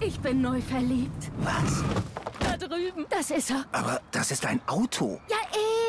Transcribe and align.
Ich 0.00 0.18
bin 0.20 0.40
neu 0.40 0.60
verliebt. 0.62 1.30
Was? 1.40 1.84
Da 2.40 2.56
drüben. 2.56 3.04
Das 3.10 3.30
ist 3.30 3.50
er. 3.50 3.64
Aber 3.72 4.00
das 4.12 4.30
ist 4.30 4.46
ein 4.46 4.60
Auto. 4.66 5.20
Ja, 5.28 5.36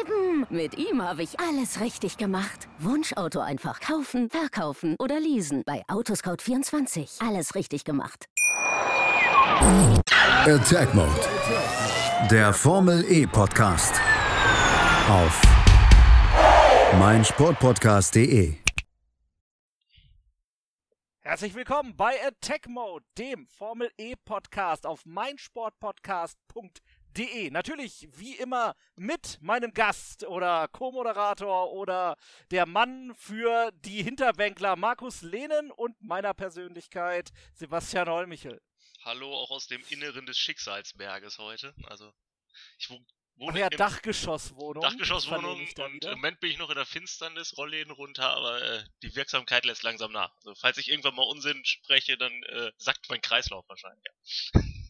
eben. 0.02 0.46
Mit 0.50 0.78
ihm 0.78 1.02
habe 1.02 1.24
ich 1.24 1.40
alles 1.40 1.80
richtig 1.80 2.18
gemacht. 2.18 2.68
Wunschauto 2.80 3.40
einfach 3.40 3.80
kaufen, 3.80 4.30
verkaufen 4.30 4.96
oder 5.00 5.20
leasen. 5.20 5.64
Bei 5.66 5.84
Autoscout24. 5.88 7.26
Alles 7.26 7.56
richtig 7.56 7.86
gemacht. 7.86 8.26
Attack 10.46 10.94
Mode. 10.94 11.08
Der 12.30 12.54
Formel 12.54 13.06
E 13.10 13.26
Podcast. 13.26 13.94
Auf 15.10 15.42
meinsportpodcast.de. 17.00 18.61
Herzlich 21.32 21.54
willkommen 21.54 21.96
bei 21.96 22.22
Attack 22.28 22.68
Mode, 22.68 23.06
dem 23.18 23.48
Formel 23.48 23.90
E 23.98 24.18
Podcast 24.18 24.86
auf 24.86 25.06
meinsportpodcast.de. 25.06 27.52
Natürlich 27.52 28.10
wie 28.12 28.36
immer 28.36 28.76
mit 28.98 29.42
meinem 29.42 29.74
Gast 29.74 30.26
oder 30.26 30.68
Co-Moderator 30.68 31.72
oder 31.72 32.18
der 32.52 32.66
Mann 32.66 33.16
für 33.16 33.72
die 33.72 34.04
Hinterbänkler 34.04 34.76
Markus 34.76 35.22
Lehnen 35.22 35.72
und 35.72 35.96
meiner 36.02 36.34
Persönlichkeit 36.34 37.32
Sebastian 37.54 38.10
Holmichel. 38.10 38.62
Hallo 39.06 39.34
auch 39.34 39.52
aus 39.52 39.68
dem 39.68 39.82
Inneren 39.88 40.26
des 40.26 40.38
Schicksalsberges 40.38 41.38
heute. 41.38 41.74
Also 41.86 42.12
ich 42.78 42.90
wohne 43.42 43.60
ja, 43.60 43.70
Dachgeschosswohnung. 43.70 44.84
Dachgeschosswohnung 44.84 45.60
und 45.60 46.06
im 46.06 46.12
Moment 46.12 46.40
bin 46.40 46.52
ich 46.52 46.58
noch 46.58 46.70
in 46.70 46.76
der 46.76 46.86
Finsternis, 46.86 47.58
Rollläden 47.58 47.92
runter, 47.92 48.36
aber 48.36 48.62
äh, 48.62 48.84
die 49.02 49.16
Wirksamkeit 49.16 49.66
lässt 49.66 49.84
langsam 49.84 50.12
nach. 50.12 50.32
Also 50.38 50.56
falls 50.56 50.78
ich 50.78 50.90
irgendwann 50.90 51.16
mal 51.16 51.24
Unsinn 51.24 51.66
spreche, 51.66 52.18
dann 52.18 52.32
äh, 52.44 52.72
sackt 52.78 53.10
mein 53.10 53.22
Kreislauf 53.22 53.68
wahrscheinlich. 53.68 54.52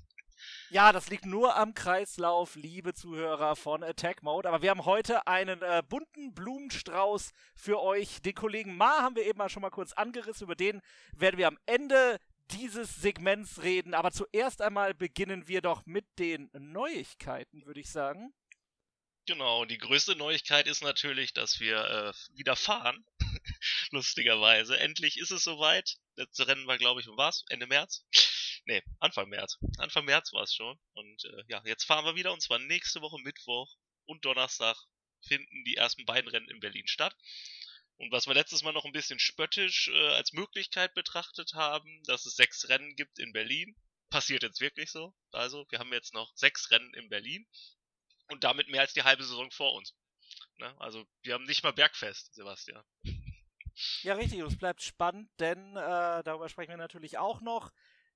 Ja, 0.72 0.94
das 0.94 1.10
liegt 1.10 1.26
nur 1.26 1.58
am 1.58 1.74
Kreislauf, 1.74 2.56
liebe 2.56 2.94
Zuhörer 2.94 3.58
von 3.58 3.84
Attack 3.84 4.24
Mode. 4.24 4.48
Aber 4.48 4.62
wir 4.62 4.70
haben 4.70 4.86
heute 4.86 5.28
einen 5.28 5.62
äh, 5.62 5.84
bunten 5.86 6.34
Blumenstrauß 6.34 7.34
für 7.56 7.82
euch. 7.82 8.22
Den 8.22 8.36
Kollegen 8.36 8.78
Ma 8.78 9.02
haben 9.02 9.18
wir 9.18 9.26
eben 9.26 9.38
mal 9.38 9.50
schon 9.50 9.64
mal 9.64 9.70
kurz 9.70 9.92
angerissen. 9.92 10.46
Über 10.46 10.56
den 10.56 10.82
werden 11.12 11.38
wir 11.38 11.50
am 11.50 11.60
Ende 11.66 12.20
dieses 12.52 13.02
Segments 13.02 13.64
reden. 13.64 13.94
Aber 13.94 14.12
zuerst 14.12 14.62
einmal 14.62 14.94
beginnen 14.94 15.50
wir 15.50 15.62
doch 15.62 15.86
mit 15.86 16.06
den 16.20 16.50
Neuigkeiten, 16.54 17.66
würde 17.66 17.82
ich 17.82 17.90
sagen. 17.90 18.34
Genau, 19.28 19.66
die 19.66 19.78
größte 19.78 20.16
Neuigkeit 20.16 20.66
ist 20.68 20.82
natürlich, 20.82 21.34
dass 21.34 21.60
wir 21.60 21.78
äh, 21.78 22.38
wieder 22.38 22.56
fahren. 22.56 23.06
Lustigerweise. 23.92 24.80
Endlich 24.80 25.18
ist 25.18 25.32
es 25.32 25.44
soweit. 25.44 25.98
Letzte 26.16 26.48
Rennen 26.48 26.66
war, 26.66 26.78
glaube 26.80 27.02
ich, 27.02 27.08
was? 27.08 27.44
Ende 27.50 27.68
März? 27.68 28.04
Nee, 28.66 28.82
Anfang 29.00 29.30
März. 29.30 29.58
Anfang 29.78 30.06
März 30.06 30.34
war 30.34 30.44
es 30.44 30.54
schon. 30.54 30.80
Und 30.94 31.26
äh, 31.26 31.44
ja, 31.48 31.62
jetzt 31.66 31.84
fahren 31.84 32.06
wir 32.06 32.16
wieder 32.16 32.34
und 32.34 32.42
zwar 32.42 32.60
nächste 32.60 33.02
Woche 33.02 33.20
Mittwoch 33.22 33.76
und 34.06 34.26
Donnerstag 34.26 34.78
finden 35.22 35.64
die 35.66 35.78
ersten 35.78 36.06
beiden 36.06 36.30
Rennen 36.30 36.50
in 36.50 36.60
Berlin 36.60 36.88
statt. 36.88 37.16
Und 37.98 38.12
was 38.12 38.26
wir 38.26 38.34
letztes 38.34 38.64
Mal 38.64 38.74
noch 38.74 38.86
ein 38.86 38.92
bisschen 38.92 39.20
spöttisch 39.20 39.90
äh, 39.90 40.08
als 40.14 40.34
Möglichkeit 40.34 40.96
betrachtet 40.96 41.54
haben, 41.54 42.02
dass 42.06 42.26
es 42.26 42.36
sechs 42.36 42.68
Rennen 42.70 42.96
gibt 42.96 43.20
in 43.20 43.34
Berlin, 43.34 43.76
passiert 44.10 44.42
jetzt 44.42 44.62
wirklich 44.62 44.90
so. 44.90 45.14
Also, 45.32 45.66
wir 45.70 45.78
haben 45.78 45.94
jetzt 45.94 46.14
noch 46.14 46.32
sechs 46.36 46.72
Rennen 46.72 46.94
in 46.96 47.10
Berlin 47.10 47.48
und 48.32 48.44
damit 48.44 48.70
mehr 48.70 48.82
als 48.82 48.94
die 48.94 49.04
halbe 49.04 49.24
Saison 49.24 49.52
vor 49.52 49.74
uns. 49.74 49.96
Ne? 50.58 50.74
Also, 50.80 51.06
wir 51.24 51.34
haben 51.34 51.46
nicht 51.46 51.64
mal 51.64 51.74
Bergfest, 51.74 52.34
Sebastian. 52.34 52.84
Ja, 54.02 54.16
richtig. 54.16 54.42
Und 54.42 54.52
es 54.52 54.58
bleibt 54.58 54.82
spannend, 54.82 55.30
denn 55.40 55.76
äh, 55.76 56.24
darüber 56.24 56.50
sprechen 56.50 56.72
wir 56.72 56.78
natürlich 56.78 57.18
auch 57.18 57.42
noch. 57.42 57.72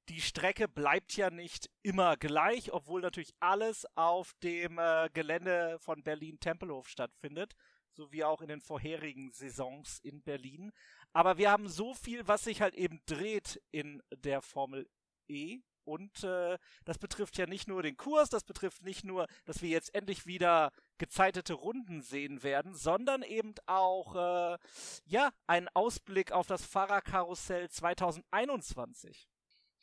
Die 0.09 0.21
Strecke 0.21 0.67
bleibt 0.67 1.15
ja 1.15 1.31
nicht 1.31 1.69
immer 1.81 2.15
gleich, 2.17 2.71
obwohl 2.71 3.01
natürlich 3.01 3.33
alles 3.39 3.85
auf 3.95 4.33
dem 4.43 4.77
äh, 4.77 5.09
Gelände 5.13 5.79
von 5.79 6.03
Berlin-Tempelhof 6.03 6.87
stattfindet 6.87 7.55
so 7.95 8.11
wie 8.11 8.23
auch 8.23 8.41
in 8.41 8.49
den 8.49 8.61
vorherigen 8.61 9.31
Saisons 9.31 9.99
in 9.99 10.21
Berlin. 10.21 10.71
Aber 11.13 11.37
wir 11.37 11.49
haben 11.49 11.69
so 11.69 11.93
viel, 11.93 12.27
was 12.27 12.43
sich 12.43 12.61
halt 12.61 12.75
eben 12.75 13.01
dreht 13.05 13.61
in 13.71 14.03
der 14.11 14.41
Formel 14.41 14.89
E. 15.27 15.61
Und 15.85 16.23
äh, 16.23 16.57
das 16.83 16.97
betrifft 16.97 17.37
ja 17.37 17.45
nicht 17.45 17.67
nur 17.67 17.83
den 17.83 17.95
Kurs, 17.97 18.29
das 18.29 18.43
betrifft 18.43 18.81
nicht 18.81 19.03
nur, 19.03 19.27
dass 19.45 19.61
wir 19.61 19.69
jetzt 19.69 19.93
endlich 19.95 20.25
wieder 20.25 20.71
gezeitete 20.97 21.53
Runden 21.53 22.01
sehen 22.01 22.43
werden, 22.43 22.73
sondern 22.73 23.21
eben 23.21 23.53
auch 23.65 24.15
äh, 24.15 24.57
ja 25.05 25.31
einen 25.47 25.69
Ausblick 25.73 26.31
auf 26.31 26.47
das 26.47 26.65
Fahrerkarussell 26.65 27.69
2021. 27.69 29.29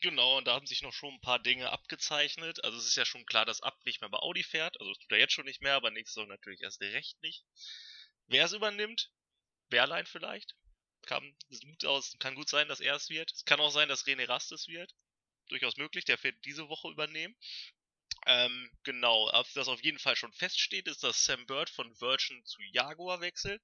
Genau, 0.02 0.38
und 0.38 0.48
da 0.48 0.54
haben 0.54 0.66
sich 0.66 0.82
noch 0.82 0.92
schon 0.92 1.14
ein 1.14 1.20
paar 1.20 1.38
Dinge 1.38 1.70
abgezeichnet. 1.70 2.64
Also 2.64 2.76
es 2.76 2.86
ist 2.86 2.96
ja 2.96 3.04
schon 3.04 3.24
klar, 3.24 3.46
dass 3.46 3.62
Ab 3.62 3.78
nicht 3.84 4.00
mehr 4.00 4.10
bei 4.10 4.18
Audi 4.18 4.42
fährt. 4.42 4.80
Also 4.80 4.92
das 4.92 4.98
tut 4.98 5.12
er 5.12 5.18
jetzt 5.18 5.32
schon 5.32 5.44
nicht 5.44 5.62
mehr, 5.62 5.76
aber 5.76 5.92
nächste 5.92 6.14
Saison 6.14 6.28
natürlich 6.28 6.60
erst 6.60 6.80
recht 6.80 7.22
nicht. 7.22 7.44
Wer 8.26 8.46
es 8.46 8.52
übernimmt? 8.52 9.12
Berlein 9.68 10.06
vielleicht? 10.06 10.56
Kann, 11.06 11.36
gut 11.64 11.84
aus, 11.84 12.16
kann 12.18 12.34
gut 12.34 12.48
sein, 12.48 12.66
dass 12.66 12.80
er 12.80 12.96
es 12.96 13.10
wird. 13.10 13.30
Es 13.30 13.44
kann 13.44 13.60
auch 13.60 13.70
sein, 13.70 13.88
dass 13.88 14.04
René 14.04 14.28
Rast 14.28 14.50
es 14.50 14.66
wird. 14.66 14.92
Durchaus 15.48 15.76
möglich, 15.76 16.04
der 16.04 16.22
wird 16.22 16.36
diese 16.44 16.68
Woche 16.68 16.88
übernehmen. 16.88 17.36
Ähm, 18.26 18.70
genau, 18.84 19.30
was 19.54 19.68
auf 19.68 19.82
jeden 19.82 19.98
Fall 19.98 20.16
schon 20.16 20.32
feststeht, 20.32 20.86
ist, 20.86 21.02
dass 21.02 21.24
Sam 21.24 21.44
Bird 21.46 21.70
von 21.70 22.00
Virgin 22.00 22.44
zu 22.44 22.62
Jaguar 22.72 23.20
wechselt. 23.20 23.60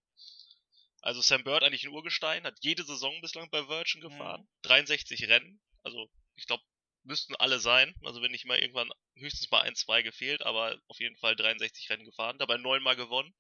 Also 1.01 1.21
Sam 1.21 1.45
Bird 1.45 1.63
eigentlich 1.63 1.85
ein 1.85 1.93
Urgestein, 1.93 2.45
hat 2.45 2.59
jede 2.61 2.85
Saison 2.85 3.21
bislang 3.21 3.49
bei 3.51 3.69
Virgin 3.69 4.01
gefahren. 4.01 4.43
Mhm. 4.43 4.63
63 4.63 5.29
Rennen, 5.29 5.61
also 5.85 6.11
ich 6.35 6.47
glaube, 6.47 6.65
müssten 7.05 7.37
alle 7.37 7.61
sein. 7.61 7.95
Also 8.05 8.21
wenn 8.21 8.33
nicht 8.33 8.47
mal 8.47 8.59
irgendwann 8.59 8.91
höchstens 9.15 9.51
mal 9.51 9.63
ein, 9.63 9.75
zwei 9.75 10.03
gefehlt, 10.03 10.43
aber 10.43 10.81
auf 10.89 11.01
jeden 11.01 11.17
Fall 11.17 11.37
63 11.37 11.91
Rennen 11.91 12.05
gefahren, 12.05 12.39
dabei 12.39 12.59
neunmal 12.59 12.97
gewonnen. 12.97 13.35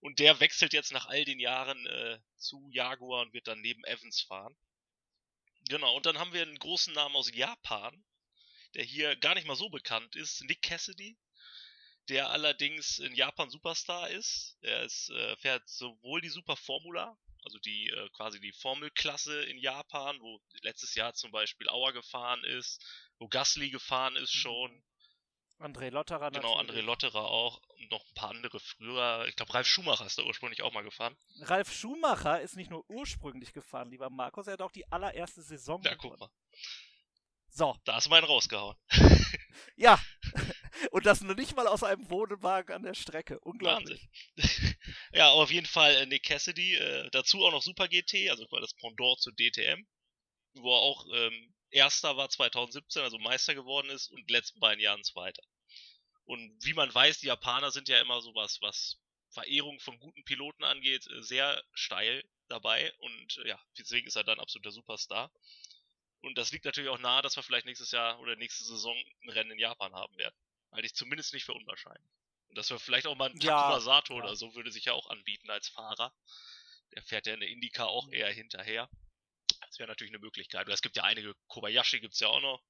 Und 0.00 0.18
der 0.18 0.40
wechselt 0.40 0.72
jetzt 0.72 0.92
nach 0.92 1.06
all 1.06 1.24
den 1.24 1.38
Jahren 1.38 1.86
äh, 1.86 2.18
zu 2.36 2.68
Jaguar 2.72 3.22
und 3.22 3.32
wird 3.32 3.46
dann 3.46 3.60
neben 3.60 3.84
Evans 3.84 4.22
fahren. 4.22 4.56
Genau, 5.68 5.94
und 5.96 6.06
dann 6.06 6.18
haben 6.18 6.32
wir 6.32 6.42
einen 6.42 6.58
großen 6.58 6.92
Namen 6.92 7.16
aus 7.16 7.30
Japan, 7.32 8.04
der 8.74 8.84
hier 8.84 9.16
gar 9.16 9.34
nicht 9.34 9.46
mal 9.46 9.56
so 9.56 9.68
bekannt 9.68 10.16
ist, 10.16 10.42
Nick 10.44 10.62
Cassidy, 10.62 11.16
der 12.08 12.30
allerdings 12.30 12.98
in 12.98 13.14
Japan 13.14 13.50
Superstar 13.50 14.10
ist. 14.10 14.56
Er 14.60 14.82
ist, 14.82 15.10
äh, 15.10 15.36
fährt 15.36 15.68
sowohl 15.68 16.20
die 16.20 16.30
Super 16.30 16.56
Formula, 16.56 17.16
also 17.44 17.58
die 17.58 17.88
äh, 17.88 18.08
quasi 18.10 18.40
die 18.40 18.52
Formelklasse 18.52 19.44
in 19.44 19.58
Japan, 19.58 20.20
wo 20.20 20.40
letztes 20.62 20.94
Jahr 20.94 21.14
zum 21.14 21.30
Beispiel 21.30 21.68
Auer 21.68 21.92
gefahren 21.92 22.42
ist, 22.44 22.84
wo 23.18 23.28
Gasly 23.28 23.70
gefahren 23.70 24.16
ist 24.16 24.34
mhm. 24.34 24.40
schon, 24.40 24.84
André 25.62 25.90
Lotterer 25.90 26.30
Genau, 26.30 26.58
André 26.58 26.80
Lotterer 26.80 27.24
auch 27.24 27.60
und 27.78 27.90
noch 27.90 28.04
ein 28.06 28.14
paar 28.14 28.30
andere 28.30 28.58
früher. 28.60 29.26
Ich 29.28 29.36
glaube, 29.36 29.54
Ralf 29.54 29.66
Schumacher 29.66 30.06
ist 30.06 30.18
da 30.18 30.22
ursprünglich 30.24 30.62
auch 30.62 30.72
mal 30.72 30.82
gefahren. 30.82 31.16
Ralf 31.42 31.72
Schumacher 31.72 32.40
ist 32.40 32.56
nicht 32.56 32.70
nur 32.70 32.84
ursprünglich 32.90 33.52
gefahren, 33.52 33.90
lieber 33.90 34.10
Markus, 34.10 34.46
er 34.46 34.54
hat 34.54 34.62
auch 34.62 34.72
die 34.72 34.86
allererste 34.90 35.42
Saison 35.42 35.80
Ja, 35.82 35.94
gewonnen. 35.94 36.16
guck 36.18 36.20
mal. 36.20 36.30
So. 37.48 37.76
Da 37.84 37.94
hast 37.96 38.06
du 38.06 38.10
meinen 38.10 38.24
rausgehauen. 38.24 38.76
ja. 39.76 40.00
Und 40.90 41.06
das 41.06 41.20
nur 41.20 41.34
nicht 41.34 41.54
mal 41.54 41.66
aus 41.66 41.82
einem 41.82 42.08
Wohnwagen 42.10 42.74
an 42.74 42.82
der 42.82 42.94
Strecke. 42.94 43.38
Unglaublich. 43.40 44.08
Wahnsinn. 44.36 44.76
ja, 45.12 45.30
auf 45.30 45.50
jeden 45.50 45.66
Fall 45.66 45.94
äh, 45.96 46.06
Nick 46.06 46.24
Cassidy. 46.24 46.74
Äh, 46.74 47.10
dazu 47.10 47.44
auch 47.44 47.52
noch 47.52 47.62
Super 47.62 47.88
GT, 47.88 48.30
also 48.30 48.46
das 48.60 48.74
Pendant 48.74 49.20
zu 49.20 49.30
DTM. 49.32 49.86
Wo 50.54 50.74
er 50.74 50.80
auch 50.80 51.06
ähm, 51.14 51.54
Erster 51.70 52.16
war 52.16 52.28
2017, 52.28 53.02
also 53.02 53.18
Meister 53.18 53.54
geworden 53.54 53.90
ist 53.90 54.08
und 54.10 54.28
die 54.28 54.32
letzten 54.32 54.60
beiden 54.60 54.80
Jahren 54.82 55.02
Zweiter. 55.04 55.42
Und 56.32 56.64
wie 56.64 56.72
man 56.72 56.94
weiß, 56.94 57.18
die 57.18 57.26
Japaner 57.26 57.70
sind 57.70 57.90
ja 57.90 58.00
immer 58.00 58.22
sowas, 58.22 58.56
was 58.62 58.98
Verehrung 59.28 59.78
von 59.80 59.98
guten 59.98 60.24
Piloten 60.24 60.64
angeht, 60.64 61.06
äh, 61.08 61.22
sehr 61.22 61.62
steil 61.74 62.24
dabei 62.48 62.90
und 63.00 63.36
äh, 63.44 63.48
ja, 63.48 63.60
deswegen 63.76 64.06
ist 64.06 64.16
er 64.16 64.24
dann 64.24 64.40
absoluter 64.40 64.70
Superstar. 64.70 65.30
Und 66.22 66.38
das 66.38 66.50
liegt 66.50 66.64
natürlich 66.64 66.88
auch 66.88 66.98
nahe, 66.98 67.20
dass 67.20 67.36
wir 67.36 67.42
vielleicht 67.42 67.66
nächstes 67.66 67.90
Jahr 67.90 68.18
oder 68.18 68.34
nächste 68.36 68.64
Saison 68.64 68.96
ein 68.96 69.28
Rennen 69.28 69.50
in 69.50 69.58
Japan 69.58 69.92
haben 69.92 70.16
werden. 70.16 70.34
Halte 70.70 70.86
ich 70.86 70.94
zumindest 70.94 71.34
nicht 71.34 71.44
für 71.44 71.52
unwahrscheinlich. 71.52 72.10
Und 72.48 72.56
dass 72.56 72.70
wir 72.70 72.78
vielleicht 72.78 73.06
auch 73.06 73.16
mal 73.16 73.28
einen 73.28 73.38
ja, 73.42 73.54
Takuma 73.54 73.80
Sato 73.80 74.14
ja. 74.14 74.24
oder 74.24 74.34
so 74.34 74.54
würde 74.54 74.72
sich 74.72 74.86
ja 74.86 74.94
auch 74.94 75.10
anbieten 75.10 75.50
als 75.50 75.68
Fahrer. 75.68 76.14
Der 76.94 77.02
fährt 77.02 77.26
ja 77.26 77.34
in 77.34 77.40
der 77.40 77.50
Indica 77.50 77.84
auch 77.84 78.10
eher 78.10 78.32
hinterher. 78.32 78.88
Das 79.66 79.78
wäre 79.78 79.88
natürlich 79.88 80.14
eine 80.14 80.24
Möglichkeit. 80.24 80.64
Oder 80.64 80.72
es 80.72 80.80
gibt 80.80 80.96
ja 80.96 81.02
einige, 81.02 81.34
Kobayashi 81.48 82.00
gibt 82.00 82.14
es 82.14 82.20
ja 82.20 82.28
auch 82.28 82.40
noch. 82.40 82.62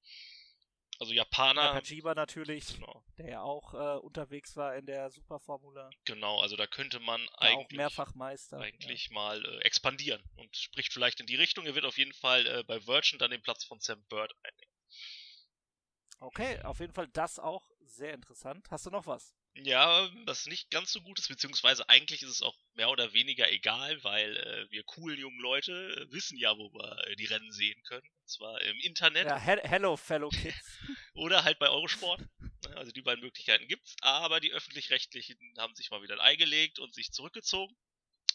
Also 0.98 1.12
Japaner. 1.12 1.74
Nakajiba 1.74 2.14
natürlich, 2.14 2.74
genau. 2.74 3.04
der 3.18 3.28
ja 3.28 3.42
auch 3.42 3.74
äh, 3.74 3.98
unterwegs 3.98 4.56
war 4.56 4.76
in 4.76 4.86
der 4.86 5.10
Superformula. 5.10 5.90
Genau, 6.04 6.40
also 6.40 6.56
da 6.56 6.66
könnte 6.66 7.00
man 7.00 7.20
eigentlich, 7.38 7.66
auch 7.66 7.70
Mehrfachmeister, 7.76 8.58
eigentlich 8.58 9.08
ja. 9.08 9.14
mal 9.14 9.44
äh, 9.44 9.58
expandieren 9.62 10.22
und 10.36 10.56
spricht 10.56 10.92
vielleicht 10.92 11.20
in 11.20 11.26
die 11.26 11.36
Richtung. 11.36 11.66
Er 11.66 11.74
wird 11.74 11.84
auf 11.84 11.98
jeden 11.98 12.12
Fall 12.12 12.46
äh, 12.46 12.62
bei 12.64 12.86
Virgin 12.86 13.18
dann 13.18 13.30
den 13.30 13.42
Platz 13.42 13.64
von 13.64 13.80
Sam 13.80 14.02
Bird 14.04 14.32
einnehmen. 14.42 14.72
Okay, 16.20 16.62
auf 16.62 16.78
jeden 16.78 16.92
Fall 16.92 17.08
das 17.08 17.40
auch 17.40 17.68
sehr 17.80 18.14
interessant. 18.14 18.70
Hast 18.70 18.86
du 18.86 18.90
noch 18.90 19.06
was? 19.06 19.34
Ja, 19.54 20.10
was 20.24 20.46
nicht 20.46 20.70
ganz 20.70 20.92
so 20.92 21.02
gut 21.02 21.18
ist, 21.18 21.28
beziehungsweise 21.28 21.86
eigentlich 21.88 22.22
ist 22.22 22.30
es 22.30 22.42
auch 22.42 22.56
mehr 22.74 22.88
oder 22.88 23.12
weniger 23.12 23.50
egal, 23.50 24.02
weil 24.02 24.36
äh, 24.36 24.70
wir 24.70 24.82
coolen 24.84 25.18
jungen 25.18 25.40
Leute 25.40 25.72
äh, 25.72 26.12
wissen 26.12 26.38
ja, 26.38 26.56
wo 26.56 26.72
wir 26.72 27.06
äh, 27.06 27.16
die 27.16 27.26
Rennen 27.26 27.52
sehen 27.52 27.80
können. 27.82 28.08
Und 28.20 28.30
zwar 28.30 28.60
im 28.62 28.78
Internet. 28.80 29.26
Ja, 29.26 29.38
he 29.38 29.56
hello, 29.62 29.96
fellow 29.98 30.30
kids. 30.30 30.78
oder 31.14 31.44
halt 31.44 31.58
bei 31.58 31.68
Eurosport. 31.68 32.20
Ne, 32.40 32.76
also 32.76 32.92
die 32.92 33.02
beiden 33.02 33.22
Möglichkeiten 33.22 33.68
gibt's. 33.68 33.94
Aber 34.00 34.40
die 34.40 34.52
öffentlich-rechtlichen 34.52 35.36
haben 35.58 35.74
sich 35.74 35.90
mal 35.90 36.02
wieder 36.02 36.14
ein 36.14 36.20
Ei 36.20 36.36
gelegt 36.36 36.78
und 36.78 36.94
sich 36.94 37.12
zurückgezogen. 37.12 37.76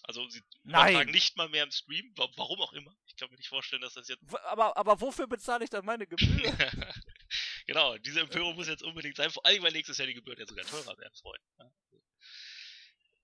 Also 0.03 0.27
sie 0.29 0.43
übertragen 0.63 1.11
nicht 1.11 1.35
mal 1.35 1.49
mehr 1.49 1.63
im 1.63 1.71
Stream, 1.71 2.13
warum 2.15 2.61
auch 2.61 2.73
immer. 2.73 2.95
Ich 3.07 3.15
kann 3.15 3.29
mir 3.31 3.37
nicht 3.37 3.49
vorstellen, 3.49 3.81
dass 3.81 3.95
das 3.95 4.07
jetzt. 4.07 4.23
Aber, 4.45 4.77
aber 4.77 5.01
wofür 5.01 5.27
bezahle 5.27 5.63
ich 5.63 5.69
dann 5.71 5.83
meine 5.83 6.05
Gebühr? 6.05 6.53
genau, 7.67 7.97
diese 7.97 8.21
Empörung 8.21 8.55
muss 8.55 8.67
jetzt 8.67 8.83
unbedingt 8.83 9.17
sein, 9.17 9.29
vor 9.29 9.45
allem 9.45 9.61
weil 9.63 9.71
nächstes 9.71 9.97
Jahr 9.97 10.07
die 10.07 10.13
Gebühren 10.13 10.39
ja 10.39 10.47
sogar 10.47 10.65
teurer 10.65 10.97
werden, 10.97 11.13
Freunde. 11.21 11.73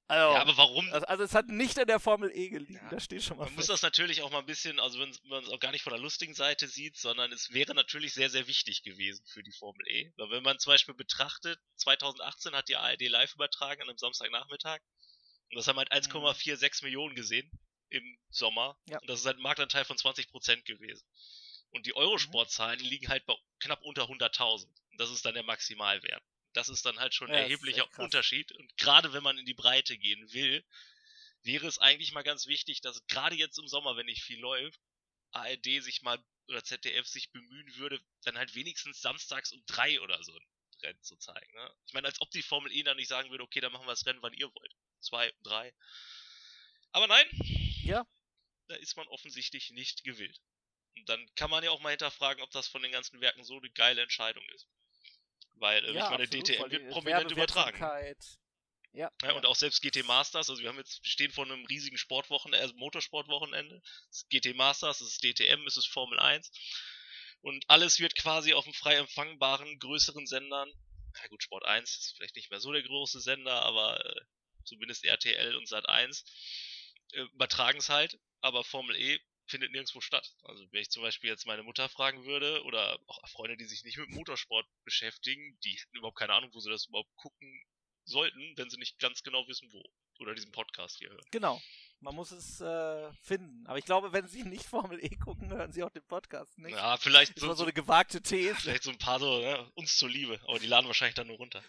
Also, 0.08 0.36
ja, 0.36 0.42
aber 0.42 0.58
warum? 0.58 0.92
Also, 0.92 1.08
also, 1.08 1.24
es 1.24 1.34
hat 1.34 1.48
nicht 1.48 1.78
in 1.78 1.88
der 1.88 2.00
Formel 2.00 2.30
E 2.36 2.50
gelegen, 2.50 2.76
ja, 2.76 2.90
da 2.90 3.00
steht 3.00 3.24
schon 3.24 3.38
mal. 3.38 3.46
Man 3.46 3.54
fest. 3.54 3.58
muss 3.58 3.68
das 3.68 3.82
natürlich 3.82 4.22
auch 4.22 4.32
mal 4.32 4.40
ein 4.40 4.46
bisschen, 4.46 4.80
also 4.80 5.00
wenn 5.00 5.16
man 5.24 5.44
es 5.44 5.50
auch 5.50 5.60
gar 5.60 5.72
nicht 5.72 5.82
von 5.82 5.94
der 5.94 6.02
lustigen 6.02 6.36
Seite 6.36 6.68
sieht, 6.68 6.98
sondern 6.98 7.32
es 7.32 7.54
wäre 7.54 7.74
natürlich 7.74 8.14
sehr, 8.14 8.30
sehr 8.30 8.46
wichtig 8.48 8.84
gewesen 8.84 9.26
für 9.26 9.44
die 9.44 9.54
Formel 9.54 9.88
E. 9.88 10.12
Weil 10.18 10.30
wenn 10.30 10.44
man 10.44 10.60
zum 10.60 10.72
Beispiel 10.72 10.94
betrachtet, 10.94 11.58
2018 11.78 12.54
hat 12.54 12.68
die 12.68 12.76
ARD 12.76 13.08
live 13.08 13.34
übertragen 13.34 13.82
an 13.82 13.90
einem 13.90 13.98
Samstagnachmittag. 13.98 14.82
Und 15.50 15.58
das 15.58 15.68
haben 15.68 15.78
halt 15.78 15.92
1,46 15.92 16.82
mhm. 16.82 16.86
Millionen 16.86 17.16
gesehen 17.16 17.50
im 17.90 18.18
Sommer. 18.30 18.78
Ja. 18.90 19.00
Und 19.00 19.10
das 19.10 19.22
ist 19.22 19.26
halt 19.26 19.38
ein 19.38 19.44
Marktanteil 19.44 19.86
von 19.86 19.98
20% 19.98 20.64
gewesen. 20.64 21.08
Und 21.74 21.86
die 21.86 21.96
Eurosport-Zahlen, 21.96 22.80
die 22.80 22.88
liegen 22.88 23.10
halt 23.10 23.26
bei 23.26 23.36
knapp 23.60 23.82
unter 23.82 24.04
100.000. 24.04 24.68
Das 24.98 25.10
ist 25.10 25.26
dann 25.26 25.34
der 25.34 25.44
Maximalwert. 25.44 26.24
Das 26.54 26.70
ist 26.70 26.86
dann 26.86 27.00
halt 27.00 27.16
schon 27.16 27.30
ein 27.30 27.36
ja, 27.36 27.42
erheblicher 27.42 27.88
Unterschied. 27.98 28.52
Und 28.52 28.78
gerade 28.78 29.12
wenn 29.12 29.24
man 29.24 29.38
in 29.38 29.46
die 29.46 29.56
Breite 29.56 29.98
gehen 29.98 30.32
will, 30.34 30.64
wäre 31.42 31.68
es 31.68 31.80
eigentlich 31.80 32.14
mal 32.14 32.24
ganz 32.24 32.48
wichtig, 32.48 32.82
dass 32.82 33.06
gerade 33.08 33.36
jetzt 33.36 33.58
im 33.58 33.68
Sommer, 33.68 33.98
wenn 33.98 34.06
nicht 34.06 34.24
viel 34.24 34.40
läuft, 34.40 34.80
ARD 35.32 35.82
sich 35.82 36.04
mal 36.04 36.24
oder 36.48 36.64
ZDF 36.64 37.08
sich 37.08 37.32
bemühen 37.32 37.76
würde, 37.76 38.00
dann 38.24 38.38
halt 38.38 38.54
wenigstens 38.54 39.02
samstags 39.02 39.52
um 39.52 39.64
drei 39.66 40.00
oder 40.02 40.22
so 40.24 40.36
ein 40.36 40.46
Rennen 40.84 41.02
zu 41.02 41.16
zeigen. 41.18 41.54
Ne? 41.54 41.74
Ich 41.88 41.94
meine, 41.94 42.08
als 42.08 42.22
ob 42.22 42.30
die 42.32 42.44
Formel 42.44 42.72
E 42.72 42.84
dann 42.84 42.98
nicht 42.98 43.08
sagen 43.08 43.32
würde, 43.32 43.44
okay, 43.44 43.62
dann 43.62 43.72
machen 43.72 43.88
wir 43.88 43.92
das 43.94 44.06
Rennen, 44.06 44.22
wann 44.22 44.34
ihr 44.34 44.54
wollt. 44.54 44.76
Zwei, 45.00 45.34
drei. 45.42 45.74
Aber 46.92 47.08
nein. 47.08 47.26
Ja. 47.84 48.06
Da 48.68 48.76
ist 48.76 48.96
man 48.96 49.08
offensichtlich 49.08 49.72
nicht 49.72 50.04
gewillt. 50.04 50.40
Und 50.96 51.10
dann 51.10 51.26
kann 51.36 51.50
man 51.50 51.64
ja 51.64 51.72
auch 51.72 51.82
mal 51.82 51.90
hinterfragen, 51.90 52.44
ob 52.44 52.52
das 52.52 52.68
von 52.68 52.82
den 52.82 52.92
ganzen 52.92 53.20
Werken 53.22 53.44
so 53.44 53.58
eine 53.58 53.70
geile 53.72 54.02
Entscheidung 54.02 54.44
ist. 54.54 54.68
Weil, 55.56 55.84
äh, 55.86 55.94
ja, 55.94 56.04
ich 56.06 56.10
meine, 56.10 56.24
absolut, 56.24 56.50
DTM 56.50 56.72
wird 56.72 56.90
prominent 56.90 57.32
übertragen. 57.32 58.16
Ja, 58.96 59.12
ja, 59.24 59.32
und 59.34 59.48
auch 59.48 59.56
selbst 59.56 59.82
GT 59.82 60.06
Masters, 60.06 60.52
also 60.52 60.62
wir 60.62 60.70
haben 60.70 60.78
jetzt, 60.78 61.04
wir 61.04 61.10
stehen 61.10 61.32
vor 61.32 61.46
einem 61.46 61.66
riesigen 61.66 61.98
Sportwochenende, 61.98 62.62
also 62.62 62.76
Motorsportwochenende. 62.76 63.82
Es 64.12 64.18
ist 64.18 64.30
GT 64.30 64.56
Masters, 64.56 65.02
es 65.02 65.14
ist 65.14 65.24
DTM, 65.24 65.66
es 65.66 65.78
ist 65.78 65.88
Formel 65.88 66.20
1. 66.20 66.52
Und 67.42 67.68
alles 67.68 68.00
wird 68.00 68.16
quasi 68.16 68.54
auf 68.54 68.66
einem 68.66 68.76
frei 68.76 68.96
empfangbaren, 68.96 69.80
größeren 69.80 70.28
Sendern, 70.28 70.72
na 71.22 71.28
gut, 71.28 71.44
Sport 71.44 71.66
1 71.66 71.98
ist 71.98 72.16
vielleicht 72.16 72.36
nicht 72.36 72.52
mehr 72.52 72.60
so 72.60 72.72
der 72.72 72.84
große 72.84 73.20
Sender, 73.20 73.64
aber 73.64 74.04
äh, 74.06 74.22
zumindest 74.64 75.06
RTL 75.06 75.56
und 75.56 75.68
Sat 75.68 75.88
1 75.90 76.24
äh, 77.14 77.22
übertragen 77.22 77.80
es 77.80 77.90
halt, 77.90 78.20
aber 78.42 78.64
Formel 78.64 78.96
E 78.96 79.20
findet 79.54 79.72
nirgendwo 79.72 80.02
statt. 80.02 80.34
Also 80.46 80.66
wenn 80.72 80.82
ich 80.82 80.90
zum 80.90 81.04
Beispiel 81.04 81.30
jetzt 81.30 81.46
meine 81.46 81.62
Mutter 81.62 81.88
fragen 81.88 82.26
würde 82.26 82.64
oder 82.64 83.00
auch 83.06 83.30
Freunde, 83.30 83.56
die 83.56 83.66
sich 83.66 83.84
nicht 83.84 83.98
mit 83.98 84.10
Motorsport 84.10 84.66
beschäftigen, 84.84 85.60
die 85.64 85.78
hätten 85.78 85.98
überhaupt 85.98 86.18
keine 86.18 86.34
Ahnung, 86.34 86.50
wo 86.54 86.60
sie 86.60 86.72
das 86.72 86.88
überhaupt 86.88 87.16
gucken 87.16 87.64
sollten, 88.04 88.54
wenn 88.58 88.72
sie 88.72 88.78
nicht 88.78 88.98
ganz 88.98 89.22
genau 89.22 89.48
wissen, 89.48 89.72
wo. 89.72 89.84
Oder 90.20 90.34
diesen 90.34 90.52
Podcast 90.52 90.98
hier 90.98 91.10
hören. 91.10 91.26
Genau. 91.32 91.62
Man 92.00 92.16
muss 92.16 92.32
es 92.32 92.62
äh, 92.62 93.14
finden. 93.22 93.66
Aber 93.68 93.78
ich 93.78 93.86
glaube, 93.86 94.12
wenn 94.12 94.28
Sie 94.28 94.44
nicht 94.44 94.66
Formel 94.66 95.04
E 95.04 95.10
gucken, 95.10 95.52
hören 95.52 95.72
Sie 95.72 95.84
auch 95.84 95.90
den 95.90 96.06
Podcast 96.06 96.58
nicht. 96.58 96.76
Ja, 96.76 96.98
vielleicht 96.98 97.40
so, 97.40 97.54
so 97.54 97.64
eine 97.64 97.74
gewagte 97.74 98.22
These. 98.22 98.56
Vielleicht 98.56 98.84
so 98.84 98.92
ein 98.92 98.98
paar 98.98 99.20
so, 99.20 99.40
ne, 99.40 99.72
uns 99.76 99.98
zur 99.98 100.10
Liebe. 100.10 100.40
Aber 100.48 100.60
die 100.60 100.68
laden 100.68 100.88
wahrscheinlich 100.88 101.16
dann 101.16 101.28
nur 101.28 101.38
runter. 101.38 101.64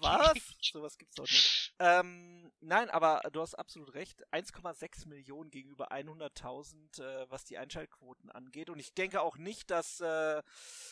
Was? 0.00 0.38
Sowas 0.60 0.98
gibt's 0.98 1.14
doch 1.14 1.24
nicht. 1.24 1.63
Ähm, 1.80 2.52
nein, 2.60 2.88
aber 2.90 3.20
du 3.32 3.40
hast 3.40 3.54
absolut 3.54 3.94
recht. 3.94 4.22
1,6 4.32 5.08
Millionen 5.08 5.50
gegenüber 5.50 5.90
100.000, 5.90 7.02
äh, 7.02 7.30
was 7.30 7.44
die 7.44 7.58
Einschaltquoten 7.58 8.30
angeht. 8.30 8.70
Und 8.70 8.78
ich 8.78 8.94
denke 8.94 9.20
auch 9.20 9.36
nicht, 9.36 9.70
dass 9.70 10.00
äh, 10.00 10.42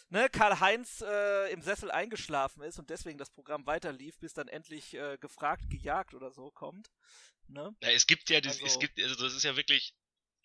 ne, 0.09 0.29
Karl-Heinz 0.31 1.03
äh, 1.07 1.53
im 1.53 1.63
Sessel 1.63 1.91
eingeschlafen 1.91 2.63
ist 2.63 2.79
und 2.79 2.91
deswegen 2.91 3.19
das 3.19 3.31
Programm 3.31 3.67
weiterlief, 3.67 4.19
bis 4.19 4.35
dann 4.35 4.49
endlich 4.49 4.95
äh, 4.95 5.19
gefragt, 5.19 5.71
gejagt 5.71 6.15
oder 6.15 6.33
so 6.33 6.51
kommt. 6.51 6.91
Ne? 7.47 7.75
Ja, 7.81 7.91
es 7.91 8.07
gibt 8.07 8.29
ja, 8.31 8.41
das, 8.41 8.55
also, 8.55 8.67
es 8.67 8.79
gibt, 8.79 9.01
also 9.01 9.15
das 9.23 9.35
ist 9.35 9.45
ja 9.45 9.57
wirklich, 9.57 9.95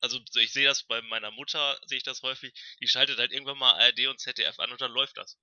also 0.02 0.20
ich 0.36 0.54
sehe 0.54 0.68
das 0.68 0.84
bei 0.84 1.02
meiner 1.02 1.32
Mutter, 1.32 1.80
sehe 1.86 1.98
ich 1.98 2.04
das 2.04 2.22
häufig, 2.22 2.54
die 2.80 2.88
schaltet 2.88 3.18
halt 3.18 3.32
irgendwann 3.32 3.58
mal 3.58 3.74
ARD 3.74 4.08
und 4.08 4.20
ZDF 4.20 4.60
an 4.60 4.72
und 4.72 4.82
dann 4.82 4.92
läuft 4.92 5.18
das. 5.18 5.38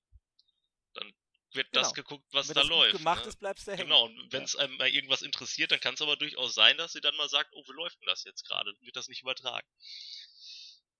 Dann 0.94 1.12
wird 1.54 1.70
genau. 1.70 1.82
das 1.82 1.94
geguckt, 1.94 2.24
was 2.32 2.48
wenn 2.48 2.54
da 2.54 2.60
das 2.60 2.70
läuft. 2.70 2.94
Wenn 2.94 2.98
gemacht 2.98 3.22
ne? 3.22 3.28
ist, 3.28 3.40
bleibst 3.40 3.66
du 3.66 3.72
hängen. 3.72 3.84
Genau, 3.84 4.04
und 4.04 4.32
wenn 4.32 4.42
es 4.42 4.54
ja. 4.54 4.60
einem 4.60 4.76
mal 4.76 4.88
irgendwas 4.88 5.22
interessiert, 5.22 5.72
dann 5.72 5.80
kann 5.80 5.94
es 5.94 6.02
aber 6.02 6.16
durchaus 6.16 6.54
sein, 6.54 6.76
dass 6.76 6.92
sie 6.92 7.00
dann 7.00 7.16
mal 7.16 7.28
sagt, 7.28 7.50
oh, 7.54 7.62
wie 7.66 7.72
läuft 7.72 8.00
denn 8.00 8.06
das 8.06 8.24
jetzt 8.24 8.46
gerade? 8.46 8.72
Wird 8.80 8.96
das 8.96 9.08
nicht 9.08 9.22
übertragen? 9.22 9.66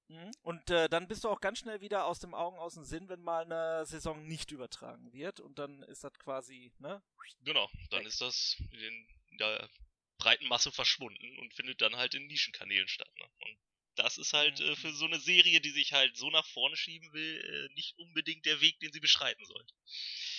Mhm. 0.08 0.30
Und 0.42 0.70
äh, 0.70 0.88
dann 0.88 1.08
bist 1.08 1.24
du 1.24 1.28
auch 1.28 1.40
ganz 1.40 1.58
schnell 1.58 1.80
wieder 1.80 2.06
aus 2.06 2.20
dem 2.20 2.34
Augen, 2.34 2.58
aus 2.58 2.74
dem 2.74 2.84
Sinn, 2.84 3.08
wenn 3.08 3.22
mal 3.22 3.44
eine 3.44 3.86
Saison 3.86 4.26
nicht 4.26 4.50
übertragen 4.50 5.12
wird. 5.12 5.40
Und 5.40 5.58
dann 5.58 5.82
ist 5.84 6.04
das 6.04 6.12
quasi, 6.18 6.72
ne? 6.78 7.02
Genau, 7.40 7.70
dann 7.90 8.00
Weg. 8.00 8.08
ist 8.08 8.20
das 8.20 8.56
in 8.70 9.38
der 9.38 9.68
breiten 10.18 10.46
Masse 10.46 10.72
verschwunden 10.72 11.38
und 11.38 11.54
findet 11.54 11.80
dann 11.80 11.96
halt 11.96 12.14
in 12.14 12.26
Nischenkanälen 12.26 12.88
statt. 12.88 13.10
Ne? 13.16 13.24
Und 13.40 13.58
das 13.96 14.18
ist 14.18 14.32
halt 14.32 14.60
mhm. 14.60 14.66
äh, 14.66 14.76
für 14.76 14.92
so 14.92 15.06
eine 15.06 15.20
Serie, 15.20 15.60
die 15.60 15.70
sich 15.70 15.92
halt 15.92 16.16
so 16.16 16.30
nach 16.30 16.46
vorne 16.46 16.76
schieben 16.76 17.12
will, 17.12 17.68
äh, 17.70 17.74
nicht 17.74 17.96
unbedingt 17.98 18.44
der 18.46 18.60
Weg, 18.60 18.78
den 18.80 18.92
sie 18.92 19.00
beschreiten 19.00 19.44
sollte. 19.44 19.74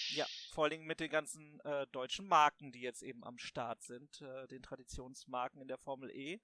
Ja, 0.10 0.25
vor 0.52 0.69
Dingen 0.69 0.86
mit 0.86 1.00
den 1.00 1.10
ganzen 1.10 1.60
äh, 1.62 1.88
deutschen 1.88 2.28
Marken, 2.28 2.72
die 2.72 2.81
jetzt 2.81 3.02
eben 3.02 3.24
am 3.24 3.38
Start 3.38 3.84
sind, 3.84 4.22
äh, 4.22 4.48
den 4.48 4.62
Traditionsmarken 4.62 5.62
in 5.62 5.68
der 5.68 5.78
Formel 5.78 6.10
E 6.12 6.40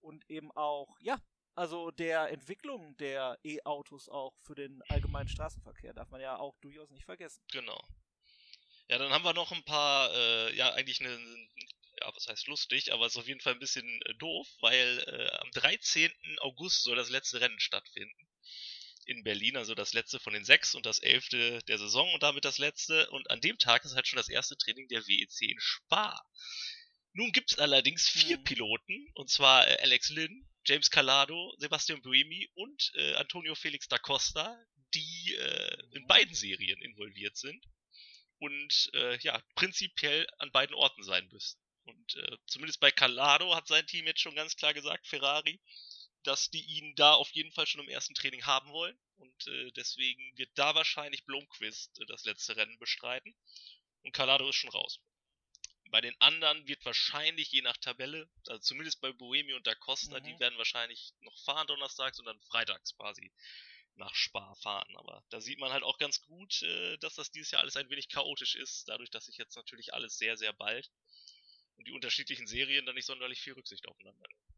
und 0.00 0.28
eben 0.28 0.50
auch, 0.52 0.96
ja, 1.00 1.20
also 1.54 1.90
der 1.92 2.30
Entwicklung 2.30 2.96
der 2.96 3.38
E-Autos 3.44 4.08
auch 4.08 4.34
für 4.42 4.54
den 4.54 4.82
allgemeinen 4.88 5.28
Straßenverkehr 5.28 5.94
darf 5.94 6.10
man 6.10 6.20
ja 6.20 6.36
auch 6.36 6.58
durchaus 6.60 6.90
nicht 6.90 7.04
vergessen. 7.04 7.44
Genau. 7.52 7.80
Ja, 8.88 8.98
dann 8.98 9.12
haben 9.12 9.24
wir 9.24 9.32
noch 9.32 9.52
ein 9.52 9.64
paar, 9.64 10.12
äh, 10.12 10.56
ja, 10.56 10.72
eigentlich 10.72 11.00
eine, 11.00 11.16
ja, 12.00 12.14
was 12.14 12.26
heißt 12.26 12.48
lustig, 12.48 12.92
aber 12.92 13.06
es 13.06 13.14
ist 13.14 13.18
auf 13.18 13.28
jeden 13.28 13.40
Fall 13.40 13.54
ein 13.54 13.60
bisschen 13.60 13.86
äh, 14.02 14.14
doof, 14.14 14.48
weil 14.60 14.98
äh, 15.06 15.30
am 15.38 15.50
13. 15.52 16.10
August 16.40 16.82
soll 16.82 16.96
das 16.96 17.08
letzte 17.08 17.40
Rennen 17.40 17.60
stattfinden 17.60 18.28
in 19.06 19.22
Berlin, 19.24 19.56
also 19.56 19.74
das 19.74 19.92
letzte 19.92 20.18
von 20.18 20.32
den 20.32 20.44
sechs 20.44 20.74
und 20.74 20.86
das 20.86 20.98
elfte 20.98 21.60
der 21.68 21.78
Saison 21.78 22.12
und 22.14 22.22
damit 22.22 22.44
das 22.44 22.58
letzte. 22.58 23.08
Und 23.10 23.30
an 23.30 23.40
dem 23.40 23.58
Tag 23.58 23.84
ist 23.84 23.94
halt 23.94 24.06
schon 24.06 24.16
das 24.16 24.28
erste 24.28 24.56
Training 24.56 24.88
der 24.88 25.06
WEC 25.06 25.50
in 25.50 25.60
Spa. 25.60 26.20
Nun 27.12 27.30
gibt 27.30 27.52
es 27.52 27.58
allerdings 27.58 28.08
vier 28.08 28.38
mhm. 28.38 28.44
Piloten, 28.44 29.10
und 29.14 29.30
zwar 29.30 29.68
äh, 29.68 29.78
Alex 29.82 30.10
Lynn, 30.10 30.48
James 30.66 30.90
Calado, 30.90 31.54
Sebastian 31.58 32.02
Buemi 32.02 32.50
und 32.54 32.92
äh, 32.96 33.14
Antonio 33.14 33.54
Felix 33.54 33.86
da 33.86 33.98
Costa, 33.98 34.58
die 34.94 35.34
äh, 35.38 35.76
in 35.92 36.02
mhm. 36.02 36.06
beiden 36.08 36.34
Serien 36.34 36.80
involviert 36.82 37.36
sind 37.36 37.64
und 38.38 38.90
äh, 38.94 39.18
ja, 39.20 39.40
prinzipiell 39.54 40.26
an 40.38 40.50
beiden 40.50 40.74
Orten 40.74 41.04
sein 41.04 41.28
müssen. 41.32 41.60
Und 41.84 42.16
äh, 42.16 42.36
zumindest 42.46 42.80
bei 42.80 42.90
Calado 42.90 43.54
hat 43.54 43.68
sein 43.68 43.86
Team 43.86 44.06
jetzt 44.06 44.20
schon 44.20 44.34
ganz 44.34 44.56
klar 44.56 44.74
gesagt, 44.74 45.06
Ferrari, 45.06 45.60
dass 46.24 46.50
die 46.50 46.64
ihn 46.64 46.94
da 46.96 47.14
auf 47.14 47.30
jeden 47.32 47.52
Fall 47.52 47.66
schon 47.66 47.80
im 47.80 47.88
ersten 47.88 48.14
Training 48.14 48.44
haben 48.44 48.70
wollen. 48.70 48.98
Und 49.16 49.46
äh, 49.46 49.70
deswegen 49.72 50.36
wird 50.36 50.50
da 50.54 50.74
wahrscheinlich 50.74 51.24
Blomqvist 51.24 52.00
äh, 52.00 52.06
das 52.06 52.24
letzte 52.24 52.56
Rennen 52.56 52.78
bestreiten. 52.78 53.34
Und 54.02 54.12
Calado 54.12 54.48
ist 54.48 54.56
schon 54.56 54.70
raus. 54.70 55.00
Bei 55.90 56.00
den 56.00 56.20
anderen 56.20 56.66
wird 56.66 56.84
wahrscheinlich 56.84 57.52
je 57.52 57.62
nach 57.62 57.76
Tabelle, 57.76 58.28
also 58.48 58.60
zumindest 58.60 59.00
bei 59.00 59.12
Bohemi 59.12 59.52
und 59.52 59.66
Da 59.66 59.74
Costa, 59.76 60.18
mhm. 60.18 60.24
die 60.24 60.40
werden 60.40 60.58
wahrscheinlich 60.58 61.12
noch 61.20 61.38
fahren 61.44 61.66
donnerstags 61.68 62.18
und 62.18 62.24
dann 62.24 62.40
freitags 62.40 62.96
quasi 62.96 63.32
nach 63.96 64.14
Spa 64.14 64.54
fahren. 64.56 64.96
Aber 64.96 65.24
da 65.30 65.40
sieht 65.40 65.58
man 65.58 65.72
halt 65.72 65.84
auch 65.84 65.98
ganz 65.98 66.20
gut, 66.22 66.62
äh, 66.62 66.98
dass 66.98 67.14
das 67.14 67.30
dieses 67.30 67.50
Jahr 67.52 67.62
alles 67.62 67.76
ein 67.76 67.90
wenig 67.90 68.08
chaotisch 68.08 68.56
ist, 68.56 68.88
dadurch, 68.88 69.10
dass 69.10 69.26
sich 69.26 69.36
jetzt 69.36 69.56
natürlich 69.56 69.94
alles 69.94 70.18
sehr, 70.18 70.36
sehr 70.36 70.52
bald 70.52 70.90
und 71.76 71.86
die 71.86 71.92
unterschiedlichen 71.92 72.46
Serien 72.46 72.86
dann 72.86 72.94
nicht 72.94 73.06
sonderlich 73.06 73.40
viel 73.40 73.52
Rücksicht 73.52 73.86
aufeinander 73.86 74.26
nehmen. 74.28 74.53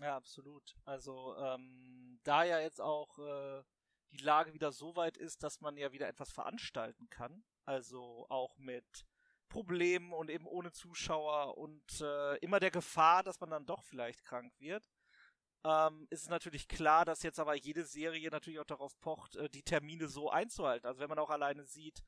Ja, 0.00 0.16
absolut. 0.16 0.76
Also 0.84 1.36
ähm, 1.38 2.20
da 2.22 2.44
ja 2.44 2.60
jetzt 2.60 2.80
auch 2.80 3.18
äh, 3.18 3.62
die 4.12 4.22
Lage 4.22 4.52
wieder 4.52 4.72
so 4.72 4.94
weit 4.96 5.16
ist, 5.16 5.42
dass 5.42 5.60
man 5.60 5.76
ja 5.76 5.92
wieder 5.92 6.08
etwas 6.08 6.32
veranstalten 6.32 7.08
kann, 7.08 7.44
also 7.64 8.26
auch 8.28 8.56
mit 8.58 9.06
Problemen 9.48 10.12
und 10.12 10.30
eben 10.30 10.46
ohne 10.46 10.72
Zuschauer 10.72 11.56
und 11.56 12.00
äh, 12.00 12.36
immer 12.38 12.60
der 12.60 12.70
Gefahr, 12.70 13.22
dass 13.22 13.40
man 13.40 13.50
dann 13.50 13.64
doch 13.66 13.82
vielleicht 13.84 14.24
krank 14.24 14.52
wird, 14.58 14.90
ähm, 15.64 16.06
ist 16.10 16.22
es 16.22 16.28
natürlich 16.28 16.68
klar, 16.68 17.04
dass 17.04 17.22
jetzt 17.22 17.40
aber 17.40 17.54
jede 17.54 17.84
Serie 17.84 18.30
natürlich 18.30 18.60
auch 18.60 18.64
darauf 18.66 18.98
pocht, 19.00 19.36
äh, 19.36 19.48
die 19.48 19.62
Termine 19.62 20.08
so 20.08 20.30
einzuhalten. 20.30 20.86
Also 20.86 21.00
wenn 21.00 21.08
man 21.08 21.18
auch 21.18 21.30
alleine 21.30 21.64
sieht, 21.64 22.02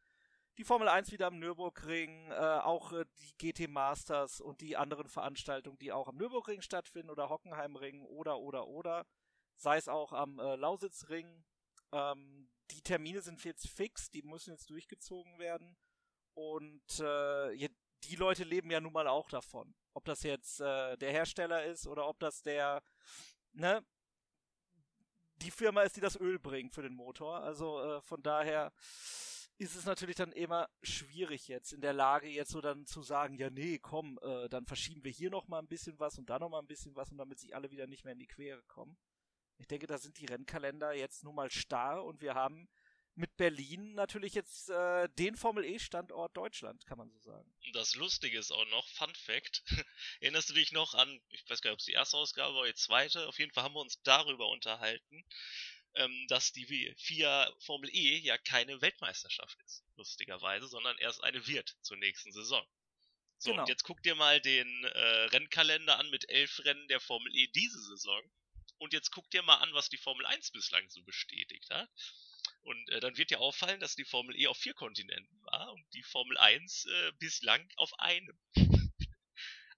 die 0.59 0.65
Formel 0.65 0.89
1 0.89 1.13
wieder 1.13 1.29
am 1.29 1.39
Nürburgring, 1.39 2.33
äh, 2.33 2.35
auch 2.35 2.93
äh, 2.93 3.05
die 3.21 3.53
GT 3.53 3.71
Masters 3.71 4.41
und 4.41 4.61
die 4.61 4.77
anderen 4.77 5.09
Veranstaltungen, 5.09 5.79
die 5.79 5.93
auch 5.93 6.09
am 6.09 6.17
Nürburgring 6.17 6.63
stattfinden 6.63 7.11
oder 7.11 7.31
Hockenheimring 7.31 8.05
oder 8.05 8.41
oder 8.41 8.67
oder, 8.67 9.07
sei 9.57 9.77
es 9.77 9.89
auch 9.89 10.13
am 10.13 10.41
äh, 10.41 10.57
Lausitzring. 10.57 11.45
Ähm, 11.93 12.51
die 12.73 12.83
Termine 12.83 13.23
sind 13.23 13.45
jetzt 13.45 13.69
fix, 13.69 14.11
die 14.11 14.23
müssen 14.23 14.51
jetzt 14.51 14.69
durchgezogen 14.69 15.39
werden 15.39 15.77
und 16.35 17.01
äh, 17.01 17.69
die 18.05 18.17
Leute 18.17 18.43
leben 18.43 18.71
ja 18.71 18.81
nun 18.81 18.93
mal 18.93 19.07
auch 19.07 19.31
davon. 19.31 19.75
Ob 19.95 20.05
das 20.05 20.25
jetzt 20.25 20.61
äh, 20.61 20.97
der 20.97 21.13
Hersteller 21.13 21.65
ist 21.65 21.87
oder 21.87 22.09
ob 22.09 22.19
das 22.19 22.43
der, 22.43 22.83
ne, 23.53 23.85
die 25.37 25.53
Firma 25.53 25.83
ist, 25.83 25.97
die 25.97 26.01
das 26.01 26.19
Öl 26.19 26.41
bringt 26.41 26.75
für 26.75 26.83
den 26.83 26.95
Motor. 26.95 27.41
Also 27.43 27.81
äh, 27.81 28.03
von 28.03 28.23
daher 28.23 28.73
ist 29.59 29.75
es 29.75 29.85
natürlich 29.85 30.17
dann 30.17 30.33
immer 30.33 30.69
schwierig 30.83 31.49
jetzt 31.49 31.73
in 31.73 31.81
der 31.81 31.93
Lage 31.93 32.29
jetzt 32.29 32.53
so 32.53 32.61
dann 32.61 32.87
zu 32.87 33.03
sagen, 33.03 33.37
ja 33.37 33.51
nee, 33.51 33.79
komm, 33.79 34.19
äh, 34.23 34.49
dann 34.49 34.67
verschieben 34.67 35.03
wir 35.05 35.11
hier 35.11 35.31
noch 35.31 35.49
mal 35.49 35.59
ein 35.59 35.67
bisschen 35.67 35.99
was 35.99 36.17
und 36.17 36.31
da 36.31 36.39
noch 36.39 36.49
mal 36.49 36.61
ein 36.61 36.67
bisschen 36.67 36.95
was 36.95 37.11
und 37.11 37.19
damit 37.19 37.41
sich 37.41 37.55
alle 37.55 37.71
wieder 37.71 37.89
nicht 37.89 38.05
mehr 38.05 38.13
in 38.13 38.21
die 38.21 38.27
Quere 38.27 38.63
kommen. 38.63 38.97
Ich 39.59 39.67
denke, 39.67 39.89
da 39.89 39.99
sind 39.99 40.19
die 40.19 40.27
Rennkalender 40.27 40.93
jetzt 40.95 41.25
nun 41.25 41.35
mal 41.35 41.51
starr 41.51 42.05
und 42.05 42.21
wir 42.21 42.35
haben 42.35 42.69
mit 43.17 43.37
Berlin 43.37 43.95
natürlich 43.95 44.35
jetzt 44.35 44.71
äh, 44.71 45.09
den 45.19 45.37
Formel 45.37 45.65
E 45.65 45.81
Standort 45.81 46.37
Deutschland, 46.37 46.87
kann 46.87 46.99
man 46.99 47.11
so 47.11 47.19
sagen. 47.19 47.53
Das 47.73 47.97
Lustige 47.97 48.39
ist 48.39 48.53
auch 48.53 48.65
noch, 48.67 48.87
Fun 48.91 49.13
Fact, 49.17 49.65
erinnerst 50.21 50.51
du 50.51 50.55
dich 50.55 50.71
noch 50.71 50.95
an, 50.95 51.21
ich 51.31 51.51
weiß 51.51 51.61
gar 51.61 51.71
nicht, 51.71 51.75
ob 51.75 51.81
es 51.81 51.87
die 51.87 51.93
erste 51.93 52.17
Ausgabe 52.17 52.55
war 52.55 52.67
die 52.67 52.75
zweite, 52.75 53.27
auf 53.27 53.41
jeden 53.41 53.51
Fall 53.51 53.65
haben 53.65 53.75
wir 53.75 53.81
uns 53.81 54.01
darüber 54.03 54.49
unterhalten, 54.49 55.25
ähm, 55.95 56.27
dass 56.29 56.53
die 56.53 56.67
FIA 56.97 57.53
Formel 57.61 57.91
E 57.93 58.19
ja 58.19 58.39
keine 58.39 58.81
Weltmeisterschaft 58.81 59.59
ist, 59.65 59.85
lustigerweise, 59.97 60.69
sondern 60.69 60.97
erst 60.99 61.23
eine 61.25 61.47
wird 61.47 61.77
zur 61.83 61.97
nächsten 61.97 62.33
Saison. 62.33 62.67
So, 63.39 63.51
genau. 63.51 63.63
und 63.63 63.69
jetzt 63.69 63.85
guck 63.85 64.03
dir 64.03 64.15
mal 64.15 64.41
den 64.41 64.85
äh, 64.85 65.25
Rennkalender 65.27 65.99
an 65.99 66.11
mit 66.11 66.29
elf 66.29 66.59
Rennen 66.65 66.89
der 66.89 67.01
Formel 67.01 67.35
E 67.35 67.47
diese 67.49 67.81
Saison. 67.81 68.23
Und 68.79 68.93
jetzt 68.93 69.11
guck 69.11 69.31
dir 69.31 69.43
mal 69.43 69.57
an, 69.57 69.73
was 69.75 69.89
die 69.89 69.97
Formel 69.97 70.27
1 70.27 70.51
bislang 70.51 70.89
so 70.91 71.03
bestätigt 71.03 71.71
hat. 71.71 71.89
Und 72.63 72.91
äh, 72.91 73.01
dann 73.01 73.17
wird 73.17 73.31
dir 73.31 73.41
auffallen, 73.41 73.81
dass 73.81 73.97
die 73.97 74.05
Formel 74.05 74.37
E 74.37 74.47
auf 74.47 74.59
vier 74.59 74.75
Kontinenten 74.75 75.43
war 75.43 75.73
und 75.73 75.85
die 75.95 76.03
Formel 76.03 76.37
1 76.37 76.87
äh, 76.87 77.13
bislang 77.19 77.69
auf 77.77 77.97
einem. 77.99 78.39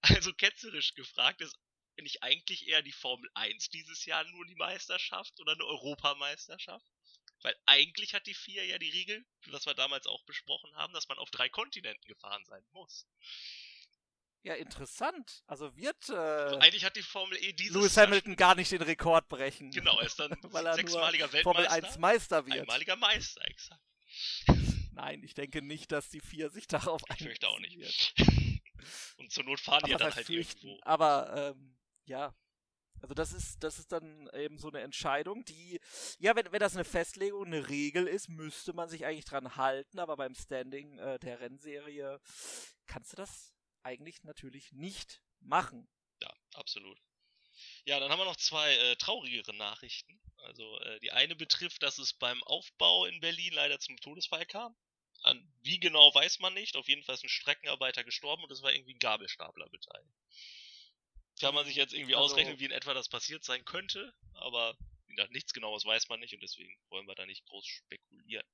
also 0.01 0.33
ketzerisch 0.33 0.93
gefragt 0.95 1.41
ist 1.41 1.57
nicht 2.01 2.23
eigentlich 2.23 2.67
eher 2.67 2.81
die 2.81 2.91
Formel 2.91 3.29
1 3.33 3.69
dieses 3.69 4.05
Jahr 4.05 4.23
nur 4.25 4.45
die 4.45 4.55
Meisterschaft 4.55 5.39
oder 5.39 5.53
eine 5.53 5.65
Europameisterschaft? 5.65 6.85
Weil 7.41 7.55
eigentlich 7.65 8.13
hat 8.13 8.27
die 8.27 8.33
FIA 8.33 8.63
ja 8.63 8.77
die 8.77 8.89
Regel, 8.89 9.25
was 9.47 9.65
wir 9.65 9.73
damals 9.73 10.05
auch 10.05 10.23
besprochen 10.25 10.75
haben, 10.75 10.93
dass 10.93 11.07
man 11.07 11.17
auf 11.17 11.31
drei 11.31 11.49
Kontinenten 11.49 12.07
gefahren 12.07 12.45
sein 12.45 12.63
muss. 12.71 13.07
Ja, 14.43 14.55
interessant. 14.55 15.43
Also 15.45 15.75
wird 15.75 16.09
äh, 16.09 16.13
also 16.13 16.57
eigentlich 16.57 16.83
hat 16.83 16.95
die 16.95 17.03
Formel 17.03 17.37
E 17.37 17.53
dieses 17.53 17.75
Lewis 17.75 17.97
Hamilton 17.97 18.35
gar 18.35 18.55
nicht 18.55 18.71
den 18.71 18.81
Rekord 18.81 19.27
brechen. 19.27 19.69
Genau, 19.71 19.99
er 19.99 20.07
ist 20.07 20.19
dann 20.19 20.31
weil 20.43 20.65
er 20.65 20.73
sechsmaliger 20.75 21.31
Weltmeister. 21.31 21.43
Formel 21.43 21.67
1 21.67 21.97
Meister 21.99 22.45
wird. 22.45 22.61
Einmaliger 22.61 22.95
Meister, 22.95 23.45
exakt. 23.47 23.81
Nein, 24.93 25.23
ich 25.23 25.33
denke 25.35 25.61
nicht, 25.61 25.91
dass 25.91 26.09
die 26.09 26.21
vier 26.21 26.49
sich 26.49 26.67
darauf 26.67 27.01
Ich 27.15 27.23
fürchte 27.23 27.47
auch 27.47 27.59
nicht. 27.59 27.77
Wird. 27.77 28.13
Und 29.17 29.31
zur 29.31 29.43
Not 29.43 29.59
fahren 29.59 29.83
die 29.85 29.91
ja 29.91 29.97
dann 29.97 30.13
halt 30.13 30.25
fürchten, 30.25 30.67
irgendwo. 30.67 30.83
Aber 30.85 31.53
ähm, 31.55 31.77
ja, 32.11 32.35
also 33.01 33.15
das 33.15 33.33
ist, 33.33 33.63
das 33.63 33.79
ist 33.79 33.91
dann 33.91 34.29
eben 34.33 34.59
so 34.59 34.67
eine 34.67 34.81
Entscheidung, 34.81 35.43
die, 35.45 35.79
ja, 36.19 36.35
wenn, 36.35 36.51
wenn 36.51 36.59
das 36.59 36.75
eine 36.75 36.85
Festlegung, 36.85 37.45
eine 37.45 37.69
Regel 37.69 38.07
ist, 38.07 38.29
müsste 38.29 38.73
man 38.73 38.89
sich 38.89 39.05
eigentlich 39.05 39.25
dran 39.25 39.55
halten, 39.55 39.97
aber 39.97 40.17
beim 40.17 40.35
Standing 40.35 40.99
äh, 40.99 41.17
der 41.19 41.39
Rennserie 41.39 42.19
kannst 42.85 43.13
du 43.13 43.17
das 43.17 43.55
eigentlich 43.81 44.23
natürlich 44.23 44.71
nicht 44.73 45.23
machen. 45.39 45.87
Ja, 46.21 46.31
absolut. 46.53 46.99
Ja, 47.85 47.99
dann 47.99 48.11
haben 48.11 48.19
wir 48.19 48.25
noch 48.25 48.35
zwei 48.35 48.75
äh, 48.75 48.95
traurigere 48.97 49.55
Nachrichten. 49.55 50.21
Also 50.43 50.79
äh, 50.81 50.99
die 50.99 51.11
eine 51.11 51.35
betrifft, 51.35 51.81
dass 51.81 51.97
es 51.97 52.13
beim 52.13 52.43
Aufbau 52.43 53.05
in 53.05 53.19
Berlin 53.19 53.53
leider 53.53 53.79
zum 53.79 53.97
Todesfall 53.97 54.45
kam. 54.45 54.75
An 55.23 55.51
wie 55.61 55.79
genau 55.79 56.13
weiß 56.13 56.39
man 56.39 56.53
nicht. 56.53 56.75
Auf 56.75 56.87
jeden 56.87 57.03
Fall 57.03 57.15
ist 57.15 57.23
ein 57.23 57.29
Streckenarbeiter 57.29 58.03
gestorben 58.03 58.43
und 58.43 58.51
es 58.51 58.61
war 58.61 58.73
irgendwie 58.73 58.95
ein 58.95 58.99
Gabelstapler 58.99 59.69
beteiligt. 59.69 60.17
Kann 61.39 61.55
man 61.55 61.65
sich 61.65 61.75
jetzt 61.75 61.93
irgendwie 61.93 62.15
also, 62.15 62.25
ausrechnen, 62.25 62.59
wie 62.59 62.65
in 62.65 62.71
etwa 62.71 62.93
das 62.93 63.09
passiert 63.09 63.43
sein 63.43 63.63
könnte, 63.65 64.13
aber 64.33 64.75
nichts 65.29 65.53
genaues 65.53 65.85
weiß 65.85 66.09
man 66.09 66.19
nicht 66.19 66.33
und 66.33 66.41
deswegen 66.41 66.73
wollen 66.89 67.07
wir 67.07 67.15
da 67.15 67.25
nicht 67.25 67.45
groß 67.45 67.65
spekulieren. 67.65 68.45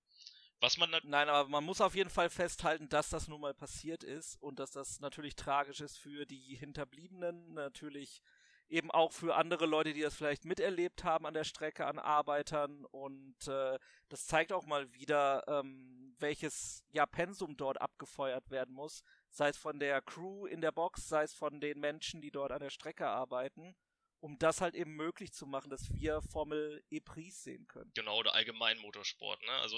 Was 0.60 0.78
man 0.78 0.90
Nein, 1.04 1.30
aber 1.30 1.48
man 1.50 1.64
muss 1.64 1.82
auf 1.82 1.94
jeden 1.94 2.10
Fall 2.10 2.30
festhalten, 2.30 2.90
dass 2.90 3.10
das 3.10 3.28
nun 3.28 3.42
mal 3.42 3.54
passiert 3.54 4.04
ist 4.04 4.42
und 4.42 4.58
dass 4.58 4.72
das 4.72 5.00
natürlich 5.00 5.36
tragisch 5.36 5.82
ist 5.82 5.98
für 5.98 6.26
die 6.26 6.56
Hinterbliebenen, 6.56 7.54
natürlich 7.54 8.22
eben 8.70 8.92
auch 8.92 9.14
für 9.14 9.36
andere 9.36 9.66
Leute, 9.66 9.94
die 9.94 10.02
das 10.02 10.16
vielleicht 10.16 10.46
miterlebt 10.46 11.04
haben 11.04 11.26
an 11.26 11.34
der 11.34 11.44
Strecke, 11.44 11.86
an 11.86 12.00
Arbeitern 12.00 12.86
und 12.86 13.48
äh, 13.48 13.78
das 14.10 14.26
zeigt 14.26 14.52
auch 14.52 14.66
mal 14.66 14.92
wieder, 14.94 15.44
ähm, 15.48 16.16
welches 16.20 16.84
ja 16.90 17.06
Pensum 17.06 17.56
dort 17.56 17.80
abgefeuert 17.80 18.50
werden 18.50 18.74
muss, 18.74 19.04
sei 19.30 19.50
es 19.50 19.58
von 19.58 19.80
der 19.80 20.02
Crew 20.02 20.46
in 20.46 20.62
der 20.62 20.72
Box, 20.72 21.08
sei 21.08 21.24
es 21.24 21.34
von 21.34 21.60
den 21.60 21.80
Menschen, 21.80 22.22
die 22.22 22.32
dort 22.32 22.52
an 22.52 22.60
der 22.60 22.70
Strecke 22.70 23.08
arbeiten, 23.08 23.76
um 24.20 24.38
das 24.40 24.62
halt 24.62 24.76
eben 24.76 24.96
möglich 24.96 25.34
zu 25.34 25.46
machen, 25.46 25.70
dass 25.70 25.94
wir 25.94 26.22
Formel 26.22 26.84
E-Prix 26.90 27.44
sehen 27.44 27.68
können. 27.68 27.92
Genau, 27.94 28.18
oder 28.18 28.34
allgemein 28.34 28.78
Motorsport, 28.80 29.42
ne? 29.44 29.52
Also 29.52 29.78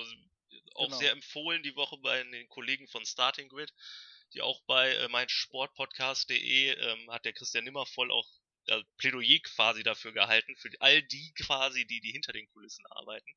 auch 0.76 0.86
genau. 0.86 0.98
sehr 0.98 1.12
empfohlen 1.12 1.64
die 1.64 1.76
Woche 1.76 1.98
bei 1.98 2.24
den 2.24 2.48
Kollegen 2.50 2.88
von 2.88 3.06
Starting 3.06 3.50
Grid, 3.50 3.74
die 4.34 4.42
auch 4.42 4.62
bei 4.66 4.94
äh, 4.96 5.08
meinsportpodcast.de 5.10 6.70
ähm, 6.70 7.12
hat 7.12 7.26
der 7.26 7.34
Christian 7.34 7.66
Nimmervoll 7.66 8.12
auch 8.12 8.28
äh, 8.68 8.84
Plädoyer 8.98 9.40
quasi 9.40 9.84
dafür 9.84 10.12
gehalten, 10.12 10.56
für 10.56 10.70
all 10.80 11.02
die 11.04 11.34
quasi, 11.34 11.86
die, 11.86 12.02
die 12.02 12.12
hinter 12.12 12.34
den 12.34 12.48
Kulissen 12.48 12.86
arbeiten 12.88 13.32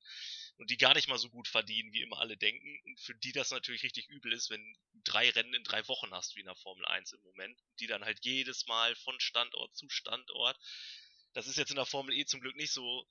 und 0.57 0.71
die 0.71 0.77
gar 0.77 0.95
nicht 0.95 1.09
mal 1.09 1.19
so 1.19 1.31
gut 1.31 1.49
verdienen, 1.49 1.93
wie 1.93 2.03
immer 2.03 2.19
alle 2.19 2.37
denken 2.37 2.81
und 2.85 3.01
für 3.01 3.15
die 3.15 3.33
das 3.33 3.51
natürlich 3.51 3.83
richtig 3.83 4.09
übel 4.09 4.33
ist, 4.33 4.51
wenn 4.51 4.63
du 4.93 5.01
drei 5.05 5.31
Rennen 5.31 5.55
in 5.55 5.65
drei 5.65 5.87
Wochen 5.89 6.13
hast, 6.13 6.37
wie 6.37 6.41
in 6.41 6.47
der 6.47 6.57
Formel 6.57 6.85
1 6.87 7.13
im 7.13 7.23
Moment, 7.23 7.59
die 7.81 7.87
dann 7.87 8.05
halt 8.05 8.25
jedes 8.25 8.67
Mal 8.67 8.95
von 8.97 9.19
Standort 9.21 9.75
zu 9.77 9.89
Standort. 9.89 10.59
Das 11.33 11.47
ist 11.47 11.57
jetzt 11.57 11.71
in 11.71 11.77
der 11.77 11.87
Formel 11.87 12.15
E 12.15 12.25
zum 12.25 12.41
Glück 12.41 12.57
nicht 12.57 12.73
so 12.73 13.07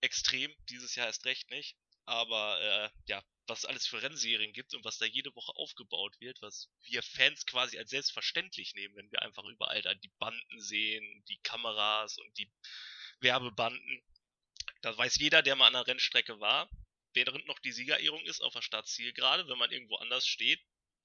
extrem, 0.00 0.54
dieses 0.68 0.94
Jahr 0.94 1.06
erst 1.06 1.24
recht 1.24 1.50
nicht, 1.50 1.76
aber 2.06 2.60
äh, 2.60 2.90
ja, 3.06 3.22
was 3.46 3.60
es 3.60 3.64
alles 3.66 3.86
für 3.86 4.02
Rennserien 4.02 4.52
gibt 4.52 4.74
und 4.74 4.84
was 4.84 4.98
da 4.98 5.06
jede 5.06 5.34
Woche 5.34 5.52
aufgebaut 5.56 6.14
wird, 6.20 6.40
was 6.40 6.70
wir 6.82 7.02
Fans 7.02 7.44
quasi 7.46 7.78
als 7.78 7.90
selbstverständlich 7.90 8.74
nehmen, 8.74 8.96
wenn 8.96 9.10
wir 9.12 9.22
einfach 9.22 9.44
überall 9.44 9.82
da 9.82 9.94
die 9.94 10.12
Banden 10.18 10.60
sehen, 10.60 11.24
die 11.28 11.38
Kameras 11.42 12.18
und 12.18 12.38
die 12.38 12.50
Werbebanden. 13.20 14.02
Da 14.80 14.96
weiß 14.96 15.16
jeder, 15.18 15.42
der 15.42 15.56
mal 15.56 15.66
an 15.66 15.74
der 15.74 15.86
Rennstrecke 15.86 16.40
war, 16.40 16.70
während 17.12 17.46
noch 17.46 17.58
die 17.58 17.72
Siegerehrung 17.72 18.24
ist 18.24 18.40
auf 18.40 18.54
der 18.54 18.62
Startziel 18.62 19.12
gerade, 19.12 19.46
wenn 19.48 19.58
man 19.58 19.70
irgendwo 19.70 19.96
anders 19.96 20.26
steht, 20.26 20.60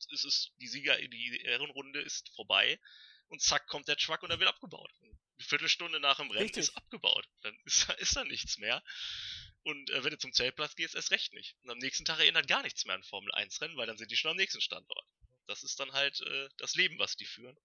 ist 0.10 0.24
es 0.24 0.54
die 0.58 0.68
Sieger 0.68 0.98
die 0.98 1.42
Ehrenrunde 1.44 2.02
ist 2.02 2.30
vorbei 2.36 2.80
und 3.28 3.42
zack 3.42 3.68
kommt 3.68 3.88
der 3.88 3.98
Truck 3.98 4.24
und 4.24 4.32
er 4.32 4.40
wird 4.40 4.50
abgebaut. 4.50 4.92
Eine 5.40 5.48
Viertelstunde 5.48 6.00
nach 6.00 6.18
dem 6.18 6.30
Rennen 6.32 6.44
Richtig. 6.44 6.64
ist 6.64 6.76
abgebaut. 6.76 7.28
Dann 7.42 7.58
ist, 7.66 7.90
ist 7.98 8.16
da 8.16 8.26
nichts 8.26 8.58
mehr. 8.58 8.84
Und 9.64 9.90
äh, 9.90 10.04
wenn 10.04 10.12
du 10.12 10.18
zum 10.18 10.34
Zeltplatz 10.34 10.76
gehst, 10.76 10.96
erst 10.96 11.12
recht 11.12 11.34
nicht. 11.34 11.56
Und 11.64 11.70
am 11.70 11.78
nächsten 11.78 12.06
Tag 12.06 12.20
erinnert 12.20 12.48
gar 12.48 12.62
nichts 12.64 12.86
mehr 12.86 12.96
an 12.96 13.04
Formel 13.04 13.32
1 13.34 13.62
Rennen, 13.62 13.78
weil 13.78 13.88
dann 13.88 13.98
sind 13.98 14.12
die 14.12 14.18
schon 14.18 14.32
am 14.32 14.38
nächsten 14.38 14.62
Standort. 14.62 15.06
Das 15.48 15.64
ist 15.64 15.80
dann 15.80 15.92
halt 15.94 16.20
äh, 16.22 16.50
das 16.58 16.76
Leben, 16.76 17.00
was 17.00 17.16
die 17.16 17.26
führen. 17.26 17.58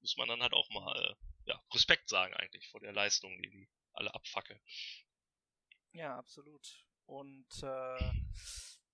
Muss 0.00 0.16
man 0.16 0.28
dann 0.28 0.42
halt 0.42 0.52
auch 0.52 0.68
mal 0.70 0.96
äh, 0.96 1.14
ja, 1.46 1.62
Respekt 1.74 2.08
sagen 2.08 2.34
eigentlich 2.34 2.68
vor 2.68 2.80
der 2.80 2.92
Leistung, 2.92 3.40
die 3.42 3.50
die 3.50 3.68
alle 3.92 4.14
abfackeln. 4.14 4.60
Ja, 5.92 6.16
absolut. 6.16 6.66
Und 7.04 7.48
äh, 7.62 8.12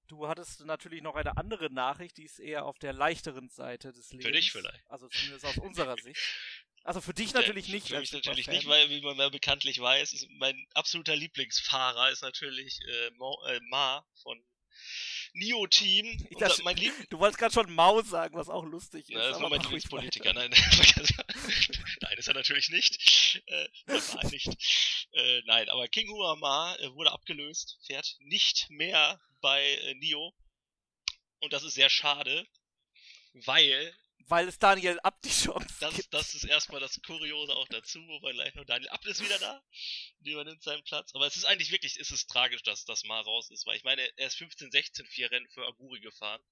du 0.08 0.26
hattest 0.28 0.64
natürlich 0.64 1.02
noch 1.02 1.14
eine 1.14 1.36
andere 1.36 1.70
Nachricht, 1.70 2.16
die 2.16 2.24
ist 2.24 2.40
eher 2.40 2.64
auf 2.64 2.78
der 2.78 2.92
leichteren 2.92 3.48
Seite 3.48 3.92
des 3.92 4.10
Lebens. 4.12 4.26
Für 4.26 4.32
dich 4.32 4.52
vielleicht. 4.52 4.90
Also 4.90 5.08
zumindest 5.08 5.44
aus 5.44 5.58
unserer 5.58 5.96
Sicht. 6.02 6.20
Also 6.84 7.00
für 7.00 7.14
dich 7.14 7.34
natürlich 7.34 7.68
nicht. 7.68 7.88
Für 7.88 8.00
mich 8.00 8.12
natürlich 8.12 8.46
Fan. 8.46 8.54
nicht, 8.54 8.66
weil, 8.66 8.88
wie 8.90 9.00
man 9.00 9.18
ja 9.18 9.28
bekanntlich 9.28 9.80
weiß, 9.80 10.12
ist 10.12 10.26
mein 10.38 10.66
absoluter 10.74 11.16
Lieblingsfahrer 11.16 12.10
ist 12.10 12.22
natürlich 12.22 12.78
äh, 12.88 13.10
Mo, 13.16 13.38
äh, 13.46 13.60
Ma 13.68 14.06
von 14.22 14.42
Nio 15.34 15.66
Team. 15.66 16.06
Lieb 16.06 17.10
du 17.10 17.18
wolltest 17.18 17.38
gerade 17.38 17.52
schon 17.52 17.72
Mau 17.72 18.02
sagen, 18.02 18.34
was 18.34 18.48
auch 18.48 18.64
lustig 18.64 19.02
ist. 19.02 19.10
Ja, 19.10 19.18
das 19.18 19.36
ist 19.36 19.40
nur 19.40 19.50
mein 19.50 19.60
Lieblingspolitiker. 19.60 20.32
Nein, 20.32 20.50
nein, 22.00 22.18
ist 22.18 22.28
er 22.28 22.34
natürlich 22.34 22.70
nicht. 22.70 23.42
Äh, 23.46 23.68
nicht. 24.30 24.48
Äh, 25.12 25.42
nein, 25.46 25.68
aber 25.68 25.88
King 25.88 26.08
Hua 26.08 26.36
Ma 26.36 26.74
äh, 26.76 26.92
wurde 26.94 27.12
abgelöst, 27.12 27.78
fährt 27.86 28.16
nicht 28.20 28.68
mehr 28.70 29.20
bei 29.40 29.62
äh, 29.62 29.94
Nio. 29.94 30.34
Und 31.40 31.52
das 31.52 31.62
ist 31.62 31.74
sehr 31.74 31.90
schade, 31.90 32.46
weil 33.32 33.94
weil 34.26 34.48
es 34.48 34.58
Daniel 34.58 34.98
Abt 35.00 35.24
die 35.24 35.30
Chance 35.30 35.76
das, 35.80 35.94
gibt. 35.94 36.12
Das 36.12 36.34
ist 36.34 36.44
erstmal 36.44 36.80
das 36.80 37.00
Kuriose 37.02 37.54
auch 37.54 37.68
dazu, 37.68 37.98
wobei 38.08 38.32
gleich 38.32 38.54
noch 38.54 38.64
Daniel 38.64 38.90
Abt 38.90 39.06
ist 39.06 39.24
wieder 39.24 39.38
da. 39.38 39.62
Die 40.20 40.32
übernimmt 40.32 40.62
seinen 40.62 40.84
Platz. 40.84 41.14
Aber 41.14 41.26
es 41.26 41.36
ist 41.36 41.44
eigentlich 41.44 41.70
wirklich, 41.70 41.96
ist 41.98 42.10
es 42.10 42.26
tragisch, 42.26 42.62
dass 42.62 42.84
das 42.84 43.04
mal 43.04 43.20
raus 43.20 43.50
ist, 43.50 43.66
weil 43.66 43.76
ich 43.76 43.84
meine, 43.84 44.02
er 44.16 44.26
ist 44.26 44.36
15, 44.36 44.70
16 44.70 45.06
vier 45.06 45.30
Rennen 45.30 45.48
für 45.48 45.66
Aguri 45.66 46.00
gefahren. 46.00 46.42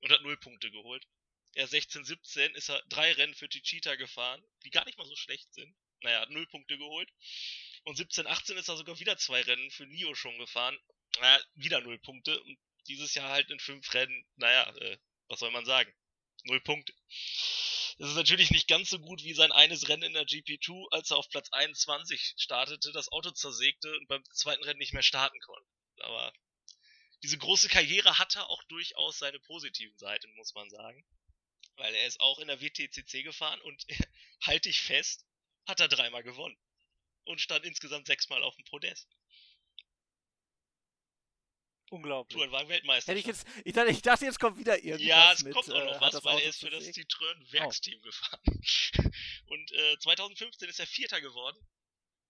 und 0.00 0.10
hat 0.10 0.22
null 0.22 0.36
Punkte 0.38 0.70
geholt. 0.70 1.06
Er 1.54 1.66
16, 1.66 2.04
17 2.04 2.54
ist 2.54 2.70
er 2.70 2.82
drei 2.88 3.12
Rennen 3.12 3.34
für 3.34 3.48
Chichita 3.48 3.96
gefahren, 3.96 4.42
die 4.64 4.70
gar 4.70 4.84
nicht 4.84 4.98
mal 4.98 5.06
so 5.06 5.16
schlecht 5.16 5.52
sind. 5.52 5.74
Naja, 6.02 6.20
hat 6.20 6.30
null 6.30 6.46
Punkte 6.46 6.78
geholt. 6.78 7.10
Und 7.84 7.96
17, 7.96 8.26
18 8.26 8.56
ist 8.56 8.68
er 8.68 8.76
sogar 8.76 8.98
wieder 8.98 9.18
zwei 9.18 9.42
Rennen 9.42 9.70
für 9.70 9.86
Nio 9.86 10.14
schon 10.14 10.38
gefahren. 10.38 10.78
Naja, 11.18 11.42
wieder 11.54 11.80
null 11.80 11.98
Punkte. 11.98 12.40
Und 12.42 12.58
dieses 12.86 13.14
Jahr 13.14 13.30
halt 13.30 13.50
in 13.50 13.58
fünf 13.58 13.92
Rennen, 13.94 14.26
naja, 14.36 14.74
äh, 14.76 14.98
was 15.28 15.40
soll 15.40 15.50
man 15.50 15.64
sagen? 15.64 15.92
Null 16.44 16.60
Punkte. 16.60 16.94
Das 17.98 18.08
ist 18.08 18.16
natürlich 18.16 18.50
nicht 18.50 18.68
ganz 18.68 18.88
so 18.88 18.98
gut 18.98 19.24
wie 19.24 19.34
sein 19.34 19.52
eines 19.52 19.88
Rennen 19.88 20.04
in 20.04 20.14
der 20.14 20.26
GP2, 20.26 20.88
als 20.90 21.10
er 21.10 21.18
auf 21.18 21.28
Platz 21.28 21.50
21 21.52 22.34
startete, 22.38 22.92
das 22.92 23.12
Auto 23.12 23.30
zersägte 23.30 23.94
und 23.98 24.08
beim 24.08 24.24
zweiten 24.32 24.64
Rennen 24.64 24.78
nicht 24.78 24.94
mehr 24.94 25.02
starten 25.02 25.38
konnte. 25.40 25.68
Aber 25.98 26.32
diese 27.22 27.36
große 27.36 27.68
Karriere 27.68 28.18
hatte 28.18 28.46
auch 28.48 28.62
durchaus 28.64 29.18
seine 29.18 29.38
positiven 29.40 29.96
Seiten, 29.98 30.34
muss 30.36 30.54
man 30.54 30.70
sagen. 30.70 31.04
Weil 31.76 31.94
er 31.94 32.06
ist 32.06 32.20
auch 32.20 32.38
in 32.38 32.48
der 32.48 32.60
WTCC 32.60 33.22
gefahren 33.22 33.60
und 33.62 33.84
halte 34.46 34.70
ich 34.70 34.80
fest, 34.80 35.26
hat 35.66 35.80
er 35.80 35.88
dreimal 35.88 36.22
gewonnen. 36.22 36.56
Und 37.24 37.40
stand 37.40 37.66
insgesamt 37.66 38.06
sechsmal 38.06 38.42
auf 38.42 38.56
dem 38.56 38.64
Podest. 38.64 39.08
Unglaublich. 41.90 42.36
Tourenwagen 42.36 42.68
Weltmeister. 42.68 43.10
Hätte 43.10 43.20
ich 43.20 43.26
jetzt, 43.26 43.46
ich 43.64 43.72
dachte, 43.72 43.90
ich 43.90 44.00
dachte, 44.00 44.24
jetzt 44.24 44.38
kommt 44.38 44.56
wieder 44.56 44.78
irgendwas. 44.78 45.02
Ja, 45.02 45.32
es 45.32 45.42
mit, 45.42 45.54
kommt 45.54 45.70
auch 45.70 45.74
äh, 45.74 45.84
noch 45.86 46.00
hat 46.00 46.14
was, 46.14 46.24
weil 46.24 46.34
Auto 46.36 46.44
er 46.44 46.48
ist 46.48 46.60
für 46.60 46.70
das 46.70 46.84
zersägt. 46.84 47.12
Citroën 47.12 47.52
Werksteam 47.52 48.00
gefahren. 48.02 48.40
Und 49.46 49.72
äh, 49.72 49.98
2015 49.98 50.68
ist 50.68 50.78
er 50.78 50.86
Vierter 50.86 51.20
geworden. 51.20 51.58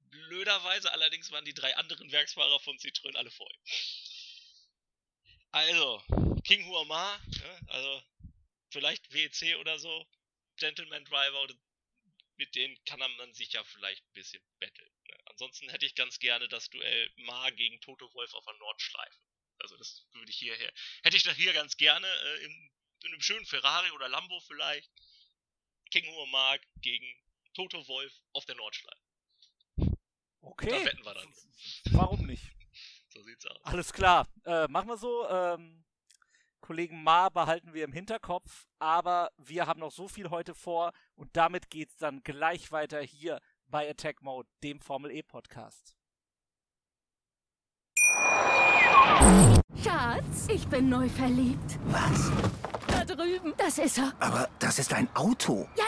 Blöderweise 0.09 0.91
allerdings 0.93 1.31
waren 1.31 1.45
die 1.45 1.53
drei 1.53 1.77
anderen 1.77 2.11
Werksfahrer 2.11 2.59
von 2.61 2.79
Citroën 2.79 3.15
alle 3.17 3.31
vor 3.31 3.49
ihm. 3.51 3.61
Also, 5.53 6.03
King 6.45 6.65
Huama, 6.67 7.21
ja, 7.29 7.61
also 7.69 8.03
vielleicht 8.71 9.13
WEC 9.13 9.59
oder 9.59 9.79
so, 9.79 10.07
Gentleman 10.57 11.05
Driver, 11.05 11.43
oder 11.43 11.55
mit 12.37 12.55
denen 12.55 12.83
kann 12.87 13.01
man 13.01 13.35
sich 13.35 13.53
ja 13.53 13.63
vielleicht 13.65 14.03
ein 14.07 14.13
bisschen 14.15 14.43
betteln. 14.59 14.91
Ne? 15.09 15.17
Ansonsten 15.27 15.69
hätte 15.69 15.85
ich 15.85 15.95
ganz 15.95 16.19
gerne 16.19 16.49
das 16.49 16.71
Duell 16.71 17.13
Ma 17.17 17.51
gegen 17.51 17.79
Toto 17.83 18.13
Wolf 18.15 18.33
auf 18.33 18.45
der 18.47 18.55
Nordschleife. 18.55 19.19
Also 19.61 19.77
das 19.77 20.07
würde 20.13 20.31
ich 20.31 20.37
hierher, 20.37 20.73
hätte 21.03 21.17
ich 21.17 21.23
doch 21.23 21.35
hier 21.35 21.53
ganz 21.53 21.77
gerne 21.77 22.07
äh, 22.07 22.45
in, 22.45 22.71
in 23.03 23.13
einem 23.13 23.23
schönen 23.23 23.47
Ferrari 23.47 23.91
oder 23.93 24.09
Lambo 24.09 24.41
vielleicht. 24.41 24.91
King 25.91 26.07
Huama 26.07 26.57
gegen 26.77 27.07
Toto 27.55 27.87
Wolf 27.89 28.13
auf 28.33 28.45
der 28.47 28.55
Nordschleife. 28.55 29.01
Okay. 30.41 30.71
Da 30.71 30.85
wetten 30.85 31.05
wir 31.05 31.15
dann. 31.15 31.35
Warum 31.93 32.27
nicht? 32.27 32.45
So 33.13 33.21
sieht's 33.25 33.45
aus. 33.45 33.59
Alles 33.65 33.93
klar. 33.93 34.29
Äh, 34.45 34.69
machen 34.69 34.87
wir 34.87 34.97
so. 34.97 35.29
Ähm, 35.29 35.85
Kollegen 36.61 37.03
Ma 37.03 37.29
behalten 37.29 37.75
wir 37.75 37.83
im 37.83 37.93
Hinterkopf, 37.93 38.69
aber 38.79 39.33
wir 39.37 39.67
haben 39.67 39.81
noch 39.81 39.91
so 39.91 40.07
viel 40.07 40.31
heute 40.31 40.55
vor 40.55 40.93
und 41.17 41.37
damit 41.37 41.71
geht's 41.71 41.97
dann 41.97 42.23
gleich 42.23 42.71
weiter 42.71 43.03
hier 43.03 43.41
bei 43.67 43.91
Attack 43.91 44.23
Mode, 44.23 44.49
dem 44.63 44.81
Formel 44.81 45.11
E 45.11 45.25
Podcast. 45.25 45.97
Schatz, 49.83 50.49
ich 50.49 50.67
bin 50.69 50.89
neu 50.89 51.09
verliebt. 51.09 51.79
Was? 51.87 52.31
Da 52.87 53.05
drüben. 53.05 53.55
Das 53.57 53.79
ist 53.79 53.99
er. 53.99 54.13
Aber 54.19 54.49
das 54.59 54.79
ist 54.79 54.93
ein 54.93 55.09
Auto. 55.15 55.69
Ja, 55.77 55.85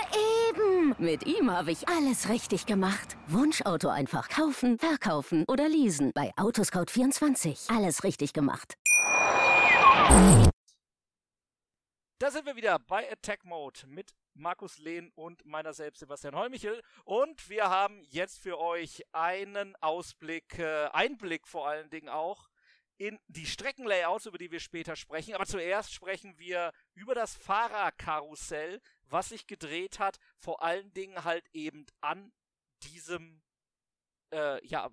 eben. 0.48 0.94
Mit 0.98 1.26
ihm 1.26 1.50
habe 1.50 1.72
ich 1.72 1.88
alles 1.88 2.28
richtig 2.28 2.66
gemacht. 2.66 3.16
Wunschauto 3.26 3.88
einfach 3.88 4.28
kaufen, 4.28 4.78
verkaufen 4.78 5.44
oder 5.48 5.68
leasen. 5.68 6.12
Bei 6.14 6.32
Autoscout24. 6.36 7.74
Alles 7.76 8.04
richtig 8.04 8.32
gemacht. 8.32 8.76
Da 12.18 12.30
sind 12.30 12.46
wir 12.46 12.54
wieder 12.54 12.78
bei 12.78 13.10
Attack 13.10 13.44
Mode 13.44 13.80
mit 13.88 14.14
Markus 14.34 14.78
Lehn 14.78 15.10
und 15.16 15.44
meiner 15.44 15.72
selbst 15.72 15.98
Sebastian 15.98 16.36
Holmichel. 16.36 16.80
Und 17.04 17.48
wir 17.48 17.68
haben 17.68 18.02
jetzt 18.10 18.38
für 18.38 18.60
euch 18.60 19.02
einen 19.12 19.74
Ausblick, 19.80 20.58
äh, 20.58 20.86
Einblick 20.92 21.48
vor 21.48 21.66
allen 21.66 21.90
Dingen 21.90 22.08
auch 22.08 22.48
in 22.98 23.18
die 23.28 23.46
Streckenlayouts, 23.46 24.26
über 24.26 24.38
die 24.38 24.50
wir 24.50 24.60
später 24.60 24.96
sprechen. 24.96 25.34
Aber 25.34 25.46
zuerst 25.46 25.92
sprechen 25.92 26.38
wir 26.38 26.72
über 26.94 27.14
das 27.14 27.34
Fahrerkarussell, 27.36 28.80
was 29.04 29.30
sich 29.30 29.46
gedreht 29.46 29.98
hat, 29.98 30.18
vor 30.38 30.62
allen 30.62 30.92
Dingen 30.92 31.24
halt 31.24 31.44
eben 31.52 31.86
an 32.00 32.32
diesem, 32.82 33.42
äh, 34.32 34.64
ja, 34.66 34.90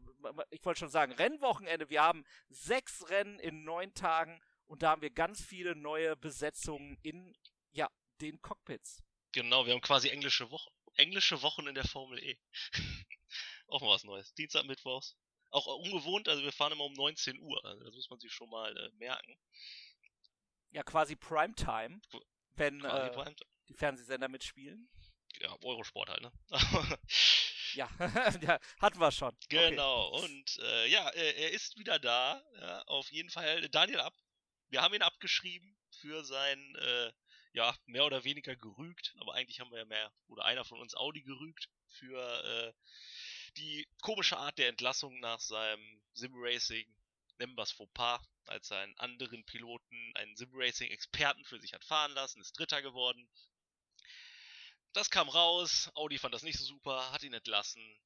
ich 0.49 0.63
wollte 0.65 0.79
schon 0.79 0.89
sagen, 0.89 1.11
Rennwochenende. 1.13 1.89
Wir 1.89 2.03
haben 2.03 2.25
sechs 2.49 3.09
Rennen 3.09 3.39
in 3.39 3.63
neun 3.63 3.93
Tagen 3.93 4.41
und 4.65 4.83
da 4.83 4.91
haben 4.91 5.01
wir 5.01 5.09
ganz 5.09 5.43
viele 5.43 5.75
neue 5.75 6.15
Besetzungen 6.15 6.97
in, 7.01 7.35
ja, 7.71 7.89
den 8.21 8.41
Cockpits. 8.41 9.03
Genau, 9.31 9.65
wir 9.65 9.73
haben 9.73 9.81
quasi 9.81 10.09
englische 10.09 10.49
Wochen. 10.51 10.71
Englische 10.95 11.41
Wochen 11.41 11.67
in 11.67 11.75
der 11.75 11.87
Formel 11.87 12.21
E. 12.23 12.37
Auch 13.67 13.81
mal 13.81 13.89
was 13.89 14.03
Neues. 14.03 14.33
Dienstag, 14.33 14.65
Mittwochs. 14.65 15.15
Auch 15.51 15.65
ungewohnt, 15.77 16.27
also 16.27 16.43
wir 16.43 16.51
fahren 16.51 16.73
immer 16.73 16.85
um 16.85 16.93
19 16.93 17.39
Uhr. 17.39 17.63
Also 17.65 17.83
das 17.83 17.95
muss 17.95 18.09
man 18.09 18.19
sich 18.19 18.31
schon 18.31 18.49
mal 18.49 18.75
äh, 18.77 18.89
merken. 18.97 19.39
Ja, 20.71 20.83
quasi 20.83 21.15
Primetime, 21.15 21.99
wenn 22.55 22.79
Quasi 22.81 23.07
äh, 23.07 23.11
Prime- 23.13 23.35
die 23.67 23.73
Fernsehsender 23.73 24.27
mitspielen. 24.27 24.89
ja, 25.39 25.55
Eurosport 25.63 26.09
halt, 26.09 26.21
ne? 26.21 26.31
Ja, 27.75 27.87
ja, 28.41 28.59
hatten 28.79 28.99
wir 28.99 29.11
schon. 29.11 29.29
Okay. 29.45 29.69
Genau, 29.69 30.07
und 30.23 30.57
äh, 30.59 30.87
ja, 30.87 31.07
er 31.09 31.51
ist 31.51 31.77
wieder 31.77 31.99
da. 31.99 32.43
Ja, 32.59 32.81
auf 32.83 33.11
jeden 33.11 33.29
Fall 33.29 33.69
Daniel 33.69 33.99
ab. 33.99 34.15
Wir 34.69 34.81
haben 34.81 34.93
ihn 34.95 35.03
abgeschrieben 35.03 35.77
für 36.01 36.23
sein, 36.25 36.75
äh, 36.77 37.11
ja, 37.53 37.75
mehr 37.85 38.05
oder 38.05 38.23
weniger 38.23 38.55
gerügt, 38.55 39.13
aber 39.19 39.35
eigentlich 39.35 39.59
haben 39.59 39.69
wir 39.71 39.79
ja 39.79 39.85
mehr, 39.85 40.11
oder 40.27 40.45
einer 40.45 40.63
von 40.65 40.79
uns 40.79 40.95
Audi 40.95 41.21
gerügt 41.21 41.69
für 41.89 42.19
äh, 42.43 42.73
die 43.51 43.87
komische 44.01 44.37
Art 44.37 44.57
der 44.57 44.69
Entlassung 44.69 45.19
nach 45.19 45.39
seinem 45.39 46.01
Sim-Racing, 46.13 46.87
nennen 47.37 47.55
wir 47.55 47.63
es 47.63 47.71
Fauxpas, 47.71 48.21
als 48.47 48.71
er 48.71 48.79
einen 48.79 48.97
anderen 48.97 49.45
Piloten, 49.45 50.11
einen 50.15 50.35
Sim-Racing-Experten 50.35 51.45
für 51.45 51.59
sich 51.59 51.73
hat 51.73 51.85
fahren 51.85 52.11
lassen, 52.13 52.41
ist 52.41 52.57
Dritter 52.57 52.81
geworden. 52.81 53.29
Das 54.93 55.09
kam 55.09 55.29
raus, 55.29 55.91
Audi 55.93 56.17
fand 56.17 56.33
das 56.33 56.43
nicht 56.43 56.57
so 56.57 56.65
super, 56.65 57.11
hat 57.11 57.23
ihn 57.23 57.33
entlassen 57.33 57.99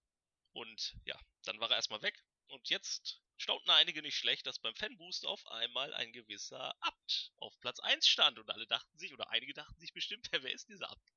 und 0.51 0.95
ja, 1.05 1.19
dann 1.45 1.59
war 1.59 1.69
er 1.69 1.77
erstmal 1.77 2.01
weg. 2.01 2.23
Und 2.47 2.69
jetzt 2.69 3.21
staunten 3.37 3.71
einige 3.71 4.01
nicht 4.01 4.17
schlecht, 4.17 4.45
dass 4.45 4.59
beim 4.59 4.75
Fanboost 4.75 5.25
auf 5.25 5.45
einmal 5.47 5.93
ein 5.93 6.13
gewisser 6.13 6.75
Abt 6.81 7.31
auf 7.37 7.59
Platz 7.59 7.79
1 7.79 8.07
stand. 8.07 8.37
Und 8.37 8.49
alle 8.51 8.67
dachten 8.67 8.97
sich, 8.97 9.13
oder 9.13 9.29
einige 9.29 9.53
dachten 9.53 9.79
sich 9.79 9.93
bestimmt, 9.93 10.29
wer 10.31 10.51
ist 10.51 10.69
dieser 10.69 10.89
Abt? 10.89 11.13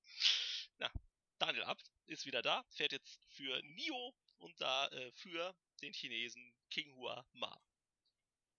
Na, 0.79 0.91
Daniel 1.39 1.65
Abt 1.65 1.91
ist 2.07 2.27
wieder 2.27 2.43
da, 2.43 2.65
fährt 2.71 2.93
jetzt 2.93 3.25
für 3.31 3.61
Nio 3.63 4.15
und 4.39 4.61
da 4.61 4.89
äh, 4.89 5.13
für 5.13 5.55
den 5.83 5.93
Chinesen 5.93 6.55
King 6.71 6.95
Hua 6.95 7.27
Ma. 7.33 7.61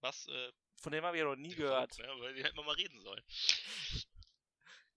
Was, 0.02 0.28
äh, 0.28 0.52
Von 0.78 0.92
dem 0.92 1.04
haben 1.04 1.16
wir 1.16 1.26
noch 1.26 1.36
nie 1.36 1.56
gehört. 1.56 1.98
Ja, 1.98 2.20
weil 2.20 2.36
die 2.36 2.44
hätten 2.44 2.58
wir 2.58 2.64
mal 2.64 2.76
reden 2.76 3.02
sollen. 3.02 3.24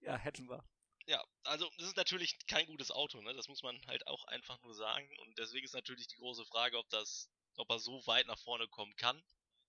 Ja, 0.03 0.17
hätten 0.17 0.49
wir. 0.49 0.67
Ja, 1.05 1.23
also 1.43 1.69
das 1.77 1.89
ist 1.89 1.95
natürlich 1.97 2.35
kein 2.47 2.65
gutes 2.65 2.89
Auto, 2.89 3.21
ne? 3.21 3.35
Das 3.35 3.47
muss 3.47 3.61
man 3.61 3.79
halt 3.85 4.07
auch 4.07 4.23
einfach 4.25 4.59
nur 4.63 4.73
sagen. 4.73 5.07
Und 5.19 5.37
deswegen 5.37 5.63
ist 5.63 5.75
natürlich 5.75 6.07
die 6.07 6.17
große 6.17 6.43
Frage, 6.45 6.77
ob 6.79 6.89
das, 6.89 7.29
ob 7.55 7.69
er 7.69 7.77
so 7.77 8.05
weit 8.07 8.25
nach 8.25 8.39
vorne 8.39 8.67
kommen 8.67 8.95
kann. 8.95 9.23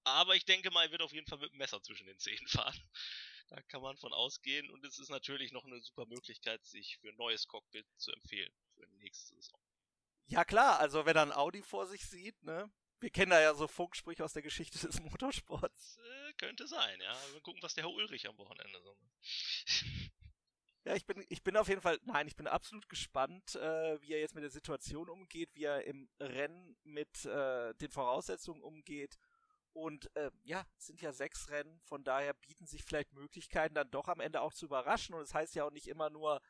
Aber 0.04 0.34
ich 0.34 0.44
denke 0.44 0.70
mal, 0.70 0.86
er 0.86 0.90
wird 0.90 1.02
auf 1.02 1.12
jeden 1.12 1.26
Fall 1.26 1.38
mit 1.38 1.52
dem 1.52 1.58
Messer 1.58 1.82
zwischen 1.82 2.06
den 2.06 2.18
Zähnen 2.18 2.46
fahren. 2.48 2.80
Da 3.54 3.60
kann 3.68 3.82
man 3.82 3.98
von 3.98 4.14
ausgehen. 4.14 4.70
Und 4.70 4.82
es 4.84 4.98
ist 4.98 5.10
natürlich 5.10 5.52
noch 5.52 5.66
eine 5.66 5.78
super 5.82 6.06
Möglichkeit, 6.06 6.64
sich 6.64 6.96
für 6.98 7.10
ein 7.10 7.16
neues 7.16 7.46
Cockpit 7.48 7.86
zu 7.98 8.10
empfehlen 8.12 8.52
für 8.74 8.86
die 8.86 8.96
nächste 8.96 9.34
Saison. 9.34 9.60
Ja 10.24 10.44
klar, 10.44 10.78
also 10.78 11.04
wenn 11.04 11.16
er 11.16 11.22
ein 11.22 11.32
Audi 11.32 11.60
vor 11.60 11.86
sich 11.86 12.02
sieht, 12.06 12.42
ne? 12.42 12.70
Wir 13.00 13.10
kennen 13.10 13.30
da 13.30 13.40
ja 13.40 13.52
so 13.54 13.68
Funksprüche 13.68 14.24
aus 14.24 14.32
der 14.32 14.42
Geschichte 14.42 14.78
des 14.78 15.00
Motorsports. 15.00 15.98
Äh, 15.98 16.32
könnte 16.34 16.66
sein, 16.66 16.98
ja. 17.00 17.14
Wir 17.32 17.42
gucken, 17.42 17.62
was 17.62 17.74
der 17.74 17.84
Herr 17.84 17.92
Ulrich 17.92 18.26
am 18.26 18.38
Wochenende 18.38 18.80
so 18.80 18.94
macht. 18.94 19.12
Ja, 20.84 20.96
ich 20.96 21.06
bin, 21.06 21.24
ich 21.28 21.44
bin 21.44 21.56
auf 21.56 21.68
jeden 21.68 21.80
Fall, 21.80 22.00
nein, 22.02 22.26
ich 22.26 22.34
bin 22.34 22.48
absolut 22.48 22.88
gespannt, 22.88 23.54
äh, 23.54 24.00
wie 24.00 24.14
er 24.14 24.18
jetzt 24.18 24.34
mit 24.34 24.42
der 24.42 24.50
Situation 24.50 25.08
umgeht, 25.08 25.54
wie 25.54 25.62
er 25.62 25.84
im 25.84 26.08
Rennen 26.18 26.76
mit 26.82 27.24
äh, 27.24 27.72
den 27.74 27.92
Voraussetzungen 27.92 28.62
umgeht. 28.62 29.16
Und 29.72 30.14
äh, 30.16 30.30
ja, 30.44 30.66
es 30.76 30.86
sind 30.86 31.00
ja 31.00 31.12
sechs 31.12 31.48
Rennen, 31.48 31.80
von 31.80 32.04
daher 32.04 32.34
bieten 32.34 32.66
sich 32.66 32.84
vielleicht 32.84 33.12
Möglichkeiten, 33.12 33.74
dann 33.74 33.90
doch 33.90 34.08
am 34.08 34.20
Ende 34.20 34.40
auch 34.40 34.52
zu 34.52 34.66
überraschen. 34.66 35.14
Und 35.14 35.22
es 35.22 35.30
das 35.30 35.34
heißt 35.34 35.54
ja 35.54 35.64
auch 35.64 35.70
nicht 35.70 35.88
immer 35.88 36.10
nur, 36.10 36.40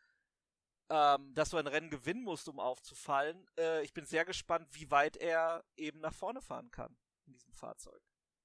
ähm, 0.88 1.32
dass 1.34 1.50
du 1.50 1.56
ein 1.56 1.66
Rennen 1.66 1.90
gewinnen 1.90 2.22
musst, 2.22 2.48
um 2.48 2.58
aufzufallen. 2.58 3.46
Äh, 3.58 3.82
ich 3.84 3.92
bin 3.92 4.04
sehr 4.04 4.24
gespannt, 4.24 4.68
wie 4.72 4.90
weit 4.90 5.16
er 5.16 5.64
eben 5.76 6.00
nach 6.00 6.14
vorne 6.14 6.42
fahren 6.42 6.70
kann 6.70 6.96
in 7.26 7.32
diesem 7.32 7.52
Fahrzeug. 7.54 8.02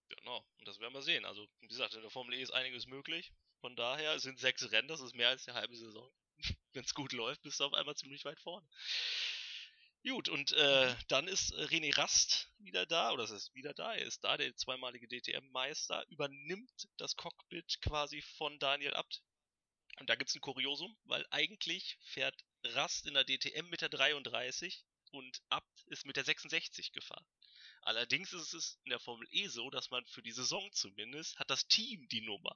Genau, 0.10 0.46
und 0.60 0.68
das 0.68 0.80
werden 0.80 0.94
wir 0.94 1.02
sehen. 1.02 1.26
Also, 1.26 1.48
wie 1.60 1.68
gesagt, 1.68 1.94
in 1.96 2.02
der 2.02 2.12
Formel 2.12 2.34
E 2.36 2.42
ist 2.42 2.54
einiges 2.54 2.88
möglich. 2.88 3.34
Von 3.60 3.76
daher 3.76 4.14
es 4.14 4.24
sind 4.24 4.40
sechs 4.40 4.72
Rennen, 4.72 4.88
das 4.88 5.02
ist 5.02 5.16
mehr 5.16 5.30
als 5.30 5.44
die 5.44 5.52
halbe 5.52 5.76
Saison. 5.76 6.10
Wenn 6.74 6.84
es 6.84 6.94
gut 6.94 7.12
läuft, 7.12 7.42
bist 7.42 7.60
du 7.60 7.66
auf 7.66 7.74
einmal 7.74 7.96
ziemlich 7.96 8.24
weit 8.24 8.40
vorne. 8.40 8.68
Gut, 10.08 10.30
und 10.30 10.54
äh, 10.54 10.96
dann 11.10 11.28
ist 11.28 11.52
äh, 11.52 11.64
René 11.66 11.96
Rast 11.98 12.50
wieder 12.60 12.86
da, 12.86 13.12
oder 13.12 13.26
es 13.26 13.32
ist 13.32 13.54
wieder 13.54 13.74
da, 13.74 13.94
er 13.94 14.06
ist 14.06 14.24
da, 14.24 14.38
der 14.38 14.56
zweimalige 14.56 15.06
DTM-Meister, 15.06 16.06
übernimmt 16.08 16.88
das 16.96 17.18
Cockpit 17.18 17.82
quasi 17.82 18.22
von 18.22 18.58
Daniel 18.58 18.94
Abt. 18.94 19.22
Und 20.00 20.10
da 20.10 20.16
gibt 20.16 20.30
es 20.30 20.36
ein 20.36 20.40
Kuriosum, 20.40 20.98
weil 21.04 21.26
eigentlich 21.30 21.98
fährt 22.06 22.42
Rast 22.64 23.06
in 23.06 23.16
der 23.16 23.26
DTM 23.26 23.68
mit 23.68 23.82
der 23.82 23.90
33 23.90 24.86
und 25.12 25.42
Abt 25.50 25.84
ist 25.88 26.06
mit 26.06 26.16
der 26.16 26.24
66 26.24 26.94
gefahren. 26.94 27.28
Allerdings 27.82 28.32
ist 28.32 28.54
es 28.54 28.80
in 28.86 28.92
der 28.92 29.02
Formel 29.02 29.28
E 29.32 29.48
so, 29.48 29.70
dass 29.70 29.90
man 29.90 30.06
für 30.06 30.22
die 30.22 30.32
Saison 30.32 30.72
zumindest 30.72 31.38
hat 31.38 31.50
das 31.50 31.68
Team 31.68 32.08
die 32.08 32.22
Nummer. 32.22 32.56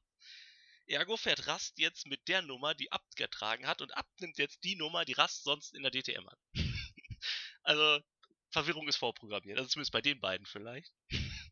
Ergo 0.88 1.18
fährt 1.18 1.48
Rast 1.48 1.78
jetzt 1.80 2.08
mit 2.08 2.30
der 2.30 2.44
Nummer, 2.44 2.76
die 2.76 2.94
Abt 2.94 3.18
getragen 3.18 3.68
hat 3.68 3.82
und 3.82 3.94
Abt 3.98 4.22
nimmt 4.22 4.38
jetzt 4.38 4.64
die 4.64 4.78
Nummer, 4.78 5.04
die 5.04 5.14
Rast 5.14 5.44
sonst 5.44 5.76
in 5.76 5.84
der 5.84 5.92
DTM 5.92 6.30
hat. 6.30 6.40
Also 7.64 8.00
Verwirrung 8.52 8.88
ist 8.88 8.98
vorprogrammiert. 8.98 9.58
Also 9.58 9.70
zumindest 9.70 9.92
bei 9.92 10.02
den 10.02 10.20
beiden 10.20 10.46
vielleicht. 10.46 10.92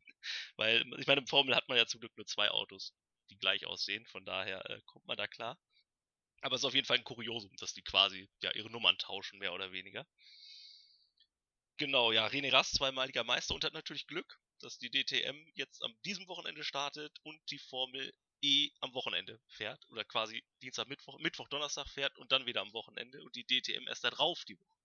Weil, 0.57 0.85
ich 0.99 1.07
meine, 1.07 1.21
im 1.21 1.27
Formel 1.27 1.55
hat 1.55 1.67
man 1.69 1.77
ja 1.77 1.85
zum 1.85 2.01
Glück 2.01 2.15
nur 2.17 2.25
zwei 2.25 2.49
Autos, 2.51 2.93
die 3.29 3.37
gleich 3.37 3.65
aussehen. 3.65 4.05
Von 4.07 4.25
daher 4.25 4.69
äh, 4.69 4.81
kommt 4.85 5.05
man 5.05 5.17
da 5.17 5.27
klar. 5.27 5.57
Aber 6.41 6.55
es 6.55 6.61
ist 6.61 6.65
auf 6.65 6.75
jeden 6.75 6.87
Fall 6.87 6.97
ein 6.97 7.03
Kuriosum, 7.03 7.55
dass 7.57 7.73
die 7.73 7.81
quasi 7.81 8.29
ja 8.41 8.51
ihre 8.51 8.69
Nummern 8.69 8.97
tauschen, 8.97 9.39
mehr 9.39 9.53
oder 9.53 9.71
weniger. 9.71 10.05
Genau, 11.77 12.11
ja, 12.11 12.27
René 12.27 12.51
Rast, 12.51 12.75
zweimaliger 12.75 13.23
Meister 13.23 13.55
und 13.55 13.63
hat 13.63 13.73
natürlich 13.73 14.07
Glück, 14.07 14.39
dass 14.59 14.77
die 14.77 14.89
DTM 14.89 15.45
jetzt 15.55 15.81
am 15.83 15.95
diesem 16.03 16.27
Wochenende 16.27 16.63
startet 16.63 17.17
und 17.23 17.39
die 17.51 17.59
Formel 17.59 18.13
E 18.41 18.71
am 18.79 18.93
Wochenende 18.93 19.39
fährt 19.47 19.85
oder 19.89 20.05
quasi 20.05 20.43
Dienstag, 20.61 20.87
Mittwoch, 20.87 21.19
Mittwoch, 21.19 21.49
Donnerstag 21.49 21.87
fährt 21.89 22.17
und 22.17 22.31
dann 22.31 22.45
wieder 22.45 22.61
am 22.61 22.73
Wochenende 22.73 23.21
und 23.21 23.35
die 23.35 23.45
DTM 23.45 23.87
erst 23.87 24.03
da 24.03 24.09
drauf 24.09 24.43
die 24.45 24.57
Woche. 24.57 24.77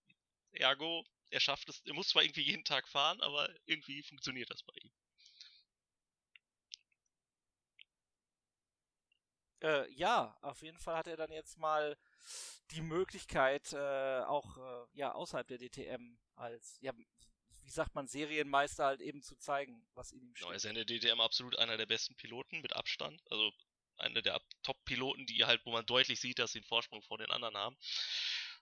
Ergo, 0.51 1.05
er 1.29 1.39
schafft 1.39 1.69
es, 1.69 1.81
er 1.85 1.93
muss 1.93 2.09
zwar 2.09 2.23
irgendwie 2.23 2.43
jeden 2.43 2.63
Tag 2.63 2.87
fahren, 2.87 3.21
aber 3.21 3.49
irgendwie 3.65 4.03
funktioniert 4.03 4.49
das 4.49 4.63
bei 4.63 4.73
ihm. 4.81 4.91
Äh, 9.61 9.91
ja, 9.93 10.37
auf 10.41 10.61
jeden 10.61 10.77
Fall 10.77 10.95
hat 10.95 11.07
er 11.07 11.17
dann 11.17 11.31
jetzt 11.31 11.57
mal 11.57 11.97
die 12.71 12.81
Möglichkeit, 12.81 13.73
äh, 13.73 14.21
auch 14.21 14.57
äh, 14.57 14.87
ja 14.93 15.13
außerhalb 15.13 15.47
der 15.47 15.57
DTM 15.57 16.17
als, 16.35 16.77
ja, 16.81 16.93
wie 17.63 17.69
sagt 17.69 17.95
man, 17.95 18.07
Serienmeister 18.07 18.85
halt 18.85 19.01
eben 19.01 19.21
zu 19.21 19.35
zeigen, 19.37 19.87
was 19.95 20.11
in 20.11 20.21
ihm 20.21 20.35
steht. 20.35 20.43
Genau, 20.43 20.51
er 20.51 20.57
ist 20.57 20.65
in 20.65 20.75
der 20.75 20.85
DTM 20.85 21.19
absolut 21.19 21.57
einer 21.57 21.77
der 21.77 21.87
besten 21.87 22.15
Piloten 22.15 22.61
mit 22.61 22.75
Abstand. 22.75 23.21
Also 23.31 23.51
einer 23.97 24.21
der 24.21 24.41
Top-Piloten, 24.63 25.25
die 25.25 25.45
halt, 25.45 25.65
wo 25.65 25.71
man 25.71 25.85
deutlich 25.85 26.19
sieht, 26.19 26.39
dass 26.39 26.51
sie 26.51 26.59
einen 26.59 26.67
Vorsprung 26.67 27.01
vor 27.01 27.17
den 27.17 27.31
anderen 27.31 27.57
haben. 27.57 27.77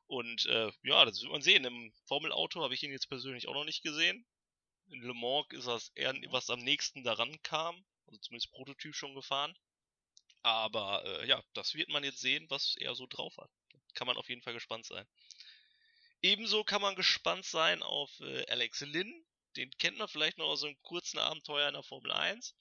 Und 0.08 0.46
äh, 0.46 0.72
ja, 0.84 1.06
das 1.06 1.22
wird 1.22 1.32
man 1.32 1.42
sehen. 1.42 1.66
Im 1.66 1.94
Formelauto 2.08 2.62
habe 2.62 2.74
ich 2.74 2.84
ihn 2.84 2.92
jetzt 2.92 3.10
persönlich 3.10 3.48
auch 3.48 3.54
noch 3.54 3.66
nicht 3.66 3.84
gesehen. 3.84 4.26
In 4.88 5.02
Le 5.02 5.13
Mans 5.13 5.48
ist 5.52 5.68
das 5.68 5.89
eher 5.96 6.13
was 6.30 6.50
am 6.50 6.60
nächsten 6.60 7.04
daran 7.04 7.42
kam. 7.42 7.84
Also 8.08 8.20
zumindest 8.20 8.52
Prototyp 8.52 8.96
schon 8.96 9.16
gefahren. 9.16 9.56
Aber 10.42 11.04
äh, 11.06 11.28
ja, 11.28 11.42
das 11.54 11.74
wird 11.74 11.89
man 11.89 12.04
jetzt 12.04 12.20
sehen, 12.20 12.46
was 12.50 12.76
er 12.78 12.96
so 12.96 13.08
drauf 13.08 13.36
hat. 13.38 13.50
Kann 13.94 14.08
man 14.08 14.18
auf 14.18 14.30
jeden 14.30 14.42
Fall 14.42 14.54
gespannt 14.54 14.86
sein. 14.86 15.08
Ebenso 16.22 16.63
kann 16.63 16.82
man 16.82 16.96
gespannt 16.96 17.46
sein 17.46 17.82
auf 17.82 18.12
äh, 18.20 18.46
Alex 18.48 18.82
Lynn. 18.82 19.26
Den 19.56 19.72
kennt 19.78 19.98
man 19.98 20.08
vielleicht 20.08 20.38
noch 20.38 20.48
aus 20.48 20.63
einem 20.63 20.82
kurzen 20.82 21.20
Abenteuer 21.20 21.68
in 21.68 21.76
der 21.76 21.84
Formel 21.84 22.12
1. 22.12 22.56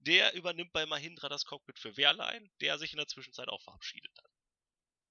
Der 0.00 0.34
übernimmt 0.34 0.72
bei 0.72 0.84
Mahindra 0.86 1.28
das 1.28 1.44
Cockpit 1.44 1.78
für 1.78 1.96
Wehrlein, 1.96 2.50
der 2.60 2.78
sich 2.78 2.92
in 2.92 2.98
der 2.98 3.08
Zwischenzeit 3.08 3.48
auch 3.48 3.62
verabschiedet 3.62 4.12
hat. 4.22 4.30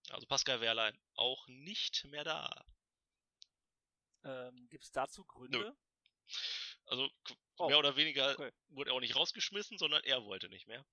Also 0.10 0.28
Pascal 0.28 0.62
Wehrlein 0.62 0.98
auch 1.15 1.48
nicht 1.48 2.06
mehr 2.06 2.24
da. 2.24 2.65
Ähm, 4.24 4.68
Gibt 4.70 4.84
es 4.84 4.91
dazu 4.91 5.24
Gründe? 5.26 5.60
Nö. 5.60 5.74
Also 6.88 7.10
oh. 7.58 7.68
mehr 7.68 7.80
oder 7.80 7.96
weniger 7.96 8.32
okay. 8.32 8.52
wurde 8.68 8.91
er 8.91 8.94
auch 8.96 9.00
nicht 9.00 9.15
rausgeschmissen, 9.15 9.78
sondern 9.78 10.04
er 10.04 10.24
wollte 10.24 10.50
nicht 10.50 10.68
mehr. 10.68 10.86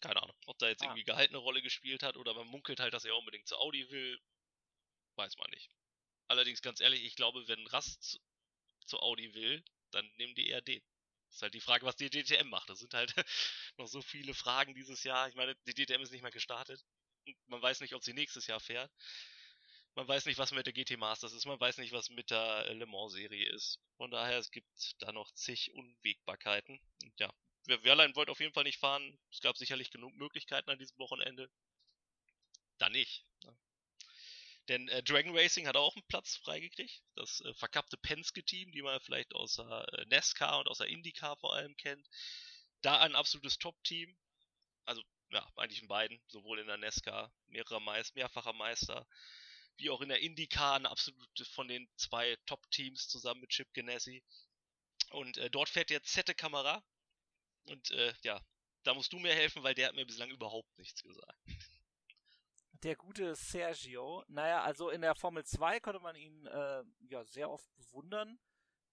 Keine 0.00 0.20
Ahnung, 0.22 0.36
ob 0.46 0.58
da 0.58 0.68
jetzt 0.68 0.82
ah. 0.82 0.86
irgendwie 0.86 1.04
Gehalt 1.04 1.30
eine 1.30 1.38
Rolle 1.38 1.62
gespielt 1.62 2.02
hat 2.02 2.16
oder 2.16 2.34
man 2.34 2.46
munkelt 2.48 2.80
halt, 2.80 2.92
dass 2.92 3.04
er 3.04 3.16
unbedingt 3.16 3.46
zu 3.46 3.56
Audi 3.56 3.88
will. 3.90 4.20
Weiß 5.14 5.36
man 5.36 5.50
nicht. 5.50 5.70
Allerdings 6.28 6.62
ganz 6.62 6.80
ehrlich, 6.80 7.04
ich 7.04 7.14
glaube, 7.14 7.46
wenn 7.46 7.66
Rast 7.68 8.20
zu 8.86 8.98
Audi 8.98 9.34
will, 9.34 9.62
dann 9.90 10.10
nehmen 10.16 10.34
die 10.34 10.48
eher 10.48 10.60
den. 10.60 10.82
Das 11.26 11.36
ist 11.36 11.42
halt 11.42 11.54
die 11.54 11.60
Frage, 11.60 11.86
was 11.86 11.96
die 11.96 12.10
DTM 12.10 12.48
macht. 12.48 12.68
Das 12.68 12.80
sind 12.80 12.94
halt 12.94 13.14
noch 13.76 13.86
so 13.86 14.02
viele 14.02 14.34
Fragen 14.34 14.74
dieses 14.74 15.04
Jahr. 15.04 15.28
Ich 15.28 15.34
meine, 15.34 15.54
die 15.66 15.74
DTM 15.74 16.02
ist 16.02 16.10
nicht 16.10 16.22
mehr 16.22 16.30
gestartet. 16.30 16.84
Man 17.46 17.62
weiß 17.62 17.80
nicht, 17.80 17.94
ob 17.94 18.02
sie 18.02 18.14
nächstes 18.14 18.46
Jahr 18.46 18.60
fährt. 18.60 18.90
Man 19.94 20.08
weiß 20.08 20.24
nicht, 20.24 20.38
was 20.38 20.52
mit 20.52 20.66
der 20.66 20.72
GT 20.72 20.96
Masters 20.96 21.34
ist. 21.34 21.46
Man 21.46 21.60
weiß 21.60 21.78
nicht, 21.78 21.92
was 21.92 22.08
mit 22.08 22.30
der 22.30 22.72
Le 22.74 22.86
Mans 22.86 23.12
Serie 23.12 23.48
ist. 23.50 23.78
Von 23.96 24.10
daher, 24.10 24.38
es 24.38 24.50
gibt 24.50 24.68
da 25.00 25.12
noch 25.12 25.30
zig 25.32 25.72
Unwägbarkeiten. 25.74 26.80
Und 27.02 27.20
ja, 27.20 27.32
Wehrlein 27.66 28.16
wollte 28.16 28.32
auf 28.32 28.40
jeden 28.40 28.54
Fall 28.54 28.64
nicht 28.64 28.78
fahren. 28.78 29.18
Es 29.30 29.40
gab 29.40 29.56
sicherlich 29.56 29.90
genug 29.90 30.14
Möglichkeiten 30.14 30.70
an 30.70 30.78
diesem 30.78 30.98
Wochenende. 30.98 31.50
Dann 32.78 32.92
nicht. 32.92 33.26
Ne? 33.44 33.56
Denn 34.68 34.88
äh, 34.88 35.02
Dragon 35.02 35.36
Racing 35.36 35.66
hat 35.66 35.76
auch 35.76 35.94
einen 35.94 36.06
Platz 36.06 36.36
freigekriegt. 36.36 37.02
Das 37.14 37.40
äh, 37.40 37.54
verkappte 37.54 37.96
Penske-Team, 37.96 38.72
die 38.72 38.82
man 38.82 39.00
vielleicht 39.00 39.34
aus 39.34 39.56
der 39.56 39.86
äh, 39.92 40.06
NASCAR 40.06 40.60
und 40.60 40.68
aus 40.68 40.78
der 40.78 40.88
IndyCar 40.88 41.36
vor 41.36 41.54
allem 41.54 41.76
kennt. 41.76 42.08
Da 42.80 43.00
ein 43.00 43.14
absolutes 43.14 43.58
Top-Team. 43.58 44.16
Also, 44.84 45.02
ja, 45.32 45.46
eigentlich 45.56 45.82
in 45.82 45.88
beiden. 45.88 46.20
Sowohl 46.28 46.60
in 46.60 46.66
der 46.66 46.76
NASCAR, 46.76 47.32
mehrerer 47.48 47.80
Meister, 47.80 48.14
mehrfacher 48.14 48.52
Meister, 48.52 49.06
wie 49.76 49.90
auch 49.90 50.00
in 50.00 50.08
der 50.08 50.20
IndyCar 50.20 50.76
ein 50.76 50.86
absolutes 50.86 51.48
von 51.48 51.68
den 51.68 51.88
zwei 51.96 52.36
Top-Teams 52.46 53.08
zusammen 53.08 53.40
mit 53.40 53.50
Chip 53.50 53.72
Ganassi. 53.74 54.22
Und 55.10 55.38
äh, 55.38 55.50
dort 55.50 55.68
fährt 55.68 55.90
jetzt 55.90 56.12
Zette 56.12 56.34
Kamera, 56.34 56.82
und 57.68 57.90
äh, 57.92 58.12
ja, 58.22 58.40
da 58.82 58.94
musst 58.94 59.12
du 59.12 59.18
mir 59.18 59.34
helfen, 59.34 59.62
weil 59.62 59.74
der 59.74 59.88
hat 59.88 59.94
mir 59.94 60.06
bislang 60.06 60.30
überhaupt 60.30 60.76
nichts 60.78 61.02
gesagt. 61.02 61.38
Der 62.82 62.96
gute 62.96 63.36
Sergio, 63.36 64.24
naja, 64.26 64.62
also 64.62 64.90
in 64.90 65.02
der 65.02 65.14
Formel 65.14 65.44
2 65.44 65.78
konnte 65.80 66.00
man 66.00 66.16
ihn 66.16 66.46
äh, 66.46 66.82
ja 67.08 67.24
sehr 67.24 67.48
oft 67.48 67.72
bewundern, 67.76 68.40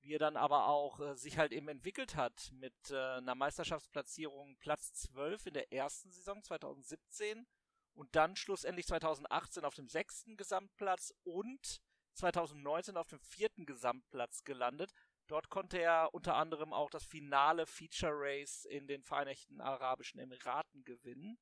wie 0.02 0.14
er 0.14 0.20
dann 0.20 0.38
aber 0.38 0.68
auch 0.68 1.00
äh, 1.00 1.16
sich 1.16 1.38
halt 1.38 1.52
eben 1.52 1.68
entwickelt 1.68 2.16
hat 2.16 2.52
mit 2.54 2.74
äh, 2.92 2.96
einer 2.96 3.36
Meisterschaftsplatzierung 3.36 4.58
Platz 4.58 4.94
12 4.94 5.48
in 5.48 5.54
der 5.54 5.72
ersten 5.72 6.12
Saison 6.12 6.44
2017 6.44 7.46
und 7.94 8.16
dann 8.16 8.36
schlussendlich 8.36 8.88
2018 8.88 9.66
auf 9.66 9.76
dem 9.76 9.88
sechsten 9.88 10.38
Gesamtplatz 10.38 11.14
und 11.24 11.82
2019 12.14 12.98
auf 12.98 13.08
dem 13.08 13.20
vierten 13.20 13.66
Gesamtplatz 13.66 14.44
gelandet. 14.44 14.94
Dort 15.28 15.50
konnte 15.50 15.80
er 15.80 16.14
unter 16.14 16.36
anderem 16.36 16.74
auch 16.74 16.90
das 16.90 17.06
finale 17.06 17.66
Feature 17.66 18.14
Race 18.16 18.66
in 18.66 18.88
den 18.88 19.04
Vereinigten 19.04 19.62
Arabischen 19.62 20.20
Emiraten 20.20 20.84
gewinnen. 20.84 21.38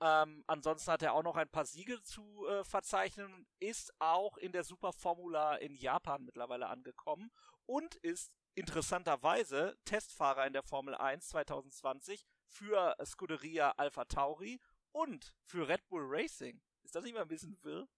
Ähm, 0.00 0.44
ansonsten 0.46 0.92
hat 0.92 1.02
er 1.02 1.14
auch 1.14 1.22
noch 1.22 1.36
ein 1.36 1.48
paar 1.48 1.64
Siege 1.64 2.02
zu 2.02 2.46
äh, 2.46 2.64
verzeichnen 2.64 3.46
ist 3.60 3.94
auch 3.98 4.36
in 4.36 4.52
der 4.52 4.62
Superformula 4.62 5.56
in 5.56 5.74
Japan 5.74 6.24
mittlerweile 6.24 6.66
angekommen 6.66 7.30
und 7.64 7.94
ist 7.96 8.32
interessanterweise 8.54 9.76
Testfahrer 9.84 10.46
in 10.46 10.52
der 10.52 10.62
Formel 10.62 10.94
1 10.94 11.28
2020 11.28 12.26
für 12.46 12.94
Scuderia 13.04 13.72
Alpha 13.76 14.04
Tauri 14.04 14.60
und 14.92 15.34
für 15.44 15.66
Red 15.66 15.86
Bull 15.88 16.04
Racing. 16.06 16.60
Ist 16.82 16.94
das 16.94 17.04
nicht 17.04 17.14
mal 17.14 17.22
ein 17.22 17.28
bisschen 17.28 17.58
wirr? 17.62 17.88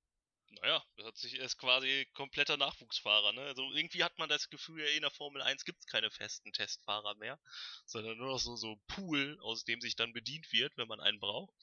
Naja, 0.63 0.83
das 0.97 1.07
hat 1.07 1.17
sich, 1.17 1.35
er 1.39 1.45
ist 1.45 1.59
quasi 1.59 2.07
kompletter 2.15 2.57
Nachwuchsfahrer, 2.57 3.33
ne? 3.33 3.43
Also 3.43 3.71
irgendwie 3.73 4.03
hat 4.03 4.19
man 4.19 4.29
das 4.29 4.49
Gefühl, 4.51 4.81
in 4.81 5.03
der 5.03 5.11
Formel 5.11 5.43
1 5.43 5.65
gibt 5.65 5.81
es 5.81 5.87
keine 5.87 6.11
festen 6.11 6.53
Testfahrer 6.53 7.15
mehr, 7.17 7.39
sondern 7.87 8.19
nur 8.19 8.29
noch 8.29 8.39
so, 8.39 8.57
so 8.57 8.77
Pool, 8.89 9.39
aus 9.43 9.65
dem 9.65 9.81
sich 9.81 9.97
dann 9.97 10.13
bedient 10.13 10.51
wird, 10.53 10.77
wenn 10.77 10.89
man 10.89 11.01
einen 11.01 11.21
braucht. 11.21 11.55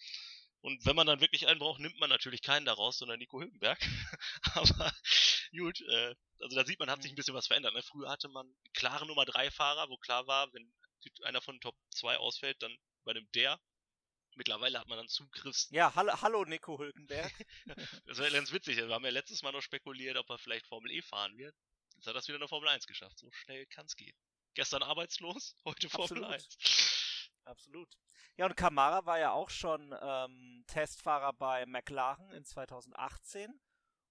Und 0.62 0.84
wenn 0.86 0.95
man 0.95 1.05
dann 1.05 1.21
wirklich 1.21 1.47
einen 1.47 1.60
braucht, 1.60 1.79
nimmt 1.79 1.99
man 1.99 2.10
natürlich 2.10 2.41
keinen 2.41 2.65
daraus, 2.65 2.97
sondern 2.97 3.19
Nico 3.19 3.39
Hülkenberg. 3.39 3.79
Aber 4.55 4.91
gut, 5.51 5.79
äh, 5.81 6.15
also 6.39 6.55
da 6.55 6.65
sieht 6.65 6.79
man, 6.79 6.89
hat 6.89 7.03
sich 7.03 7.12
ein 7.12 7.15
bisschen 7.15 7.36
was 7.36 7.47
verändert. 7.47 7.73
Ne? 7.73 7.84
Früher 7.84 8.10
hatte 8.10 8.29
man 8.29 8.51
klare 8.73 9.05
Nummer 9.05 9.25
3 9.25 9.51
Fahrer, 9.51 9.89
wo 9.89 9.97
klar 9.97 10.25
war, 10.25 10.51
wenn 10.53 10.73
einer 11.23 11.41
von 11.41 11.60
Top 11.62 11.75
2 11.91 12.17
ausfällt, 12.17 12.62
dann 12.63 12.75
übernimmt 13.03 13.34
der 13.36 13.60
Mittlerweile 14.36 14.80
hat 14.80 14.88
man 14.88 14.98
dann 14.98 15.08
Zugriffs. 15.08 15.69
Ja, 15.71 15.95
hallo, 15.95 16.12
hallo 16.21 16.43
Nico 16.45 16.78
Hülkenberg. 16.78 17.34
das 18.06 18.17
wäre 18.17 18.32
ganz 18.32 18.52
witzig. 18.52 18.78
Wir 18.78 18.89
haben 18.89 19.06
ja 19.06 19.12
letztes 19.12 19.41
Mal 19.41 19.52
noch 19.52 19.62
spekuliert, 19.62 20.17
ob 20.17 20.30
er 20.30 20.38
vielleicht 20.38 20.67
Formel 20.67 20.91
E 20.91 21.02
fahren 21.02 21.38
wird. 21.38 21.56
Jetzt 21.95 22.08
hat 22.08 22.15
er 22.15 22.19
es 22.19 22.28
wieder 22.28 22.36
in 22.36 22.41
der 22.41 22.50
Formel 22.50 22.67
1 22.69 22.86
geschafft. 22.86 23.17
So 23.17 23.32
schnell 23.32 23.65
kann 23.67 23.86
es 23.86 23.95
gehen. 23.95 24.15
Gestern 24.54 24.84
arbeitslos, 24.84 25.56
heute 25.65 25.89
Formel 25.89 26.24
Absolut. 26.26 26.34
1. 26.34 27.30
Absolut. 27.45 27.89
Ja, 28.38 28.45
und 28.45 28.58
Kamara 28.58 29.06
war 29.06 29.19
ja 29.19 29.32
auch 29.32 29.50
schon 29.50 29.95
ähm, 30.02 30.65
Testfahrer 30.67 31.32
bei 31.34 31.65
McLaren 31.65 32.32
in 32.32 32.43
2018. 32.43 33.60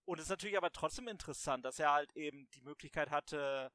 Und 0.06 0.18
es 0.18 0.24
ist 0.24 0.30
natürlich 0.30 0.56
aber 0.56 0.72
trotzdem 0.72 1.08
interessant, 1.08 1.64
dass 1.64 1.78
er 1.78 1.92
halt 1.92 2.14
eben 2.16 2.48
die 2.50 2.62
Möglichkeit 2.62 3.10
hatte, 3.10 3.70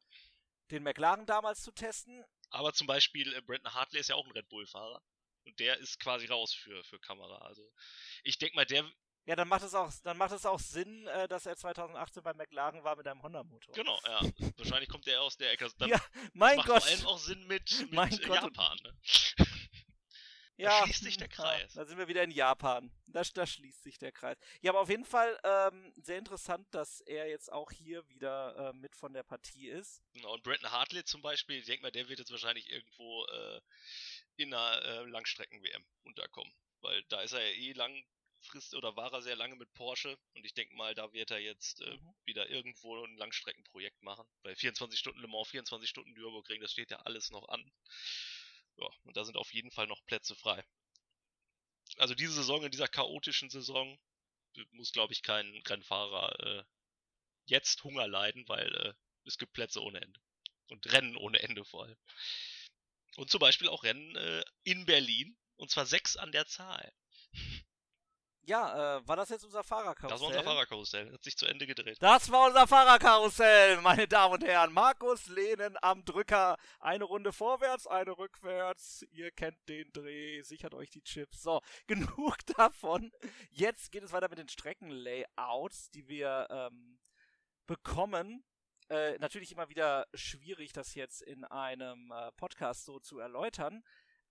den 0.72 0.84
McLaren 0.84 1.26
damals 1.26 1.62
zu 1.62 1.72
testen. 1.72 2.24
Aber 2.50 2.74
zum 2.74 2.88
Beispiel 2.88 3.34
äh, 3.34 3.42
Brandon 3.42 3.74
Hartley 3.74 4.00
ist 4.00 4.10
ja 4.10 4.16
auch 4.16 4.26
ein 4.26 4.32
Red 4.32 4.50
Bull-Fahrer. 4.50 5.02
Und 5.50 5.60
der 5.60 5.78
ist 5.80 6.00
quasi 6.00 6.28
raus 6.28 6.54
für, 6.54 6.84
für 6.84 7.00
Kamera. 7.00 7.40
Also 7.40 7.68
ich 8.24 8.38
denke 8.38 8.56
mal, 8.56 8.66
der. 8.66 8.86
Ja, 9.26 9.36
dann 9.36 9.48
macht 9.48 9.64
es 9.64 9.74
auch, 9.74 9.92
dann 10.04 10.18
macht 10.18 10.32
es 10.32 10.46
auch 10.46 10.60
Sinn, 10.60 11.08
äh, 11.08 11.28
dass 11.28 11.46
er 11.46 11.56
2018 11.56 12.24
bei 12.24 12.34
McLaren 12.34 12.84
war 12.84 12.96
mit 12.96 13.08
einem 13.08 13.22
Honda-Motor. 13.22 13.74
Genau, 13.74 14.00
ja. 14.06 14.22
Wahrscheinlich 14.58 14.90
kommt 14.90 15.06
der 15.06 15.22
aus 15.22 15.38
der 15.38 15.52
Ecke. 15.52 15.70
Dann 15.78 15.90
ja, 15.90 16.02
mein 16.34 16.58
macht 16.58 16.68
Gott. 16.68 16.84
vor 16.84 16.92
allem 16.92 17.06
auch 17.08 17.20
Sinn 17.20 17.46
mit, 17.48 17.92
mit 17.92 18.26
Japan, 18.26 18.78
ne? 18.84 18.98
Ja. 20.60 20.82
Da 20.82 20.84
schließt 20.84 21.04
sich 21.04 21.16
der 21.16 21.30
Kreis. 21.30 21.74
Ja, 21.74 21.82
da 21.82 21.88
sind 21.88 21.98
wir 21.98 22.10
wieder 22.10 22.22
in 22.22 22.32
Japan. 22.32 22.92
Da, 23.08 23.22
da 23.34 23.48
schließt 23.48 23.82
sich 23.82 23.98
der 23.98 24.12
Kreis. 24.12 24.38
Ja, 24.60 24.72
aber 24.72 24.82
auf 24.82 24.90
jeden 24.90 25.06
Fall 25.06 25.40
ähm, 25.46 25.94
sehr 25.96 26.18
interessant, 26.18 26.68
dass 26.72 27.00
er 27.00 27.30
jetzt 27.30 27.50
auch 27.50 27.72
hier 27.72 28.06
wieder 28.10 28.72
äh, 28.72 28.74
mit 28.74 28.94
von 28.94 29.14
der 29.14 29.24
Partie 29.24 29.70
ist. 29.70 30.04
Genau, 30.14 30.34
und 30.34 30.44
Brandon 30.44 30.70
Hartley 30.70 31.06
zum 31.06 31.22
Beispiel, 31.22 31.60
ich 31.60 31.66
denke 31.66 31.84
mal, 31.84 31.92
der 31.92 32.10
wird 32.10 32.20
jetzt 32.20 32.32
wahrscheinlich 32.32 32.70
irgendwo 32.70 33.26
äh, 33.28 33.62
in 34.40 34.54
einer 34.54 34.82
äh, 34.84 35.06
Langstrecken-WM 35.06 35.86
unterkommen. 36.04 36.54
Weil 36.82 37.04
da 37.10 37.22
ist 37.22 37.34
er 37.34 37.46
ja 37.46 37.54
eh 37.54 37.74
langfrist 37.74 38.74
oder 38.74 38.96
war 38.96 39.12
er 39.12 39.22
sehr 39.22 39.36
lange 39.36 39.56
mit 39.56 39.74
Porsche 39.74 40.18
und 40.34 40.46
ich 40.46 40.54
denke 40.54 40.76
mal, 40.76 40.96
da 40.96 41.12
wird 41.14 41.32
er 41.32 41.40
jetzt 41.40 41.82
äh, 41.82 41.98
mhm. 41.98 42.16
wieder 42.26 42.50
irgendwo 42.50 43.04
ein 43.04 43.18
Langstreckenprojekt 43.18 44.02
machen. 44.02 44.28
Bei 44.44 44.56
24 44.56 44.98
Stunden 44.98 45.20
Le 45.20 45.28
Mans, 45.28 45.50
24 45.50 45.90
Stunden 45.90 46.14
Nürburgring, 46.14 46.62
das 46.62 46.72
steht 46.72 46.92
ja 46.92 46.98
alles 47.02 47.32
noch 47.32 47.48
an. 47.50 47.72
Ja, 48.78 48.88
und 49.04 49.18
da 49.18 49.26
sind 49.26 49.36
auf 49.36 49.54
jeden 49.54 49.72
Fall 49.72 49.88
noch 49.88 50.04
Plätze 50.06 50.36
frei 50.36 50.64
also 51.98 52.16
diese 52.16 52.34
Saison, 52.34 52.64
in 52.64 52.72
dieser 52.72 52.88
chaotischen 52.88 53.50
Saison, 53.50 54.00
muss, 54.72 54.92
glaube 54.92 55.14
ich, 55.14 55.24
kein, 55.24 55.62
kein 55.64 55.84
Fahrer 55.84 56.40
äh, 56.40 56.64
jetzt 57.46 57.84
Hunger 57.84 58.08
leiden, 58.08 58.48
weil 58.48 58.76
äh, 58.76 58.94
es 59.26 59.38
gibt 59.38 59.54
Plätze 59.54 59.82
ohne 59.82 60.02
Ende. 60.02 60.20
Und 60.70 60.92
Rennen 60.92 61.16
ohne 61.18 61.40
Ende 61.40 61.66
vor 61.66 61.86
allem. 61.86 61.98
Und 63.20 63.30
zum 63.30 63.40
Beispiel 63.40 63.68
auch 63.68 63.84
Rennen 63.84 64.16
äh, 64.16 64.44
in 64.64 64.86
Berlin. 64.86 65.38
Und 65.58 65.70
zwar 65.70 65.86
sechs 65.86 66.16
an 66.16 66.32
der 66.32 66.46
Zahl. 66.46 66.94
Ja, 68.44 68.98
äh, 68.98 69.08
war 69.08 69.18
das 69.18 69.28
jetzt 69.28 69.44
unser 69.44 69.62
Fahrerkarussell? 69.62 70.10
Das 70.10 70.22
war 70.22 70.28
unser 70.30 70.44
Fahrerkarussell, 70.44 71.12
hat 71.12 71.24
sich 71.24 71.36
zu 71.36 71.46
Ende 71.46 71.68
gedreht. 71.68 71.98
Das 72.00 72.32
war 72.32 72.48
unser 72.48 72.66
Fahrerkarussell, 72.66 73.82
meine 73.82 74.08
Damen 74.08 74.36
und 74.36 74.44
Herren. 74.46 74.72
Markus 74.72 75.28
Lehnen 75.28 75.76
am 75.82 76.06
Drücker. 76.06 76.58
Eine 76.80 77.04
Runde 77.04 77.34
vorwärts, 77.34 77.88
eine 77.88 78.18
rückwärts. 78.18 79.06
Ihr 79.12 79.32
kennt 79.32 79.58
den 79.68 79.92
Dreh, 79.92 80.42
sichert 80.42 80.74
euch 80.74 80.90
die 80.90 81.04
Chips. 81.04 81.44
So, 81.44 81.62
genug 81.88 82.38
davon. 82.58 83.12
Jetzt 83.52 83.92
geht 83.92 84.04
es 84.04 84.14
weiter 84.14 84.30
mit 84.30 84.40
den 84.40 84.48
Streckenlayouts, 84.50 85.92
die 85.92 86.08
wir 86.08 86.48
ähm, 86.50 87.00
bekommen. 87.68 88.46
Äh, 88.90 89.18
natürlich 89.20 89.52
immer 89.52 89.70
wieder 89.70 90.08
schwierig, 90.14 90.74
das 90.74 90.96
jetzt 90.96 91.22
in 91.22 91.46
einem 91.46 92.12
äh, 92.12 92.32
Podcast 92.34 92.86
so 92.86 93.00
zu 93.00 93.20
erläutern. 93.20 93.84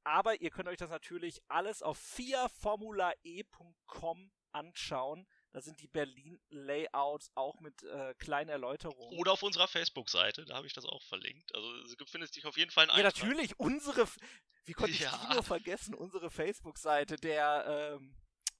Aber 0.04 0.40
ihr 0.40 0.50
könnt 0.50 0.68
euch 0.68 0.78
das 0.78 0.90
natürlich 0.90 1.42
alles 1.48 1.82
auf 1.82 1.98
fiaformulae.com 1.98 4.30
anschauen. 4.52 5.26
Da 5.52 5.60
sind 5.60 5.80
die 5.80 5.88
Berlin-Layouts 5.88 7.30
auch 7.34 7.60
mit 7.60 7.82
äh, 7.82 8.14
kleinen 8.14 8.50
Erläuterungen. 8.50 9.18
Oder 9.18 9.32
auf 9.32 9.42
unserer 9.42 9.68
Facebook-Seite, 9.68 10.44
da 10.44 10.56
habe 10.56 10.66
ich 10.66 10.72
das 10.72 10.84
auch 10.84 11.02
verlinkt. 11.02 11.54
Also 11.54 11.72
findest 12.06 12.36
dich 12.36 12.46
auf 12.46 12.56
jeden 12.56 12.70
Fall 12.70 12.90
ein 12.90 12.96
Ja, 12.96 13.02
natürlich, 13.02 13.58
unsere, 13.58 14.08
wie 14.64 14.72
konnte 14.72 14.92
ich 14.92 15.00
ja. 15.00 15.16
die 15.16 15.34
nur 15.34 15.42
vergessen, 15.42 15.94
unsere 15.94 16.30
Facebook-Seite, 16.30 17.16
der, 17.16 17.96
ähm, 17.96 18.14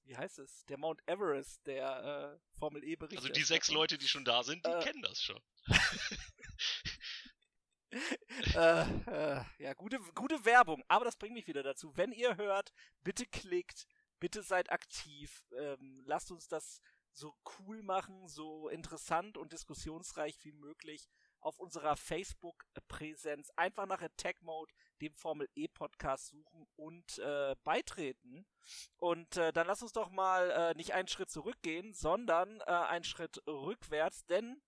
wie 0.09 0.17
heißt 0.17 0.39
es, 0.39 0.65
der 0.67 0.79
Mount 0.79 1.03
Everest, 1.07 1.67
der 1.67 2.35
äh, 2.35 2.59
Formel 2.59 2.83
E-Bericht. 2.83 3.19
Also 3.19 3.33
die 3.33 3.43
sechs 3.43 3.71
Leute, 3.71 3.99
die 3.99 4.09
schon 4.09 4.25
da 4.25 4.43
sind, 4.43 4.65
die 4.67 4.71
äh, 4.71 4.83
kennen 4.83 5.03
das 5.03 5.23
schon. 5.23 5.41
äh, 8.55 8.81
äh, 8.81 9.45
ja, 9.59 9.75
gute, 9.75 9.99
gute 10.15 10.45
Werbung. 10.45 10.83
Aber 10.89 11.05
das 11.05 11.17
bringt 11.17 11.35
mich 11.35 11.47
wieder 11.47 11.63
dazu. 11.63 11.97
Wenn 11.97 12.13
ihr 12.13 12.37
hört, 12.37 12.73
bitte 13.03 13.27
klickt, 13.27 13.87
bitte 14.19 14.43
seid 14.43 14.73
aktiv. 14.73 15.45
Ähm, 15.53 16.03
lasst 16.07 16.31
uns 16.31 16.49
das 16.49 16.81
so 17.13 17.35
cool 17.59 17.83
machen, 17.83 18.29
so 18.29 18.69
interessant 18.69 19.37
und 19.37 19.53
diskussionsreich 19.53 20.39
wie 20.43 20.53
möglich 20.53 21.09
auf 21.41 21.59
unserer 21.59 21.97
Facebook-Präsenz. 21.97 23.51
Einfach 23.57 23.87
nach 23.87 24.03
Attack 24.03 24.43
Mode, 24.43 24.73
dem 25.01 25.15
Formel 25.15 25.49
E-Podcast 25.55 26.29
suchen 26.29 26.67
und 26.77 27.19
äh, 27.19 27.55
beitreten. 27.65 28.47
Und 28.97 29.37
äh, 29.37 29.53
dann 29.53 29.67
lasst 29.67 29.83
uns 29.83 29.93
doch 29.93 30.11
mal 30.11 30.51
äh, 30.51 30.75
nicht 30.75 30.95
einen 30.95 31.09
Schritt 31.09 31.31
zurückgehen, 31.31 31.95
sondern 31.95 32.61
äh, 32.61 32.65
einen 32.65 33.05
Schritt 33.05 33.43
rückwärts, 33.47 34.27
denn 34.27 34.61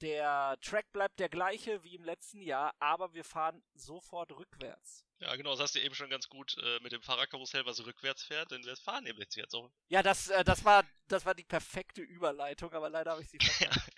der 0.00 0.58
Track 0.60 0.92
bleibt 0.92 1.18
der 1.20 1.28
gleiche 1.28 1.82
wie 1.84 1.94
im 1.94 2.04
letzten 2.04 2.42
Jahr, 2.42 2.74
aber 2.78 3.14
wir 3.14 3.24
fahren 3.24 3.62
sofort 3.74 4.32
rückwärts. 4.32 5.04
Ja, 5.20 5.34
genau, 5.36 5.52
das 5.52 5.60
hast 5.60 5.74
du 5.76 5.80
eben 5.80 5.94
schon 5.94 6.10
ganz 6.10 6.28
gut 6.28 6.56
äh, 6.58 6.80
mit 6.82 6.92
dem 6.92 7.00
Fahrradkarussell, 7.00 7.64
was 7.64 7.84
rückwärts 7.86 8.24
fährt, 8.24 8.50
denn 8.50 8.64
wir 8.64 8.76
fahren 8.76 9.06
eben 9.06 9.18
jetzt 9.18 9.54
auch. 9.54 9.70
Ja, 9.88 10.02
das, 10.02 10.28
äh, 10.28 10.44
das, 10.44 10.64
war, 10.64 10.84
das 11.08 11.24
war 11.24 11.34
die 11.34 11.44
perfekte 11.44 12.02
Überleitung, 12.02 12.72
aber 12.72 12.90
leider 12.90 13.12
habe 13.12 13.22
ich 13.22 13.30
sie 13.30 13.38
verpasst. 13.40 13.90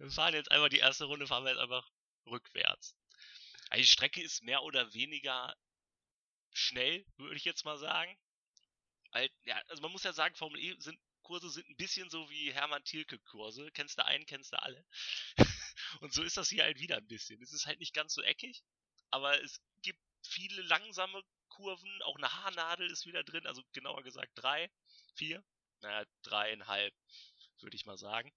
Wir 0.00 0.10
fahren 0.10 0.34
jetzt 0.34 0.50
einfach 0.50 0.68
die 0.68 0.78
erste 0.78 1.04
Runde, 1.04 1.26
fahren 1.26 1.44
wir 1.44 1.50
jetzt 1.50 1.60
einfach 1.60 1.88
rückwärts. 2.26 2.96
Also 3.68 3.82
die 3.82 3.86
Strecke 3.86 4.22
ist 4.22 4.42
mehr 4.42 4.62
oder 4.62 4.92
weniger 4.94 5.54
schnell, 6.52 7.06
würde 7.16 7.36
ich 7.36 7.44
jetzt 7.44 7.64
mal 7.64 7.78
sagen. 7.78 8.18
Also 9.10 9.82
man 9.82 9.92
muss 9.92 10.04
ja 10.04 10.12
sagen, 10.12 10.34
Formel 10.34 10.60
E 10.60 10.74
sind 10.78 10.98
Kurse 11.22 11.50
sind 11.50 11.68
ein 11.68 11.76
bisschen 11.76 12.10
so 12.10 12.28
wie 12.30 12.52
Hermann 12.52 12.82
Thielke 12.82 13.18
Kurse. 13.20 13.70
Kennst 13.72 13.98
du 13.98 14.04
einen, 14.04 14.26
kennst 14.26 14.52
du 14.52 14.60
alle. 14.60 14.84
und 16.00 16.12
so 16.12 16.22
ist 16.22 16.36
das 16.36 16.48
hier 16.48 16.64
halt 16.64 16.80
wieder 16.80 16.96
ein 16.96 17.06
bisschen. 17.06 17.40
Es 17.42 17.52
ist 17.52 17.66
halt 17.66 17.78
nicht 17.78 17.94
ganz 17.94 18.14
so 18.14 18.22
eckig, 18.22 18.62
aber 19.10 19.40
es 19.42 19.60
gibt 19.82 20.00
viele 20.26 20.62
langsame 20.62 21.22
Kurven. 21.48 22.02
Auch 22.02 22.16
eine 22.16 22.32
Haarnadel 22.32 22.90
ist 22.90 23.06
wieder 23.06 23.22
drin. 23.22 23.46
Also 23.46 23.62
genauer 23.72 24.02
gesagt 24.02 24.32
drei, 24.34 24.70
vier, 25.14 25.44
naja, 25.82 26.04
dreieinhalb, 26.22 26.94
würde 27.60 27.76
ich 27.76 27.86
mal 27.86 27.98
sagen. 27.98 28.32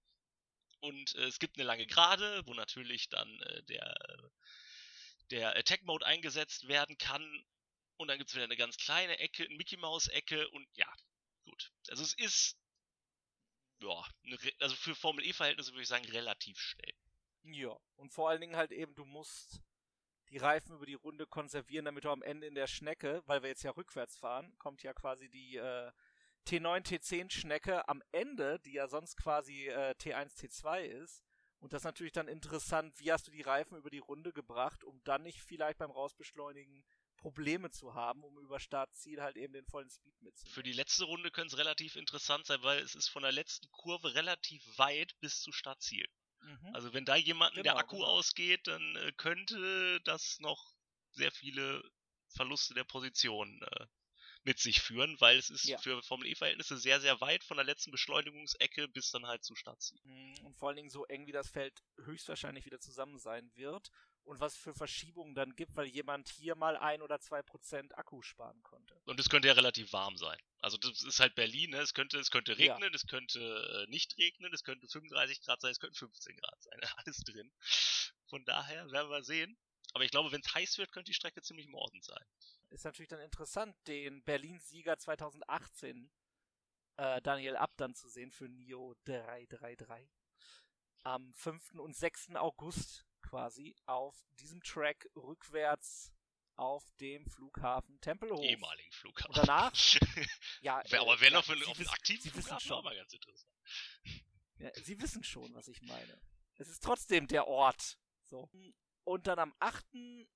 Und 0.84 1.14
äh, 1.14 1.24
es 1.24 1.38
gibt 1.38 1.56
eine 1.56 1.64
lange 1.64 1.86
Gerade, 1.86 2.46
wo 2.46 2.54
natürlich 2.54 3.08
dann 3.08 3.40
äh, 3.40 3.62
der, 3.64 3.94
der 5.30 5.56
Attack 5.56 5.82
Mode 5.84 6.04
eingesetzt 6.04 6.68
werden 6.68 6.98
kann. 6.98 7.44
Und 7.96 8.08
dann 8.08 8.18
gibt 8.18 8.30
es 8.30 8.34
wieder 8.34 8.44
eine 8.44 8.56
ganz 8.56 8.76
kleine 8.76 9.18
Ecke, 9.18 9.44
eine 9.44 9.56
Mickey 9.56 9.76
Maus 9.76 10.08
Ecke 10.08 10.48
und 10.50 10.66
ja, 10.74 10.92
gut. 11.44 11.72
Also 11.88 12.02
es 12.02 12.14
ist 12.14 12.58
ja, 13.80 14.04
also 14.60 14.76
für 14.76 14.94
Formel 14.94 15.24
E-Verhältnisse 15.24 15.72
würde 15.72 15.82
ich 15.82 15.88
sagen, 15.88 16.04
relativ 16.06 16.58
schnell. 16.58 16.94
Ja, 17.42 17.76
und 17.96 18.12
vor 18.12 18.30
allen 18.30 18.40
Dingen 18.40 18.56
halt 18.56 18.72
eben, 18.72 18.94
du 18.94 19.04
musst 19.04 19.60
die 20.30 20.38
Reifen 20.38 20.76
über 20.76 20.86
die 20.86 20.94
Runde 20.94 21.26
konservieren, 21.26 21.84
damit 21.84 22.04
du 22.04 22.10
am 22.10 22.22
Ende 22.22 22.46
in 22.46 22.54
der 22.54 22.66
Schnecke, 22.66 23.22
weil 23.26 23.42
wir 23.42 23.50
jetzt 23.50 23.62
ja 23.62 23.70
rückwärts 23.70 24.16
fahren, 24.18 24.56
kommt 24.58 24.82
ja 24.82 24.92
quasi 24.94 25.28
die 25.28 25.56
äh, 25.56 25.92
T9, 26.46 26.86
T10 26.86 27.30
Schnecke 27.30 27.88
am 27.88 28.02
Ende, 28.12 28.60
die 28.60 28.72
ja 28.72 28.88
sonst 28.88 29.16
quasi 29.16 29.68
äh, 29.68 29.94
T1, 29.98 30.36
T2 30.38 30.82
ist. 30.82 31.24
Und 31.58 31.72
das 31.72 31.80
ist 31.80 31.86
natürlich 31.86 32.12
dann 32.12 32.28
interessant, 32.28 32.98
wie 32.98 33.10
hast 33.10 33.26
du 33.26 33.30
die 33.30 33.42
Reifen 33.42 33.78
über 33.78 33.88
die 33.88 33.98
Runde 33.98 34.32
gebracht, 34.32 34.84
um 34.84 35.02
dann 35.04 35.22
nicht 35.22 35.40
vielleicht 35.40 35.78
beim 35.78 35.90
Rausbeschleunigen 35.90 36.84
Probleme 37.16 37.70
zu 37.70 37.94
haben, 37.94 38.22
um 38.22 38.38
über 38.38 38.60
Startziel 38.60 39.22
halt 39.22 39.38
eben 39.38 39.54
den 39.54 39.64
vollen 39.64 39.88
Speed 39.88 40.20
mitzunehmen. 40.20 40.54
Für 40.54 40.62
die 40.62 40.74
letzte 40.74 41.04
Runde 41.04 41.30
könnte 41.30 41.54
es 41.54 41.58
relativ 41.58 41.96
interessant 41.96 42.44
sein, 42.44 42.62
weil 42.62 42.80
es 42.80 42.94
ist 42.94 43.08
von 43.08 43.22
der 43.22 43.32
letzten 43.32 43.70
Kurve 43.70 44.14
relativ 44.14 44.62
weit 44.76 45.18
bis 45.20 45.40
zu 45.40 45.50
Startziel. 45.50 46.06
Mhm. 46.42 46.74
Also 46.74 46.92
wenn 46.92 47.06
da 47.06 47.16
jemanden 47.16 47.56
genau, 47.56 47.72
der 47.72 47.76
Akku 47.78 47.96
genau. 47.96 48.08
ausgeht, 48.08 48.66
dann 48.66 48.96
äh, 48.96 49.12
könnte 49.16 50.00
das 50.04 50.38
noch 50.40 50.74
sehr 51.12 51.32
viele 51.32 51.82
Verluste 52.28 52.74
der 52.74 52.84
Position 52.84 53.62
äh, 53.62 53.86
mit 54.44 54.58
sich 54.58 54.80
führen, 54.80 55.20
weil 55.20 55.38
es 55.38 55.50
ist 55.50 55.64
ja. 55.64 55.78
für 55.78 56.02
Formel 56.02 56.28
E-Verhältnisse 56.28 56.78
sehr, 56.78 57.00
sehr 57.00 57.20
weit 57.20 57.44
von 57.44 57.56
der 57.56 57.64
letzten 57.64 57.90
Beschleunigungsecke 57.90 58.88
bis 58.88 59.10
dann 59.10 59.26
halt 59.26 59.44
zu 59.44 59.54
Startziel. 59.54 59.98
Mhm, 60.04 60.34
und 60.44 60.56
vor 60.56 60.68
allen 60.68 60.76
Dingen 60.76 60.90
so 60.90 61.04
eng 61.06 61.26
wie 61.26 61.32
das 61.32 61.50
Feld 61.50 61.82
höchstwahrscheinlich 62.04 62.64
wieder 62.66 62.80
zusammen 62.80 63.18
sein 63.18 63.50
wird 63.54 63.90
und 64.24 64.40
was 64.40 64.56
für 64.56 64.74
Verschiebungen 64.74 65.34
dann 65.34 65.54
gibt, 65.54 65.76
weil 65.76 65.86
jemand 65.86 66.28
hier 66.28 66.54
mal 66.54 66.76
ein 66.76 67.02
oder 67.02 67.20
zwei 67.20 67.42
Prozent 67.42 67.96
Akku 67.96 68.22
sparen 68.22 68.62
konnte. 68.62 68.98
Und 69.04 69.20
es 69.20 69.28
könnte 69.28 69.48
ja 69.48 69.54
relativ 69.54 69.92
warm 69.92 70.16
sein. 70.16 70.38
Also 70.60 70.76
das 70.78 71.02
ist 71.02 71.20
halt 71.20 71.34
Berlin, 71.34 71.70
ne? 71.70 71.78
Es 71.78 71.94
könnte, 71.94 72.18
es 72.18 72.30
könnte 72.30 72.56
regnen, 72.56 72.90
ja. 72.90 72.94
es 72.94 73.06
könnte 73.06 73.86
äh, 73.86 73.90
nicht 73.90 74.16
regnen, 74.18 74.52
es 74.52 74.64
könnte 74.64 74.88
35 74.88 75.42
Grad 75.42 75.60
sein, 75.60 75.72
es 75.72 75.78
könnte 75.78 75.98
15 75.98 76.36
Grad 76.36 76.62
sein. 76.62 76.80
Alles 76.96 77.18
drin. 77.18 77.52
Von 78.26 78.44
daher 78.44 78.90
werden 78.90 79.10
wir 79.10 79.22
sehen. 79.22 79.58
Aber 79.92 80.04
ich 80.04 80.10
glaube, 80.10 80.32
wenn 80.32 80.40
es 80.40 80.54
heiß 80.54 80.78
wird, 80.78 80.90
könnte 80.90 81.10
die 81.10 81.14
Strecke 81.14 81.40
ziemlich 81.42 81.68
mordend 81.68 82.04
sein. 82.04 82.24
Ist 82.74 82.84
natürlich 82.84 83.08
dann 83.08 83.20
interessant, 83.20 83.76
den 83.86 84.24
Berlin-Sieger 84.24 84.98
2018 84.98 86.10
äh, 86.96 87.22
Daniel 87.22 87.54
Abt 87.54 87.80
dann 87.80 87.94
zu 87.94 88.08
sehen 88.08 88.32
für 88.32 88.48
NIO 88.48 88.96
333. 89.04 90.10
Am 91.04 91.32
5. 91.34 91.74
und 91.74 91.94
6. 91.94 92.34
August 92.34 93.06
quasi 93.22 93.76
auf 93.86 94.26
diesem 94.40 94.60
Track 94.60 95.08
rückwärts 95.14 96.12
auf 96.56 96.84
dem 96.98 97.24
Flughafen 97.26 98.00
Tempelhof. 98.00 98.40
Ehemaligen 98.40 98.90
Flughafen. 98.90 99.28
Und 99.28 99.38
danach, 99.38 99.72
ja. 100.60 100.78
aber 100.78 101.20
wer 101.20 101.30
noch 101.30 101.48
auf 101.48 101.50
einen 101.50 101.88
aktiven 101.90 102.22
Sie 102.22 102.30
Flughafen 102.30 102.66
schon. 102.66 102.84
war 102.84 102.94
ganz 102.96 103.12
interessant. 103.12 103.52
Ja, 104.58 104.70
Sie 104.82 105.00
wissen 105.00 105.22
schon, 105.22 105.54
was 105.54 105.68
ich 105.68 105.80
meine. 105.82 106.20
Es 106.56 106.68
ist 106.68 106.82
trotzdem 106.82 107.28
der 107.28 107.46
Ort. 107.46 108.00
So. 108.24 108.50
Und 109.04 109.28
dann 109.28 109.38
am 109.38 109.54
8. 109.60 109.84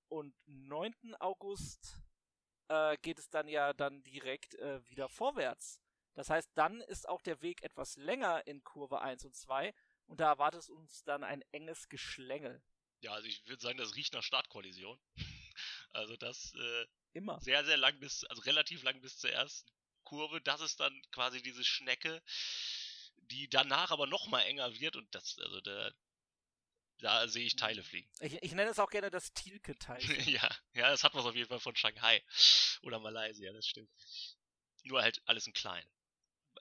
und 0.06 0.36
9. 0.46 1.16
August 1.18 2.00
äh, 2.68 2.96
geht 2.98 3.18
es 3.18 3.30
dann 3.30 3.48
ja 3.48 3.72
dann 3.72 4.02
direkt 4.02 4.54
äh, 4.54 4.86
wieder 4.88 5.08
vorwärts. 5.08 5.80
Das 6.14 6.30
heißt, 6.30 6.50
dann 6.54 6.80
ist 6.82 7.08
auch 7.08 7.22
der 7.22 7.40
Weg 7.42 7.62
etwas 7.62 7.96
länger 7.96 8.46
in 8.46 8.64
Kurve 8.64 9.00
1 9.00 9.24
und 9.24 9.36
2 9.36 9.72
und 10.06 10.20
da 10.20 10.28
erwartet 10.28 10.68
uns 10.68 11.04
dann 11.04 11.22
ein 11.22 11.42
enges 11.52 11.88
Geschlängel. 11.88 12.62
Ja, 13.00 13.12
also 13.12 13.28
ich 13.28 13.46
würde 13.46 13.62
sagen, 13.62 13.78
das 13.78 13.94
riecht 13.94 14.14
nach 14.14 14.22
Startkollision. 14.22 14.98
also 15.92 16.16
das 16.16 16.54
äh, 16.54 16.86
immer 17.12 17.40
sehr, 17.40 17.64
sehr 17.64 17.76
lang 17.76 17.98
bis, 18.00 18.24
also 18.24 18.42
relativ 18.42 18.82
lang 18.82 19.00
bis 19.00 19.18
zur 19.18 19.30
ersten 19.30 19.70
Kurve, 20.04 20.40
das 20.40 20.60
ist 20.60 20.80
dann 20.80 21.02
quasi 21.12 21.42
diese 21.42 21.64
Schnecke, 21.64 22.22
die 23.30 23.48
danach 23.48 23.90
aber 23.90 24.06
noch 24.06 24.26
mal 24.26 24.40
enger 24.40 24.72
wird 24.80 24.96
und 24.96 25.14
das, 25.14 25.38
also 25.38 25.60
der, 25.60 25.94
da 26.98 27.28
sehe 27.28 27.44
ich 27.44 27.56
Teile 27.56 27.82
fliegen. 27.82 28.10
Ich, 28.20 28.34
ich 28.42 28.52
nenne 28.52 28.70
es 28.70 28.78
auch 28.78 28.90
gerne 28.90 29.10
das 29.10 29.32
Thielke-Teil. 29.32 30.02
ja, 30.28 30.48
ja, 30.74 30.90
das 30.90 31.04
hat 31.04 31.14
was 31.14 31.24
auf 31.24 31.34
jeden 31.34 31.48
Fall 31.48 31.60
von 31.60 31.76
Shanghai 31.76 32.22
oder 32.82 32.98
Malaysia, 32.98 33.52
das 33.52 33.66
stimmt. 33.66 33.90
Nur 34.84 35.02
halt 35.02 35.22
alles 35.26 35.46
in 35.46 35.52
klein. 35.52 35.84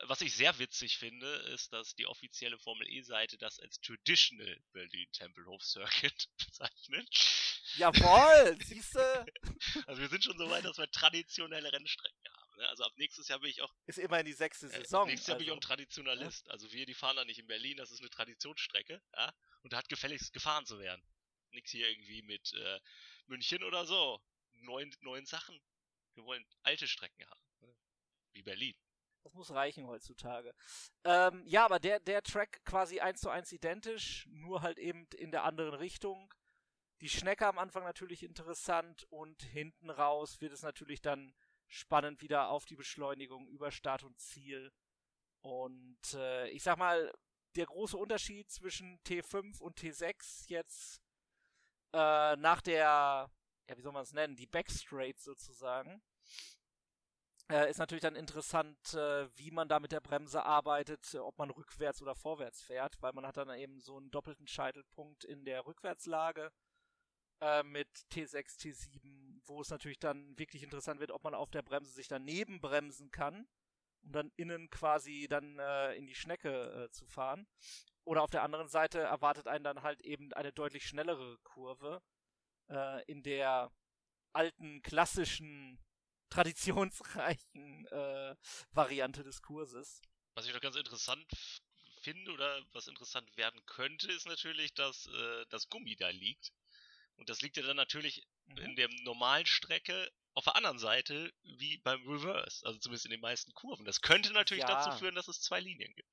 Was 0.04 0.22
ich 0.22 0.36
sehr 0.36 0.60
witzig 0.60 0.98
finde, 0.98 1.28
ist, 1.54 1.74
dass 1.74 1.96
die 1.96 2.06
offizielle 2.06 2.60
Formel 2.60 2.88
E-Seite 2.88 3.38
das 3.38 3.60
als 3.60 3.80
Traditional 3.82 4.62
Berlin 4.72 5.08
Tempelhof 5.12 5.64
Circuit 5.64 6.30
bezeichnet. 6.38 7.10
Jawohl, 7.78 8.58
siehste. 8.64 9.26
Also 9.88 10.02
wir 10.02 10.10
sind 10.10 10.24
schon 10.24 10.38
so 10.38 10.50
weit, 10.50 10.66
dass 10.66 10.78
wir 10.78 10.90
traditionelle 10.92 11.72
Rennstrecken 11.72 12.20
haben. 12.30 12.37
Ne? 12.58 12.68
Also 12.68 12.84
ab 12.84 12.92
nächstes 12.98 13.28
Jahr 13.28 13.40
bin 13.40 13.50
ich 13.50 13.62
auch. 13.62 13.74
Ist 13.86 14.00
immerhin 14.00 14.26
die 14.26 14.34
sechste 14.34 14.68
Äh, 14.68 14.82
Saison. 14.82 15.08
nächstes 15.08 15.28
Jahr 15.28 15.38
bin 15.38 15.46
ich 15.46 15.52
auch 15.52 15.56
ein 15.56 15.60
also. 15.60 15.68
Traditionalist. 15.68 16.50
Also 16.50 16.72
wir, 16.72 16.86
die 16.86 16.94
fahren 16.94 17.16
da 17.16 17.26
nicht 17.26 17.40
in 17.40 17.48
Berlin, 17.48 17.78
das 17.78 17.92
ist 17.92 18.00
eine 18.02 18.10
Traditionsstrecke, 18.10 19.02
ja. 19.16 19.34
Und 19.62 19.74
da 19.74 19.78
hat 19.78 19.90
gefälligst 19.90 20.34
gefahren 20.34 20.66
zu 20.66 20.80
werden. 20.80 21.02
Nix 21.52 21.72
hier 21.72 21.90
irgendwie 21.90 22.22
mit 22.24 22.54
äh, 22.54 22.80
München 23.28 23.64
oder 23.64 23.86
so. 23.86 24.22
Neuen, 24.54 24.94
neuen 25.02 25.26
Sachen. 25.26 25.60
Wir 26.16 26.24
wollen 26.26 26.46
alte 26.64 26.88
Strecken 26.88 27.26
haben. 27.30 27.42
Ne? 27.62 27.76
Wie 28.34 28.42
Berlin. 28.44 28.76
Das 29.24 29.34
muss 29.34 29.52
reichen 29.52 29.86
heutzutage. 29.88 30.54
Ähm, 31.04 31.44
ja, 31.46 31.66
aber 31.66 31.80
der, 31.80 32.00
der 32.00 32.24
Track 32.24 32.64
quasi 32.64 33.02
eins 33.02 33.20
zu 33.22 33.30
eins 33.30 33.52
identisch, 33.52 34.26
nur 34.30 34.62
halt 34.62 34.80
eben 34.80 35.06
in 35.18 35.32
der 35.32 35.44
anderen 35.44 35.74
Richtung. 35.74 36.34
Die 37.02 37.10
Schnecke 37.10 37.46
am 37.46 37.58
Anfang 37.60 37.84
natürlich 37.84 38.24
interessant 38.24 39.06
und 39.10 39.44
hinten 39.44 39.90
raus 39.90 40.40
wird 40.42 40.54
es 40.54 40.64
natürlich 40.64 41.02
dann 41.02 41.34
spannend 41.68 42.22
wieder 42.22 42.50
auf 42.50 42.66
die 42.66 42.76
Beschleunigung 42.76 43.48
über 43.48 43.72
Start 43.72 44.04
und 44.04 44.20
Ziel. 44.20 44.72
Und 45.42 46.14
äh, 46.14 46.50
ich 46.50 46.64
sag 46.64 46.78
mal, 46.78 47.14
der 47.56 47.66
große 47.66 47.98
Unterschied 47.98 48.50
zwischen 48.50 49.00
T5 49.04 49.60
und 49.60 49.80
T6 49.80 50.46
jetzt 50.48 51.02
äh, 51.94 52.36
nach 52.36 52.62
der, 52.62 53.30
ja, 53.70 53.78
wie 53.78 53.82
soll 53.82 53.94
man 53.94 54.04
es 54.04 54.14
nennen, 54.14 54.36
die 54.36 54.48
Backstraight 54.48 55.20
sozusagen, 55.20 56.02
äh, 57.50 57.70
ist 57.70 57.78
natürlich 57.78 58.02
dann 58.02 58.16
interessant, 58.16 58.94
äh, 58.94 59.30
wie 59.38 59.52
man 59.52 59.70
da 59.70 59.80
mit 59.80 59.92
der 59.92 60.02
Bremse 60.02 60.44
arbeitet, 60.44 61.16
ob 61.16 61.38
man 61.38 61.50
rückwärts 61.50 62.02
oder 62.02 62.14
vorwärts 62.14 62.62
fährt, 62.62 63.02
weil 63.02 63.14
man 63.14 63.26
hat 63.26 63.38
dann 63.38 63.50
eben 63.52 63.80
so 63.80 63.98
einen 63.98 64.12
doppelten 64.12 64.48
Scheitelpunkt 64.48 65.24
in 65.24 65.46
der 65.46 65.66
Rückwärtslage 65.66 66.52
äh, 67.40 67.64
mit 67.64 67.88
T6, 68.12 68.60
T7, 68.60 69.27
wo 69.48 69.62
es 69.62 69.70
natürlich 69.70 70.00
dann 70.00 70.38
wirklich 70.38 70.64
interessant 70.64 71.00
wird, 71.00 71.12
ob 71.12 71.24
man 71.24 71.34
auf 71.34 71.52
der 71.52 71.62
Bremse 71.62 71.92
sich 71.92 72.08
daneben 72.08 72.60
bremsen 72.62 73.12
kann, 73.12 73.48
um 74.04 74.12
dann 74.12 74.32
innen 74.36 74.70
quasi 74.70 75.28
dann 75.30 75.60
äh, 75.60 75.94
in 75.96 76.06
die 76.06 76.16
Schnecke 76.16 76.86
äh, 76.86 76.92
zu 76.92 77.06
fahren. 77.06 77.48
Oder 78.04 78.24
auf 78.24 78.30
der 78.30 78.44
anderen 78.44 78.70
Seite 78.70 79.00
erwartet 79.00 79.48
einen 79.48 79.64
dann 79.64 79.82
halt 79.82 80.02
eben 80.02 80.32
eine 80.34 80.54
deutlich 80.54 80.88
schnellere 80.88 81.38
Kurve 81.44 82.02
äh, 82.70 83.04
in 83.06 83.24
der 83.24 83.72
alten, 84.34 84.82
klassischen, 84.82 85.80
traditionsreichen 86.30 87.88
äh, 87.88 88.36
Variante 88.72 89.24
des 89.24 89.42
Kurses. 89.42 90.02
Was 90.36 90.46
ich 90.46 90.54
noch 90.54 90.62
ganz 90.62 90.76
interessant 90.76 91.26
finde 92.02 92.32
oder 92.32 92.64
was 92.74 92.88
interessant 92.88 93.36
werden 93.38 93.66
könnte, 93.66 94.12
ist 94.12 94.28
natürlich, 94.28 94.74
dass 94.74 95.08
äh, 95.08 95.46
das 95.50 95.68
Gummi 95.70 95.96
da 95.96 96.10
liegt. 96.10 96.54
Und 97.18 97.30
das 97.30 97.42
liegt 97.42 97.58
ja 97.58 97.64
dann 97.64 97.78
natürlich 97.78 98.26
Mhm. 98.48 98.58
in 98.60 98.76
der 98.78 98.90
normalen 99.04 99.46
Strecke 99.46 100.12
auf 100.34 100.46
der 100.46 100.56
anderen 100.56 100.80
Seite 100.80 101.34
wie 101.44 101.78
beim 101.80 102.02
Reverse, 102.08 102.66
also 102.66 102.80
zumindest 102.80 103.06
in 103.06 103.12
den 103.12 103.20
meisten 103.22 103.54
Kurven. 103.54 103.86
Das 103.86 104.02
könnte 104.02 104.32
natürlich 104.32 104.62
Ja. 104.64 104.68
dazu 104.84 104.98
führen, 104.98 105.16
dass 105.16 105.28
es 105.28 105.42
zwei 105.42 105.60
Linien 105.60 105.94
gibt. 105.96 106.10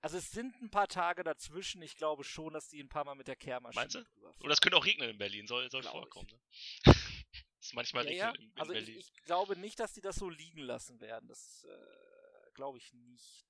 Also 0.00 0.18
es 0.18 0.30
sind 0.30 0.54
ein 0.60 0.70
paar 0.70 0.86
Tage 0.86 1.24
dazwischen. 1.24 1.80
Ich 1.80 1.96
glaube 1.96 2.24
schon, 2.24 2.52
dass 2.52 2.68
die 2.68 2.78
ein 2.82 2.90
paar 2.90 3.04
Mal 3.04 3.14
mit 3.14 3.26
der 3.26 3.36
Kehrmaschine 3.36 3.80
Meinst 3.80 3.94
du? 3.96 4.04
Oder 4.40 4.52
es 4.52 4.60
könnte 4.60 4.76
auch 4.76 4.84
regnen 4.84 5.08
in 5.08 5.16
Berlin, 5.18 5.46
soll, 5.46 5.70
soll 5.70 5.80
ich. 5.82 5.88
vorkommen. 5.88 6.28
Ne? 6.30 6.40
ist 7.58 7.72
manchmal 7.74 8.04
ja, 8.06 8.12
ja. 8.12 8.30
regnet 8.30 8.42
in, 8.42 8.50
in 8.52 8.60
Also 8.60 8.72
ich, 8.74 8.78
Berlin. 8.84 8.98
ich 8.98 9.12
glaube 9.24 9.56
nicht, 9.56 9.80
dass 9.80 9.94
die 9.94 10.02
das 10.02 10.16
so 10.16 10.28
liegen 10.28 10.60
lassen 10.60 11.00
werden. 11.00 11.26
Das 11.26 11.64
äh, 11.64 12.50
glaube 12.52 12.76
ich 12.78 12.92
nicht. 12.92 13.46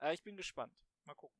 Äh, 0.00 0.14
ich 0.14 0.22
bin 0.24 0.36
gespannt. 0.36 0.76
Mal 1.04 1.14
gucken. 1.14 1.38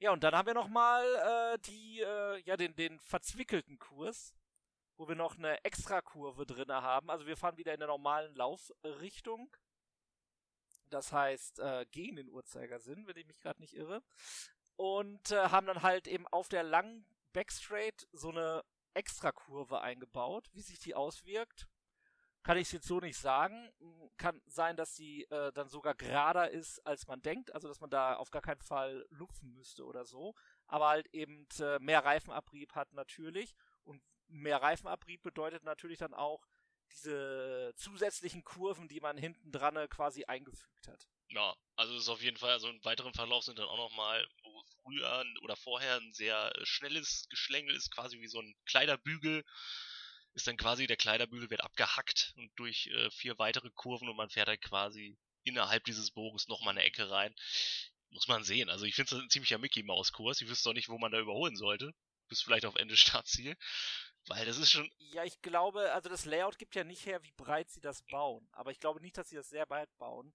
Ja, 0.00 0.12
und 0.12 0.22
dann 0.22 0.34
haben 0.34 0.46
wir 0.46 0.54
noch 0.54 0.68
mal 0.68 1.04
äh, 1.04 1.58
die, 1.58 2.00
äh, 2.00 2.40
ja, 2.42 2.56
den, 2.56 2.76
den 2.76 3.00
verzwickelten 3.00 3.80
Kurs, 3.80 4.32
wo 4.96 5.08
wir 5.08 5.16
noch 5.16 5.36
eine 5.36 5.64
Extrakurve 5.64 6.46
drinne 6.46 6.82
haben. 6.82 7.10
Also 7.10 7.26
wir 7.26 7.36
fahren 7.36 7.56
wieder 7.56 7.74
in 7.74 7.80
der 7.80 7.88
normalen 7.88 8.32
Laufrichtung. 8.36 9.56
Das 10.88 11.12
heißt, 11.12 11.58
äh, 11.58 11.84
gegen 11.90 12.16
den 12.16 12.30
Uhrzeigersinn, 12.30 13.08
wenn 13.08 13.16
ich 13.16 13.26
mich 13.26 13.40
gerade 13.40 13.60
nicht 13.60 13.74
irre. 13.74 14.02
Und 14.76 15.32
äh, 15.32 15.48
haben 15.48 15.66
dann 15.66 15.82
halt 15.82 16.06
eben 16.06 16.28
auf 16.28 16.48
der 16.48 16.62
langen 16.62 17.04
Backstraight 17.32 18.06
so 18.12 18.30
eine 18.30 18.64
Extrakurve 18.94 19.80
eingebaut. 19.80 20.48
Wie 20.52 20.62
sich 20.62 20.78
die 20.78 20.94
auswirkt, 20.94 21.66
kann 22.42 22.56
ich 22.56 22.72
jetzt 22.72 22.86
so 22.86 23.00
nicht 23.00 23.18
sagen. 23.18 23.70
Kann 24.16 24.40
sein, 24.46 24.76
dass 24.76 24.96
sie 24.96 25.24
äh, 25.24 25.52
dann 25.52 25.68
sogar 25.68 25.94
gerader 25.94 26.50
ist, 26.50 26.84
als 26.86 27.06
man 27.06 27.22
denkt. 27.22 27.54
Also, 27.54 27.68
dass 27.68 27.80
man 27.80 27.90
da 27.90 28.16
auf 28.16 28.30
gar 28.30 28.42
keinen 28.42 28.60
Fall 28.60 29.06
lupfen 29.10 29.52
müsste 29.52 29.84
oder 29.84 30.04
so. 30.04 30.34
Aber 30.66 30.88
halt 30.88 31.06
eben 31.14 31.46
äh, 31.60 31.78
mehr 31.78 32.04
Reifenabrieb 32.04 32.74
hat 32.74 32.92
natürlich. 32.92 33.54
Und 33.84 34.02
mehr 34.28 34.62
Reifenabrieb 34.62 35.22
bedeutet 35.22 35.64
natürlich 35.64 35.98
dann 35.98 36.14
auch 36.14 36.46
diese 36.90 37.72
zusätzlichen 37.76 38.44
Kurven, 38.44 38.88
die 38.88 39.00
man 39.00 39.18
hinten 39.18 39.52
dran 39.52 39.88
quasi 39.88 40.24
eingefügt 40.24 40.88
hat. 40.88 41.06
Ja, 41.30 41.54
also 41.76 41.94
es 41.94 42.04
ist 42.04 42.08
auf 42.08 42.22
jeden 42.22 42.38
Fall, 42.38 42.52
also 42.52 42.68
im 42.68 42.82
weiteren 42.84 43.12
Verlauf 43.12 43.44
sind 43.44 43.58
dann 43.58 43.68
auch 43.68 43.76
nochmal, 43.76 44.26
wo 44.42 44.62
früher 44.82 45.24
oder 45.42 45.56
vorher 45.56 45.96
ein 45.96 46.12
sehr 46.14 46.52
äh, 46.56 46.64
schnelles 46.64 47.26
Geschlängel 47.28 47.74
ist, 47.74 47.90
quasi 47.90 48.20
wie 48.20 48.28
so 48.28 48.40
ein 48.40 48.54
Kleiderbügel, 48.64 49.44
ist 50.38 50.46
dann 50.46 50.56
quasi 50.56 50.86
der 50.86 50.96
Kleiderbügel 50.96 51.50
wird 51.50 51.64
abgehackt 51.64 52.32
und 52.36 52.50
durch 52.56 52.86
äh, 52.86 53.10
vier 53.10 53.38
weitere 53.38 53.70
Kurven 53.70 54.08
und 54.08 54.16
man 54.16 54.30
fährt 54.30 54.46
dann 54.46 54.60
quasi 54.60 55.18
innerhalb 55.42 55.84
dieses 55.84 56.12
Bogens 56.12 56.46
nochmal 56.46 56.76
eine 56.76 56.84
Ecke 56.84 57.10
rein. 57.10 57.34
Muss 58.10 58.28
man 58.28 58.44
sehen. 58.44 58.70
Also 58.70 58.84
ich 58.84 58.94
finde 58.94 59.16
es 59.16 59.20
ein 59.20 59.30
ziemlicher 59.30 59.58
Mickey-Maus-Kurs. 59.58 60.40
Ich 60.40 60.48
wüsste 60.48 60.70
auch 60.70 60.74
nicht, 60.74 60.88
wo 60.88 60.96
man 60.96 61.10
da 61.10 61.18
überholen 61.18 61.56
sollte. 61.56 61.92
Bis 62.28 62.40
vielleicht 62.40 62.66
auf 62.66 62.76
Ende 62.76 62.96
Startziel. 62.96 63.56
Weil 64.28 64.46
das 64.46 64.58
ist 64.58 64.70
schon, 64.70 64.88
Ja, 64.98 65.24
ich 65.24 65.42
glaube, 65.42 65.92
also 65.92 66.08
das 66.08 66.24
Layout 66.24 66.58
gibt 66.58 66.76
ja 66.76 66.84
nicht 66.84 67.04
her, 67.04 67.22
wie 67.24 67.32
breit 67.32 67.70
sie 67.70 67.80
das 67.80 68.02
bauen. 68.04 68.48
Aber 68.52 68.70
ich 68.70 68.78
glaube 68.78 69.00
nicht, 69.00 69.18
dass 69.18 69.28
sie 69.28 69.36
das 69.36 69.48
sehr 69.48 69.66
breit 69.66 69.90
bauen. 69.98 70.32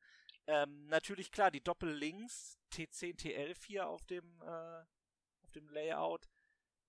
Ähm, 0.47 0.85
natürlich 0.87 1.31
klar, 1.31 1.49
die 1.49 1.63
Doppellinks 1.63 2.57
T10, 2.73 3.17
T11 3.21 3.65
hier 3.65 3.87
auf 3.87 4.03
dem, 4.05 4.41
äh, 4.41 4.83
auf 5.43 5.51
dem 5.55 5.69
Layout 5.69 6.27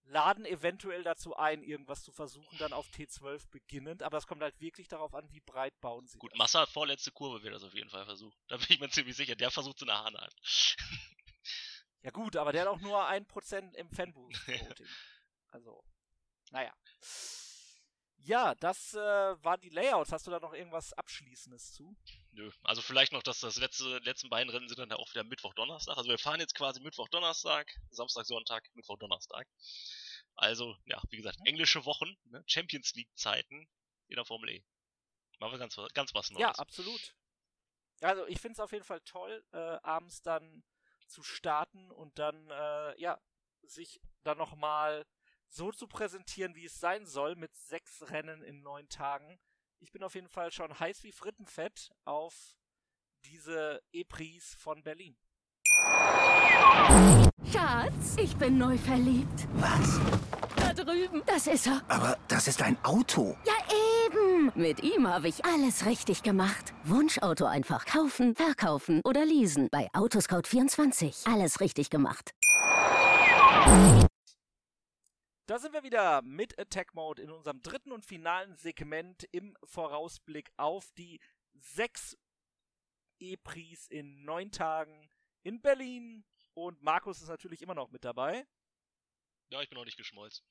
laden 0.05 0.45
eventuell 0.45 1.03
dazu 1.03 1.37
ein, 1.37 1.63
irgendwas 1.63 2.03
zu 2.03 2.13
versuchen, 2.13 2.59
dann 2.59 2.73
auf 2.73 2.89
T12 2.91 3.49
beginnend. 3.51 4.03
Aber 4.03 4.19
es 4.19 4.27
kommt 4.27 4.43
halt 4.43 4.61
wirklich 4.61 4.89
darauf 4.89 5.15
an, 5.15 5.31
wie 5.31 5.41
breit 5.41 5.79
bauen 5.81 6.07
sie 6.07 6.19
gut, 6.19 6.33
das. 6.33 6.39
Massa 6.39 6.67
vorletzte 6.67 7.11
Kurve 7.13 7.43
wird 7.43 7.55
das 7.55 7.65
auf 7.65 7.75
jeden 7.75 7.91
Fall 7.91 8.05
versucht. 8.05 8.37
Da 8.49 8.57
bin 8.57 8.67
ich 8.69 8.81
mir 8.81 8.91
ziemlich 8.91 9.17
sicher. 9.17 9.37
Der 9.37 9.51
versucht 9.51 9.81
in 9.83 9.89
der 9.89 10.05
Hanheit. 10.05 10.35
Ja 12.03 12.11
gut, 12.11 12.37
aber 12.37 12.53
der 12.53 12.63
hat 12.63 12.69
auch 12.69 12.81
nur 12.81 13.09
1% 13.09 13.75
im 13.77 13.91
Fanboost-Voting. 13.91 14.87
also, 15.49 15.83
naja. 16.51 16.75
Ja, 18.19 18.55
das 18.57 18.93
äh, 18.93 18.99
waren 18.99 19.61
die 19.63 19.71
Layouts. 19.71 20.13
Hast 20.13 20.27
du 20.27 20.31
da 20.31 20.39
noch 20.39 20.53
irgendwas 20.53 20.93
Abschließendes 20.93 21.73
zu? 21.73 21.97
Nö. 22.35 22.51
Also 22.65 22.83
vielleicht 22.83 23.13
noch, 23.13 23.23
dass 23.23 23.39
das 23.39 23.57
letzte, 23.57 23.99
letzten 23.99 24.29
beiden 24.29 24.51
Rennen 24.51 24.69
sind 24.69 24.79
dann 24.79 24.91
auch 24.93 25.09
wieder 25.11 25.23
Mittwoch, 25.23 25.55
Donnerstag. 25.55 25.97
Also 25.97 26.11
wir 26.11 26.19
fahren 26.19 26.41
jetzt 26.41 26.57
quasi 26.57 26.81
Mittwoch, 26.81 27.09
Donnerstag, 27.09 27.73
Samstag, 27.91 28.27
Sonntag, 28.27 28.69
Mittwoch, 28.75 28.99
Donnerstag. 28.99 29.47
Also, 30.35 30.77
ja, 30.85 31.01
wie 31.11 31.19
gesagt, 31.19 31.39
englische 31.45 31.85
Wochen, 31.85 32.17
ne? 32.25 32.43
Champions 32.49 32.93
League 32.95 33.11
Zeiten 33.15 33.69
in 34.09 34.17
der 34.17 34.25
Formel 34.25 34.51
E. 34.51 34.65
Machen 35.39 35.53
wir 35.53 35.59
ganz, 35.59 35.77
ganz 35.95 36.13
was 36.13 36.31
Neues. 36.31 36.41
Ja, 36.41 36.51
absolut. 36.53 37.15
Also 38.01 38.27
ich 38.27 38.41
finde 38.41 38.55
es 38.55 38.61
auf 38.61 38.73
jeden 38.73 38.85
Fall 38.85 39.01
toll, 39.03 39.45
äh, 39.53 39.57
abends 39.57 40.23
dann 40.23 40.65
zu 41.07 41.23
starten 41.23 41.93
und 41.93 42.19
dann, 42.19 42.51
äh, 42.51 43.01
ja, 43.01 43.21
sich 43.63 44.01
dann 44.25 44.39
nochmal 44.39 45.07
so 45.49 45.71
zu 45.71 45.87
präsentieren, 45.87 46.57
wie 46.57 46.65
es 46.65 46.81
sein 46.81 47.07
soll, 47.07 47.37
mit 47.37 47.55
sechs 47.55 48.11
Rennen 48.11 48.43
in 48.43 48.63
neun 48.63 48.89
Tagen. 48.89 49.39
Ich 49.85 49.93
bin 49.93 50.03
auf 50.03 50.15
jeden 50.15 50.29
Fall 50.29 50.51
schon 50.51 50.81
heiß 50.81 51.05
wie 51.05 51.13
Frittenfett 51.13 51.91
auf 52.07 52.57
diese 53.27 53.83
E-Prise 53.93 54.57
von 54.57 54.83
Berlin. 54.83 55.15
Schatz, 57.53 58.17
ich 58.17 58.35
bin 58.37 58.57
neu 58.57 58.79
verliebt. 58.79 59.47
Was? 59.57 60.01
Da 60.57 60.73
drüben. 60.73 61.23
Das 61.27 61.47
ist 61.47 61.67
er. 61.67 61.83
Aber 61.89 62.17
das 62.29 62.49
ist 62.49 62.63
ein 62.63 62.83
Auto. 62.83 63.37
Ja, 63.45 63.53
eben. 64.07 64.51
Mit 64.55 64.83
ihm 64.83 65.07
habe 65.07 65.29
ich 65.29 65.45
alles 65.45 65.85
richtig 65.85 66.23
gemacht. 66.23 66.73
Wunschauto 66.85 67.45
einfach 67.45 67.85
kaufen, 67.85 68.35
verkaufen 68.35 69.03
oder 69.05 69.27
leasen. 69.27 69.69
Bei 69.71 69.91
Autoscout24. 69.93 71.31
Alles 71.31 71.61
richtig 71.61 71.91
gemacht. 71.91 72.33
Da 75.47 75.59
sind 75.59 75.75
wir 75.75 75.83
wieder 75.83 76.23
mit 76.23 76.59
Attack 76.59 76.95
Mode 76.95 77.21
in 77.21 77.31
unserem 77.31 77.61
dritten 77.61 77.93
und 77.93 78.07
finalen 78.07 78.57
Segment 78.57 79.25
im 79.31 79.55
Vorausblick 79.65 80.51
auf 80.57 80.91
die 80.93 81.21
sechs 81.53 82.17
E-Pris 83.19 83.87
in 83.89 84.25
neun 84.25 84.51
Tagen 84.51 85.11
in 85.43 85.61
Berlin. 85.61 86.25
Und 86.55 86.83
Markus 86.83 87.21
ist 87.21 87.29
natürlich 87.29 87.61
immer 87.61 87.75
noch 87.75 87.91
mit 87.91 88.07
dabei. 88.07 88.47
Ja, 89.51 89.61
ich 89.61 89.69
bin 89.69 89.77
auch 89.77 89.85
nicht 89.85 89.99
geschmolzen. 89.99 90.47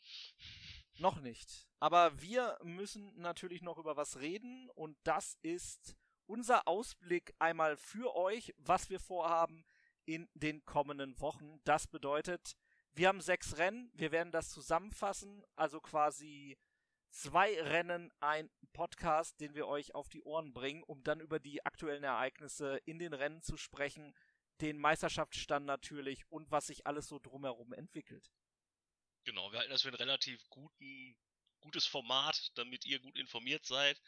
Noch 0.99 1.19
nicht. 1.21 1.67
Aber 1.79 2.21
wir 2.21 2.59
müssen 2.61 3.19
natürlich 3.19 3.63
noch 3.63 3.79
über 3.79 3.97
was 3.97 4.19
reden 4.19 4.69
und 4.75 4.95
das 5.03 5.39
ist 5.41 5.95
unser 6.27 6.67
Ausblick 6.67 7.33
einmal 7.39 7.77
für 7.77 8.15
euch, 8.15 8.53
was 8.57 8.91
wir 8.91 8.99
vorhaben 8.99 9.65
in 10.05 10.29
den 10.35 10.63
kommenden 10.65 11.19
Wochen. 11.19 11.59
Das 11.63 11.87
bedeutet, 11.87 12.55
wir 12.95 13.07
haben 13.07 13.21
sechs 13.21 13.57
Rennen, 13.57 13.91
wir 13.93 14.11
werden 14.11 14.31
das 14.31 14.49
zusammenfassen, 14.49 15.43
also 15.55 15.81
quasi 15.81 16.57
zwei 17.09 17.61
Rennen, 17.61 18.11
ein 18.19 18.49
Podcast, 18.73 19.39
den 19.39 19.55
wir 19.55 19.67
euch 19.67 19.95
auf 19.95 20.09
die 20.09 20.23
Ohren 20.23 20.53
bringen, 20.53 20.83
um 20.83 21.03
dann 21.03 21.19
über 21.19 21.39
die 21.39 21.65
aktuellen 21.65 22.03
Ereignisse 22.03 22.77
in 22.85 22.99
den 22.99 23.13
Rennen 23.13 23.41
zu 23.41 23.57
sprechen, 23.57 24.15
den 24.61 24.77
Meisterschaftsstand 24.77 25.65
natürlich 25.65 26.23
und 26.29 26.51
was 26.51 26.67
sich 26.67 26.85
alles 26.87 27.07
so 27.07 27.19
drumherum 27.19 27.73
entwickelt. 27.73 28.31
Genau, 29.25 29.51
wir 29.51 29.59
halten 29.59 29.71
das 29.71 29.83
für 29.83 29.89
ein 29.89 29.95
relativ 29.95 30.43
guten, 30.49 31.15
gutes 31.61 31.85
Format, 31.85 32.51
damit 32.55 32.85
ihr 32.85 32.99
gut 32.99 33.17
informiert 33.17 33.65
seid. 33.65 34.01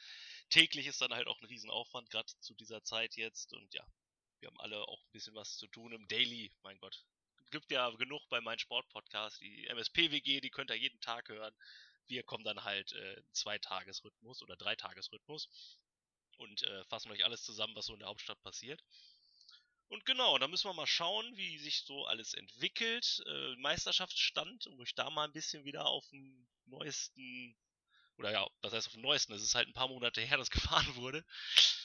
Täglich 0.49 0.87
ist 0.87 1.01
dann 1.01 1.13
halt 1.13 1.27
auch 1.27 1.39
ein 1.39 1.45
Riesenaufwand, 1.45 2.09
gerade 2.09 2.31
zu 2.39 2.53
dieser 2.53 2.83
Zeit 2.83 3.15
jetzt. 3.15 3.53
Und 3.53 3.73
ja, 3.73 3.85
wir 4.39 4.47
haben 4.47 4.59
alle 4.59 4.81
auch 4.87 5.01
ein 5.03 5.11
bisschen 5.11 5.35
was 5.35 5.57
zu 5.57 5.67
tun 5.67 5.93
im 5.93 6.07
Daily, 6.07 6.53
mein 6.63 6.77
Gott. 6.77 7.05
Gibt 7.55 7.71
ja 7.71 7.89
genug 7.91 8.21
bei 8.27 8.41
meinem 8.41 8.59
Sport-Podcast, 8.59 9.39
die 9.39 9.65
MSP-WG, 9.67 10.41
die 10.41 10.49
könnt 10.49 10.71
ihr 10.71 10.75
jeden 10.75 10.99
Tag 10.99 11.29
hören. 11.29 11.55
Wir 12.05 12.21
kommen 12.21 12.43
dann 12.43 12.65
halt 12.65 12.91
äh, 12.91 13.23
Zweitagesrhythmus 13.31 14.41
oder 14.41 14.57
Dreitagesrhythmus 14.57 15.47
und 16.37 16.63
äh, 16.63 16.83
fassen 16.83 17.11
euch 17.13 17.23
alles 17.23 17.43
zusammen, 17.43 17.73
was 17.73 17.85
so 17.85 17.93
in 17.93 17.99
der 17.99 18.09
Hauptstadt 18.09 18.43
passiert. 18.43 18.83
Und 19.87 20.05
genau, 20.05 20.37
da 20.37 20.49
müssen 20.49 20.67
wir 20.67 20.73
mal 20.73 20.85
schauen, 20.85 21.37
wie 21.37 21.57
sich 21.57 21.83
so 21.85 22.05
alles 22.05 22.33
entwickelt. 22.33 23.23
Äh, 23.25 23.55
Meisterschaftsstand, 23.55 24.67
um 24.67 24.77
euch 24.81 24.93
da 24.93 25.09
mal 25.09 25.23
ein 25.23 25.31
bisschen 25.31 25.63
wieder 25.63 25.85
auf 25.85 26.05
den 26.09 26.49
neuesten, 26.65 27.55
oder 28.17 28.31
ja, 28.31 28.47
was 28.61 28.73
heißt 28.73 28.87
auf 28.87 28.93
den 28.93 29.01
neuesten? 29.01 29.33
Es 29.33 29.43
ist 29.43 29.55
halt 29.55 29.67
ein 29.67 29.73
paar 29.73 29.87
Monate 29.87 30.21
her, 30.21 30.37
dass 30.37 30.49
gefahren 30.51 30.95
wurde. 30.95 31.25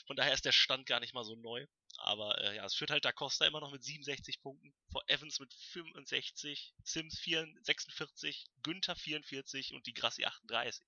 Von 0.07 0.15
daher 0.15 0.33
ist 0.33 0.45
der 0.45 0.51
Stand 0.51 0.85
gar 0.85 0.99
nicht 0.99 1.13
mal 1.13 1.23
so 1.23 1.35
neu. 1.35 1.65
Aber 1.97 2.39
äh, 2.41 2.55
ja, 2.55 2.65
es 2.65 2.73
führt 2.73 2.89
halt 2.89 3.05
Da 3.05 3.11
Costa 3.11 3.45
immer 3.45 3.59
noch 3.59 3.71
mit 3.71 3.83
67 3.83 4.41
Punkten, 4.41 4.73
vor 4.91 5.03
Evans 5.07 5.39
mit 5.39 5.53
65, 5.53 6.73
Sims 6.83 7.19
4, 7.19 7.47
46, 7.61 8.47
Günther 8.63 8.95
44 8.95 9.73
und 9.73 9.85
die 9.85 9.93
Grassi 9.93 10.25
38. 10.25 10.85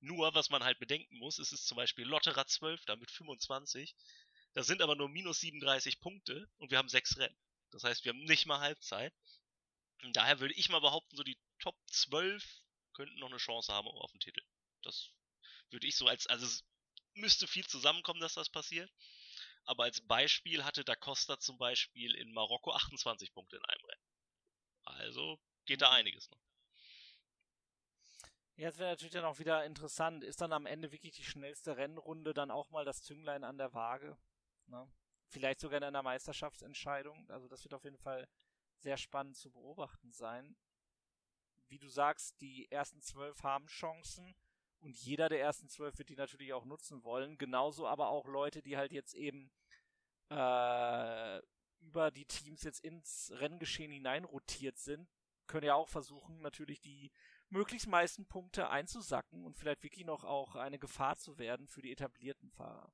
Nur, 0.00 0.34
was 0.34 0.50
man 0.50 0.64
halt 0.64 0.78
bedenken 0.78 1.18
muss, 1.18 1.38
ist 1.38 1.52
es 1.52 1.64
zum 1.64 1.76
Beispiel 1.76 2.06
Lotterer 2.06 2.46
12 2.46 2.84
da 2.86 2.96
mit 2.96 3.10
25, 3.10 3.94
das 4.52 4.66
sind 4.66 4.82
aber 4.82 4.96
nur 4.96 5.08
minus 5.08 5.40
37 5.40 6.00
Punkte 6.00 6.48
und 6.58 6.70
wir 6.70 6.78
haben 6.78 6.88
sechs 6.88 7.16
Rennen. 7.18 7.36
Das 7.70 7.84
heißt, 7.84 8.04
wir 8.04 8.10
haben 8.12 8.24
nicht 8.24 8.46
mal 8.46 8.60
Halbzeit. 8.60 9.14
Und 10.02 10.16
daher 10.16 10.40
würde 10.40 10.54
ich 10.54 10.70
mal 10.70 10.80
behaupten, 10.80 11.16
so 11.16 11.22
die 11.22 11.38
Top 11.58 11.76
12 11.88 12.42
könnten 12.94 13.18
noch 13.18 13.28
eine 13.28 13.36
Chance 13.36 13.72
haben 13.72 13.86
auf 13.88 14.10
den 14.12 14.20
Titel. 14.20 14.42
Das 14.82 15.10
würde 15.70 15.86
ich 15.86 15.96
so 15.96 16.06
als, 16.06 16.26
also 16.26 16.46
es 16.46 16.64
müsste 17.14 17.46
viel 17.46 17.66
zusammenkommen, 17.66 18.20
dass 18.20 18.34
das 18.34 18.48
passiert. 18.48 18.90
Aber 19.64 19.84
als 19.84 20.00
Beispiel 20.00 20.64
hatte 20.64 20.84
Da 20.84 20.96
Costa 20.96 21.38
zum 21.38 21.58
Beispiel 21.58 22.14
in 22.14 22.32
Marokko 22.32 22.72
28 22.72 23.32
Punkte 23.32 23.56
in 23.56 23.64
einem 23.64 23.84
Rennen. 23.84 24.04
Also 24.84 25.38
geht 25.66 25.82
da 25.82 25.90
mhm. 25.90 25.96
einiges 25.96 26.30
noch. 26.30 26.40
Jetzt 28.56 28.78
wäre 28.78 28.90
natürlich 28.90 29.14
dann 29.14 29.24
auch 29.24 29.38
wieder 29.38 29.64
interessant, 29.64 30.22
ist 30.22 30.40
dann 30.42 30.52
am 30.52 30.66
Ende 30.66 30.92
wirklich 30.92 31.14
die 31.14 31.24
schnellste 31.24 31.78
Rennrunde 31.78 32.34
dann 32.34 32.50
auch 32.50 32.68
mal 32.68 32.84
das 32.84 33.02
Zünglein 33.02 33.42
an 33.42 33.56
der 33.56 33.72
Waage? 33.72 34.18
Ne? 34.66 34.86
Vielleicht 35.28 35.60
sogar 35.60 35.78
in 35.78 35.84
einer 35.84 36.02
Meisterschaftsentscheidung. 36.02 37.30
Also 37.30 37.48
das 37.48 37.64
wird 37.64 37.72
auf 37.72 37.84
jeden 37.84 37.96
Fall 37.96 38.28
sehr 38.76 38.98
spannend 38.98 39.36
zu 39.36 39.50
beobachten 39.50 40.12
sein. 40.12 40.56
Wie 41.68 41.78
du 41.78 41.88
sagst, 41.88 42.40
die 42.40 42.70
ersten 42.70 43.00
zwölf 43.00 43.42
haben 43.42 43.66
Chancen 43.68 44.34
und 44.80 44.96
jeder 44.96 45.28
der 45.28 45.40
ersten 45.40 45.68
zwölf 45.68 45.98
wird 45.98 46.08
die 46.08 46.16
natürlich 46.16 46.52
auch 46.52 46.64
nutzen 46.64 47.04
wollen. 47.04 47.38
Genauso 47.38 47.86
aber 47.86 48.08
auch 48.08 48.26
Leute, 48.26 48.62
die 48.62 48.76
halt 48.76 48.92
jetzt 48.92 49.14
eben 49.14 49.50
äh, 50.30 51.38
über 51.80 52.10
die 52.10 52.24
Teams 52.26 52.62
jetzt 52.62 52.84
ins 52.84 53.32
Renngeschehen 53.34 53.92
hinein 53.92 54.24
rotiert 54.24 54.78
sind, 54.78 55.08
können 55.46 55.66
ja 55.66 55.74
auch 55.74 55.88
versuchen, 55.88 56.40
natürlich 56.40 56.80
die 56.80 57.10
möglichst 57.48 57.88
meisten 57.88 58.26
Punkte 58.26 58.70
einzusacken 58.70 59.44
und 59.44 59.58
vielleicht 59.58 59.82
wirklich 59.82 60.06
noch 60.06 60.24
auch 60.24 60.54
eine 60.54 60.78
Gefahr 60.78 61.16
zu 61.16 61.38
werden 61.38 61.66
für 61.66 61.82
die 61.82 61.90
etablierten 61.90 62.50
Fahrer. 62.50 62.92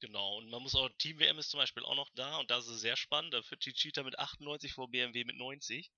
Genau, 0.00 0.36
und 0.36 0.50
man 0.50 0.62
muss 0.62 0.74
auch, 0.74 0.90
Team 0.98 1.18
WM 1.18 1.38
ist 1.38 1.50
zum 1.50 1.58
Beispiel 1.58 1.82
auch 1.82 1.94
noch 1.94 2.10
da 2.10 2.36
und 2.36 2.50
da 2.50 2.58
ist 2.58 2.66
es 2.66 2.82
sehr 2.82 2.96
spannend. 2.96 3.32
Da 3.32 3.40
führt 3.40 3.60
Cheetah 3.62 4.02
mit 4.02 4.18
98 4.18 4.74
vor 4.74 4.90
BMW 4.90 5.24
mit 5.24 5.36
90. 5.36 5.90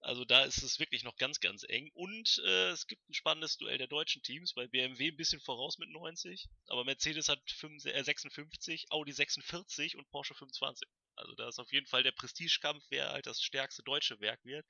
Also 0.00 0.24
da 0.24 0.44
ist 0.44 0.62
es 0.62 0.78
wirklich 0.78 1.02
noch 1.02 1.16
ganz, 1.16 1.40
ganz 1.40 1.64
eng. 1.68 1.90
Und 1.94 2.40
äh, 2.44 2.70
es 2.70 2.86
gibt 2.86 3.08
ein 3.08 3.14
spannendes 3.14 3.56
Duell 3.56 3.78
der 3.78 3.88
deutschen 3.88 4.22
Teams, 4.22 4.54
weil 4.54 4.68
BMW 4.68 5.08
ein 5.08 5.16
bisschen 5.16 5.40
voraus 5.40 5.78
mit 5.78 5.90
90, 5.90 6.48
aber 6.68 6.84
Mercedes 6.84 7.28
hat 7.28 7.40
5, 7.50 7.84
äh, 7.86 8.02
56, 8.02 8.86
Audi 8.90 9.12
46 9.12 9.96
und 9.96 10.08
Porsche 10.10 10.34
25. 10.34 10.88
Also 11.16 11.34
da 11.34 11.48
ist 11.48 11.58
auf 11.58 11.72
jeden 11.72 11.86
Fall 11.86 12.04
der 12.04 12.12
Prestigekampf, 12.12 12.84
wer 12.90 13.10
halt 13.10 13.26
das 13.26 13.42
stärkste 13.42 13.82
deutsche 13.82 14.20
Werk 14.20 14.44
wird, 14.44 14.64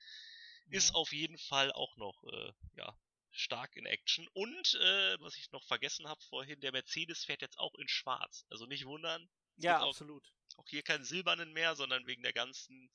mhm. 0.65 0.73
ist 0.73 0.95
auf 0.95 1.11
jeden 1.11 1.37
Fall 1.37 1.71
auch 1.73 1.95
noch 1.97 2.23
äh, 2.23 2.51
ja, 2.75 2.97
stark 3.31 3.75
in 3.75 3.85
Action. 3.85 4.27
Und, 4.33 4.73
äh, 4.75 5.19
was 5.19 5.37
ich 5.37 5.51
noch 5.51 5.63
vergessen 5.65 6.07
habe 6.07 6.21
vorhin, 6.29 6.59
der 6.61 6.71
Mercedes 6.71 7.23
fährt 7.23 7.41
jetzt 7.41 7.59
auch 7.59 7.75
in 7.75 7.87
schwarz. 7.87 8.45
Also 8.49 8.65
nicht 8.65 8.85
wundern. 8.85 9.29
Ja, 9.57 9.81
auch, 9.81 9.89
absolut. 9.89 10.23
Auch 10.57 10.67
hier 10.67 10.81
keinen 10.81 11.05
silbernen 11.05 11.53
mehr, 11.53 11.75
sondern 11.75 12.07
wegen 12.07 12.23
der 12.23 12.33
ganzen, 12.33 12.91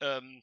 ähm, 0.00 0.42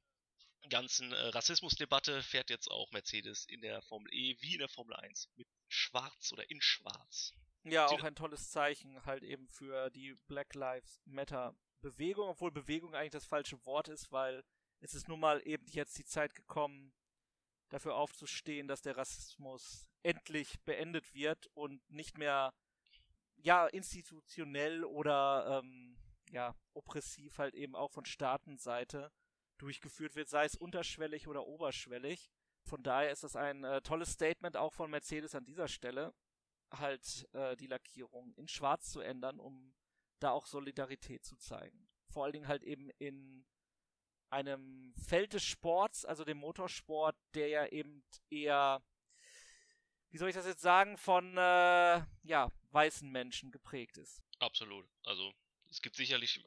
ganzen 0.69 1.11
äh, 1.11 1.27
Rassismusdebatte 1.27 2.21
fährt 2.23 2.49
jetzt 2.49 2.69
auch 2.69 2.91
Mercedes 2.91 3.45
in 3.45 3.61
der 3.61 3.81
Formel 3.81 4.13
E 4.13 4.35
wie 4.39 4.53
in 4.53 4.59
der 4.59 4.69
Formel 4.69 4.95
1 4.95 5.29
mit 5.35 5.47
schwarz 5.67 6.31
oder 6.31 6.49
in 6.49 6.61
schwarz. 6.61 7.33
Ja, 7.63 7.87
auch 7.87 8.03
ein 8.03 8.15
tolles 8.15 8.51
Zeichen 8.51 9.03
halt 9.05 9.23
eben 9.23 9.47
für 9.47 9.89
die 9.89 10.15
Black 10.27 10.53
Lives 10.53 11.01
Matter 11.05 11.55
Bewegung, 11.81 12.29
obwohl 12.29 12.51
Bewegung 12.51 12.93
eigentlich 12.93 13.11
das 13.11 13.25
falsche 13.25 13.63
Wort 13.65 13.87
ist, 13.87 14.11
weil 14.11 14.43
es 14.81 14.93
ist 14.93 15.07
nun 15.07 15.19
mal 15.19 15.41
eben 15.45 15.65
jetzt 15.67 15.97
die 15.97 16.05
Zeit 16.05 16.35
gekommen, 16.35 16.93
dafür 17.69 17.95
aufzustehen, 17.95 18.67
dass 18.67 18.81
der 18.81 18.97
Rassismus 18.97 19.87
endlich 20.03 20.59
beendet 20.61 21.13
wird 21.13 21.47
und 21.53 21.81
nicht 21.89 22.17
mehr 22.17 22.53
ja 23.37 23.67
institutionell 23.67 24.83
oder 24.83 25.61
ähm, 25.63 25.97
ja 26.31 26.55
oppressiv 26.73 27.37
halt 27.37 27.55
eben 27.55 27.75
auch 27.75 27.91
von 27.91 28.05
Staatenseite 28.05 29.11
durchgeführt 29.57 30.15
wird, 30.15 30.29
sei 30.29 30.45
es 30.45 30.55
unterschwellig 30.55 31.27
oder 31.27 31.45
oberschwellig. 31.45 32.29
Von 32.63 32.83
daher 32.83 33.11
ist 33.11 33.23
das 33.23 33.35
ein 33.35 33.63
äh, 33.63 33.81
tolles 33.81 34.11
Statement 34.11 34.57
auch 34.57 34.73
von 34.73 34.89
Mercedes 34.89 35.35
an 35.35 35.45
dieser 35.45 35.67
Stelle, 35.67 36.13
halt 36.71 37.27
äh, 37.33 37.55
die 37.55 37.67
Lackierung 37.67 38.33
in 38.35 38.47
Schwarz 38.47 38.91
zu 38.91 39.01
ändern, 39.01 39.39
um 39.39 39.73
da 40.19 40.31
auch 40.31 40.47
Solidarität 40.47 41.23
zu 41.23 41.35
zeigen. 41.37 41.87
Vor 42.09 42.23
allen 42.23 42.33
Dingen 42.33 42.47
halt 42.47 42.63
eben 42.63 42.89
in 42.97 43.45
einem 44.29 44.93
Feld 44.95 45.33
des 45.33 45.43
Sports, 45.43 46.05
also 46.05 46.23
dem 46.23 46.37
Motorsport, 46.37 47.15
der 47.33 47.47
ja 47.47 47.67
eben 47.67 48.03
eher, 48.29 48.83
wie 50.09 50.17
soll 50.17 50.29
ich 50.29 50.35
das 50.35 50.47
jetzt 50.47 50.61
sagen, 50.61 50.97
von 50.97 51.37
äh, 51.37 52.03
ja, 52.23 52.51
weißen 52.71 53.09
Menschen 53.09 53.51
geprägt 53.51 53.97
ist. 53.97 54.21
Absolut. 54.39 54.87
Also 55.03 55.33
es 55.69 55.81
gibt 55.81 55.95
sicherlich 55.95 56.43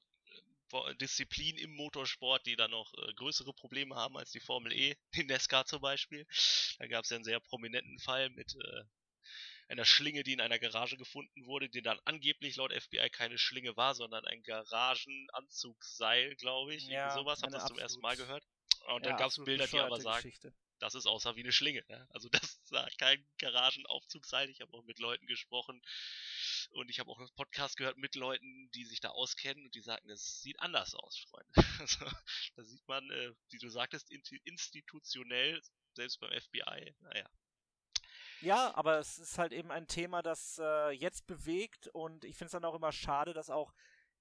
Disziplinen 1.01 1.61
im 1.61 1.75
Motorsport, 1.75 2.47
die 2.47 2.57
da 2.57 2.69
noch 2.69 2.93
äh, 2.95 3.13
größere 3.15 3.53
Probleme 3.53 3.95
haben 3.95 4.17
als 4.17 4.31
die 4.31 4.41
Formel 4.41 4.73
E, 4.73 4.97
die 5.15 5.25
NASCAR 5.25 5.67
zum 5.67 5.81
Beispiel. 5.81 6.27
Da 6.79 6.87
gab 6.87 7.05
es 7.05 7.11
ja 7.11 7.17
einen 7.17 7.25
sehr 7.25 7.41
prominenten 7.41 7.99
Fall 7.99 8.31
mit 8.31 8.55
äh, 8.55 8.85
einer 9.69 9.85
Schlinge, 9.85 10.23
die 10.23 10.33
in 10.33 10.41
einer 10.41 10.59
Garage 10.59 10.97
gefunden 10.97 11.47
wurde, 11.47 11.69
die 11.69 11.83
dann 11.83 12.01
angeblich 12.05 12.57
laut 12.57 12.73
FBI 12.73 13.11
keine 13.11 13.39
Schlinge 13.39 13.77
war, 13.77 13.95
sondern 13.95 14.25
ein 14.25 14.43
Garagenanzugsseil, 14.43 16.37
glaube 16.37 16.75
ich. 16.75 16.87
Ja, 16.87 17.11
sowas, 17.11 17.43
hab 17.43 17.51
das 17.51 17.67
zum 17.67 17.79
ersten 17.79 18.01
Mal 18.01 18.17
gehört. 18.17 18.45
Und 18.87 19.05
dann 19.05 19.13
ja, 19.13 19.19
gab 19.19 19.29
es 19.29 19.45
Bilder, 19.45 19.67
die 19.67 19.79
aber 19.79 20.01
sagen, 20.01 20.23
Geschichte. 20.23 20.55
das 20.79 20.95
ist 20.95 21.07
außer 21.07 21.37
wie 21.37 21.41
eine 21.43 21.53
Schlinge. 21.53 21.85
Ja? 21.89 22.07
Also 22.11 22.29
das 22.33 22.61
war 22.71 22.89
kein 22.99 23.25
Garagenaufzugsseil. 23.39 24.49
Ich 24.49 24.61
habe 24.61 24.73
auch 24.75 24.85
mit 24.85 24.99
Leuten 24.99 25.27
gesprochen 25.27 25.83
und 26.71 26.91
ich 26.91 27.01
habe 27.01 27.11
auch 27.11 27.19
einen 27.19 27.35
Podcast 27.35 27.77
gehört 27.77 27.97
mit 27.97 28.15
Leuten, 28.15 28.71
die 28.75 28.85
sich 28.85 29.01
da 29.01 29.11
auskennen 29.11 29.65
und 29.65 29.75
die 29.75 29.81
sagen, 29.81 30.07
das 30.09 30.41
sieht 30.41 30.61
anders 30.61 30.95
aus, 30.95 31.19
Freunde. 31.31 31.53
Also 31.81 32.07
da 32.57 32.65
sieht 32.65 32.87
man, 32.89 33.09
äh, 33.11 33.33
wie 33.51 33.59
du 33.59 33.69
sagtest, 33.69 34.11
institutionell, 34.11 35.61
selbst 35.95 36.21
beim 36.21 36.31
FBI, 36.31 36.95
naja, 37.01 37.29
ja, 38.41 38.73
aber 38.77 38.99
es 38.99 39.19
ist 39.19 39.37
halt 39.37 39.53
eben 39.53 39.73
ein 39.73 39.89
Thema, 39.89 40.23
das 40.23 40.61
äh, 40.63 40.91
jetzt 40.91 41.27
bewegt 41.27 41.89
und 41.89 42.25
ich 42.25 42.37
finde 42.37 42.47
es 42.47 42.53
dann 42.53 42.65
auch 42.65 42.75
immer 42.75 42.93
schade, 42.93 43.33
dass 43.33 43.51
auch 43.51 43.75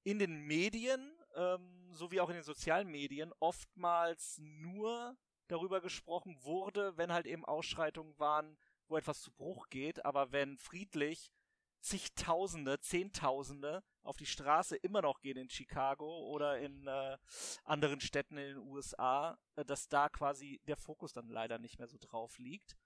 in 0.04 0.18
den 0.18 0.40
Medien, 0.40 1.16
ähm, 1.36 1.94
sowie 1.94 2.20
auch 2.20 2.30
in 2.30 2.36
den 2.36 2.44
sozialen 2.44 2.88
Medien, 2.88 3.32
oftmals 3.40 4.38
nur 4.40 5.16
darüber 5.48 5.82
gesprochen 5.82 6.36
wurde, 6.42 6.98
wenn 6.98 7.12
halt 7.12 7.28
eben 7.28 7.46
Ausschreitungen 7.46 8.18
waren, 8.18 8.58
wo 8.88 8.98
etwas 8.98 9.22
zu 9.22 9.32
Bruch 9.32 9.70
geht, 9.70 10.04
aber 10.04 10.32
wenn 10.32 10.58
friedlich 10.58 11.32
zigtausende, 11.80 12.80
zehntausende 12.80 13.84
auf 14.04 14.18
die 14.18 14.26
Straße 14.26 14.76
immer 14.78 15.02
noch 15.02 15.20
gehen 15.20 15.38
in 15.38 15.50
Chicago 15.50 16.28
oder 16.28 16.60
in 16.60 16.88
äh, 16.88 17.18
anderen 17.64 18.00
Städten 18.00 18.38
in 18.38 18.56
den 18.56 18.58
USA, 18.58 19.38
äh, 19.56 19.66
dass 19.66 19.90
da 19.90 20.10
quasi 20.10 20.62
der 20.68 20.78
Fokus 20.78 21.14
dann 21.14 21.30
leider 21.30 21.60
nicht 21.60 21.78
mehr 21.78 21.88
so 21.88 21.98
drauf 22.00 22.38
liegt. 22.38 22.78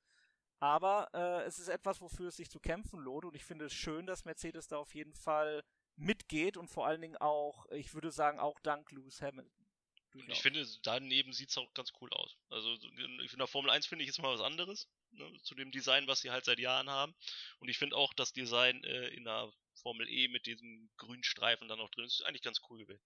Aber 0.59 1.09
äh, 1.13 1.43
es 1.45 1.57
ist 1.57 1.69
etwas, 1.69 2.01
wofür 2.01 2.27
es 2.27 2.37
sich 2.37 2.49
zu 2.49 2.59
kämpfen 2.59 2.99
lohnt 2.99 3.25
und 3.25 3.35
ich 3.35 3.43
finde 3.43 3.65
es 3.65 3.73
schön, 3.73 4.05
dass 4.05 4.25
Mercedes 4.25 4.67
da 4.67 4.77
auf 4.77 4.93
jeden 4.93 5.15
Fall 5.15 5.63
mitgeht 5.95 6.57
und 6.57 6.67
vor 6.67 6.85
allen 6.85 7.01
Dingen 7.01 7.17
auch, 7.17 7.65
ich 7.71 7.93
würde 7.93 8.11
sagen, 8.11 8.39
auch 8.39 8.59
dank 8.59 8.91
Lewis 8.91 9.21
Hamilton. 9.21 9.67
Durchaus. 10.11 10.37
Ich 10.37 10.41
finde, 10.41 10.65
daneben 10.83 11.31
sieht 11.33 11.49
es 11.49 11.57
auch 11.57 11.73
ganz 11.73 11.93
cool 12.01 12.11
aus. 12.13 12.35
Also 12.49 12.73
in 12.73 13.37
der 13.37 13.47
Formel 13.47 13.71
1 13.71 13.87
finde 13.87 14.03
ich 14.03 14.09
ist 14.09 14.21
mal 14.21 14.33
was 14.33 14.41
anderes, 14.41 14.89
ne, 15.11 15.41
zu 15.43 15.55
dem 15.55 15.71
Design, 15.71 16.07
was 16.07 16.21
sie 16.21 16.31
halt 16.31 16.45
seit 16.45 16.59
Jahren 16.59 16.89
haben. 16.89 17.15
Und 17.59 17.69
ich 17.69 17.77
finde 17.77 17.95
auch 17.95 18.13
das 18.13 18.33
Design 18.33 18.83
äh, 18.83 19.07
in 19.09 19.23
der 19.23 19.51
Formel 19.81 20.07
E 20.09 20.27
mit 20.27 20.45
diesem 20.45 20.89
grünen 20.97 21.23
Streifen 21.23 21.67
dann 21.67 21.79
auch 21.79 21.89
drin 21.89 22.05
ist 22.05 22.23
eigentlich 22.25 22.41
ganz 22.41 22.61
cool 22.69 22.79
gewesen. 22.79 23.03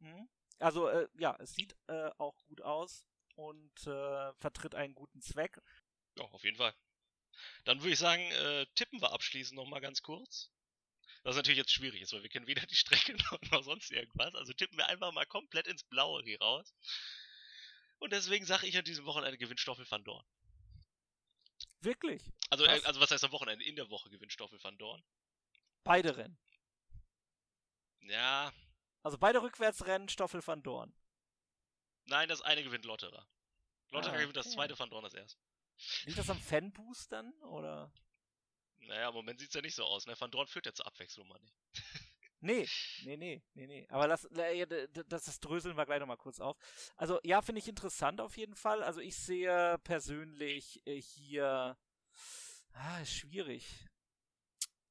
Mhm. 0.00 0.28
Also 0.58 0.88
äh, 0.88 1.08
ja, 1.18 1.36
es 1.40 1.52
sieht 1.52 1.76
äh, 1.88 2.10
auch 2.18 2.36
gut 2.46 2.60
aus 2.60 3.06
und 3.34 3.86
äh, 3.86 4.32
vertritt 4.34 4.74
einen 4.74 4.94
guten 4.94 5.20
Zweck. 5.20 5.60
Ja, 6.16 6.24
auf 6.24 6.44
jeden 6.44 6.56
Fall. 6.56 6.74
Dann 7.64 7.80
würde 7.80 7.92
ich 7.92 7.98
sagen, 7.98 8.22
äh, 8.22 8.66
tippen 8.74 9.00
wir 9.00 9.12
abschließend 9.12 9.56
nochmal 9.56 9.80
ganz 9.80 10.02
kurz. 10.02 10.50
Was 11.24 11.36
natürlich 11.36 11.58
jetzt 11.58 11.72
schwierig 11.72 12.02
ist, 12.02 12.12
weil 12.12 12.22
wir 12.22 12.28
kennen 12.28 12.46
weder 12.46 12.66
die 12.66 12.76
Strecke 12.76 13.14
noch, 13.30 13.40
noch 13.50 13.64
sonst 13.64 13.90
irgendwas. 13.90 14.34
Also 14.34 14.52
tippen 14.52 14.78
wir 14.78 14.88
einfach 14.88 15.10
mal 15.12 15.26
komplett 15.26 15.66
ins 15.66 15.82
Blaue 15.84 16.22
hier 16.22 16.38
raus. 16.38 16.74
Und 17.98 18.12
deswegen 18.12 18.44
sage 18.44 18.66
ich 18.66 18.76
an 18.76 18.84
diesem 18.84 19.06
Wochenende 19.06 19.38
gewinnt 19.38 19.60
Stoffel 19.60 19.90
van 19.90 20.04
Dorn. 20.04 20.24
Wirklich? 21.84 22.22
Also, 22.50 22.64
äh, 22.64 22.80
also 22.84 23.00
was 23.00 23.10
heißt 23.10 23.24
am 23.24 23.32
Wochenende? 23.32 23.64
In 23.64 23.76
der 23.76 23.90
Woche 23.90 24.10
gewinnt 24.10 24.32
Stoffel 24.32 24.62
van 24.62 24.76
Dorn. 24.78 25.02
Beide 25.84 26.16
Rennen. 26.16 26.38
Ja. 28.00 28.52
Also 29.02 29.18
beide 29.18 29.42
Rückwärtsrennen 29.42 30.08
Stoffel 30.08 30.46
van 30.46 30.62
Dorn. 30.62 30.94
Nein, 32.06 32.28
das 32.28 32.42
eine 32.42 32.62
gewinnt 32.62 32.84
Lotterer. 32.84 33.26
Lotterer 33.90 34.14
ah, 34.14 34.18
gewinnt 34.18 34.36
das 34.36 34.50
zweite 34.50 34.78
van 34.78 34.90
Dorn 34.90 35.04
als 35.04 35.14
erst. 35.14 35.38
Liegt 36.04 36.18
das 36.18 36.30
am 36.30 36.40
Fanboost 36.40 37.12
dann, 37.12 37.32
oder? 37.42 37.92
Naja, 38.78 39.08
im 39.08 39.14
Moment 39.14 39.40
sieht's 39.40 39.54
ja 39.54 39.60
nicht 39.60 39.74
so 39.74 39.84
aus, 39.84 40.06
ne? 40.06 40.18
Van 40.18 40.30
Dorn 40.30 40.46
führt 40.46 40.66
ja 40.66 40.72
zur 40.72 40.86
Abwechslung 40.86 41.28
mal 41.28 41.40
nicht. 41.40 41.56
Nee, 42.44 42.68
nee, 43.04 43.16
nee, 43.16 43.42
nee, 43.54 43.66
nee. 43.66 43.86
Aber 43.88 44.06
das, 44.06 44.28
das, 45.08 45.24
das 45.24 45.40
dröseln 45.40 45.78
wir 45.78 45.86
gleich 45.86 45.98
nochmal 45.98 46.18
kurz 46.18 46.40
auf. 46.40 46.58
Also, 46.94 47.18
ja, 47.22 47.40
finde 47.40 47.60
ich 47.60 47.68
interessant 47.68 48.20
auf 48.20 48.36
jeden 48.36 48.54
Fall. 48.54 48.82
Also, 48.82 49.00
ich 49.00 49.16
sehe 49.16 49.78
persönlich 49.78 50.82
äh, 50.86 51.00
hier, 51.00 51.78
ah, 52.74 53.04
schwierig. 53.06 53.86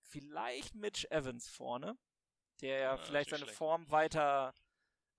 Vielleicht 0.01 0.73
Mitch 0.73 1.07
Evans 1.11 1.47
vorne, 1.47 1.95
der 2.61 2.79
ja, 2.79 2.95
ja 2.95 2.97
vielleicht 2.97 3.29
seine 3.29 3.43
schlecht. 3.43 3.57
Form 3.57 3.91
weiter 3.91 4.55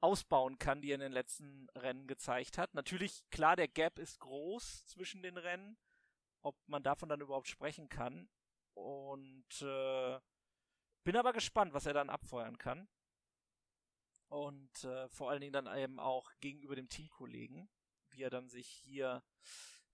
ausbauen 0.00 0.58
kann, 0.58 0.82
die 0.82 0.90
er 0.90 0.96
in 0.96 1.00
den 1.02 1.12
letzten 1.12 1.68
Rennen 1.76 2.08
gezeigt 2.08 2.58
hat. 2.58 2.74
Natürlich, 2.74 3.22
klar, 3.30 3.54
der 3.54 3.68
Gap 3.68 4.00
ist 4.00 4.18
groß 4.18 4.86
zwischen 4.86 5.22
den 5.22 5.36
Rennen. 5.36 5.78
Ob 6.42 6.56
man 6.66 6.82
davon 6.82 7.08
dann 7.08 7.20
überhaupt 7.20 7.48
sprechen 7.48 7.88
kann. 7.88 8.28
Und 8.74 9.62
äh, 9.62 10.18
bin 11.04 11.16
aber 11.16 11.32
gespannt, 11.32 11.72
was 11.74 11.86
er 11.86 11.92
dann 11.92 12.10
abfeuern 12.10 12.58
kann. 12.58 12.88
Und 14.28 14.84
äh, 14.84 15.08
vor 15.08 15.30
allen 15.30 15.40
Dingen 15.40 15.52
dann 15.52 15.78
eben 15.78 16.00
auch 16.00 16.32
gegenüber 16.40 16.74
dem 16.74 16.88
Teamkollegen, 16.88 17.68
wie 18.10 18.22
er 18.22 18.30
dann 18.30 18.48
sich 18.48 18.66
hier 18.66 19.22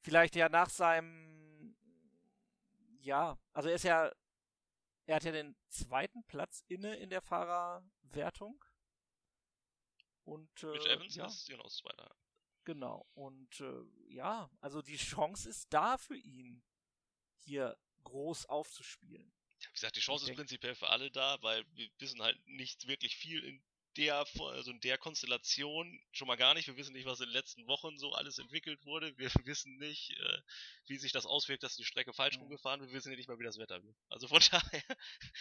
vielleicht 0.00 0.34
ja 0.36 0.48
nach 0.48 0.70
seinem 0.70 1.76
ja, 3.00 3.38
also 3.52 3.68
er 3.68 3.74
ist 3.74 3.84
ja 3.84 4.12
er 5.06 5.16
hat 5.16 5.24
ja 5.24 5.32
den 5.32 5.56
zweiten 5.68 6.24
Platz 6.24 6.62
inne 6.68 6.96
in 6.96 7.10
der 7.10 7.20
Fahrerwertung. 7.20 8.64
Und 10.22 10.62
äh, 10.62 10.66
Mitch 10.66 10.88
Evans 10.88 11.14
ja, 11.16 11.26
ist 11.26 11.48
genau 11.48 11.68
zweiter. 11.68 12.14
Genau. 12.64 13.08
Und 13.14 13.60
äh, 13.60 13.82
ja, 14.06 14.48
also 14.60 14.82
die 14.82 14.96
Chance 14.96 15.48
ist 15.48 15.72
da 15.72 15.98
für 15.98 16.16
ihn, 16.16 16.62
hier 17.38 17.76
groß 18.04 18.46
aufzuspielen. 18.46 19.32
Wie 19.68 19.72
gesagt, 19.74 19.96
die 19.96 20.00
Chance 20.00 20.24
ich 20.24 20.30
ist 20.30 20.36
prinzipiell 20.36 20.74
für 20.74 20.88
alle 20.88 21.10
da, 21.10 21.38
weil 21.42 21.64
wir 21.74 21.88
wissen 21.98 22.22
halt 22.22 22.38
nicht 22.46 22.86
wirklich 22.86 23.16
viel 23.16 23.42
in 23.44 23.62
der, 23.96 24.24
also 24.38 24.70
in 24.70 24.80
der 24.80 24.98
Konstellation 24.98 26.00
schon 26.12 26.28
mal 26.28 26.36
gar 26.36 26.54
nicht. 26.54 26.68
Wir 26.68 26.76
wissen 26.76 26.92
nicht, 26.92 27.06
was 27.06 27.20
in 27.20 27.26
den 27.26 27.32
letzten 27.32 27.66
Wochen 27.66 27.98
so 27.98 28.12
alles 28.12 28.38
entwickelt 28.38 28.84
wurde. 28.84 29.16
Wir 29.18 29.30
wissen 29.46 29.76
nicht, 29.78 30.10
äh, 30.10 30.38
wie 30.86 30.96
sich 30.96 31.12
das 31.12 31.26
auswirkt, 31.26 31.62
dass 31.62 31.76
die 31.76 31.84
Strecke 31.84 32.12
falsch 32.12 32.36
mhm. 32.36 32.42
rumgefahren 32.42 32.80
wird. 32.80 32.90
Wir 32.90 32.96
wissen 32.96 33.10
ja 33.10 33.16
nicht 33.16 33.28
mal, 33.28 33.38
wie 33.38 33.44
das 33.44 33.58
Wetter 33.58 33.82
wird. 33.82 33.96
Also 34.08 34.28
von 34.28 34.40
daher, 34.50 34.82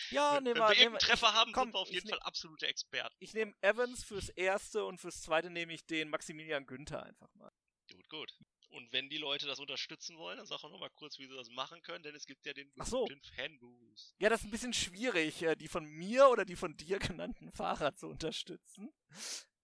ja, 0.10 0.36
wenn, 0.38 0.46
wenn 0.46 0.58
wir 0.58 0.70
irgendeinen 0.70 1.00
Treffer 1.00 1.30
ich, 1.30 1.34
haben, 1.34 1.52
komm, 1.52 1.66
sind 1.66 1.74
wir 1.74 1.80
auf 1.80 1.92
jeden 1.92 2.10
Fall 2.10 2.20
absolute 2.20 2.68
Experten. 2.68 3.16
Ich 3.20 3.34
nehme 3.34 3.54
Evans 3.62 4.04
fürs 4.04 4.30
erste 4.30 4.86
und 4.86 5.00
fürs 5.00 5.22
zweite 5.22 5.50
nehme 5.50 5.74
ich 5.74 5.86
den 5.86 6.10
Maximilian 6.10 6.66
Günther 6.66 7.04
einfach 7.04 7.34
mal. 7.36 7.52
Gut, 7.92 8.10
gut. 8.10 8.34
Und 8.70 8.92
wenn 8.94 9.10
die 9.10 9.18
Leute 9.18 9.48
das 9.48 9.60
unterstützen 9.60 10.18
wollen, 10.18 10.38
dann 10.38 10.46
sag 10.46 10.64
auch 10.64 10.72
nochmal 10.72 10.92
kurz, 10.92 11.18
wie 11.18 11.28
sie 11.28 11.36
das 11.36 11.50
machen 11.50 11.82
können, 11.82 12.04
denn 12.04 12.16
es 12.16 12.26
gibt 12.26 12.46
ja 12.46 12.54
den, 12.54 12.72
Ach 12.78 12.86
so. 12.86 13.06
den 13.06 13.22
Fanboost. 13.22 14.16
Ja, 14.20 14.30
das 14.30 14.42
ist 14.42 14.48
ein 14.48 14.52
bisschen 14.52 14.74
schwierig, 14.74 15.42
äh, 15.42 15.56
die 15.56 15.68
von 15.68 15.86
mir 15.86 16.30
oder 16.30 16.46
die 16.46 16.56
von 16.56 16.78
dir 16.78 17.00
genannten 17.18 17.52
Fahrer 17.52 17.96
zu 17.96 18.08
unterstützen. 18.08 18.94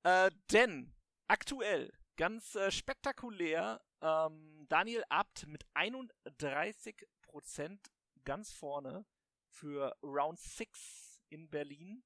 Äh, 0.03 0.31
denn 0.51 0.93
aktuell, 1.27 1.91
ganz 2.15 2.55
äh, 2.55 2.71
spektakulär, 2.71 3.81
ähm, 4.01 4.65
Daniel 4.69 5.03
Abt 5.09 5.45
mit 5.47 5.65
31% 5.75 7.79
ganz 8.23 8.51
vorne 8.51 9.05
für 9.49 9.95
Round 10.01 10.39
6 10.39 11.21
in 11.29 11.49
Berlin 11.49 12.03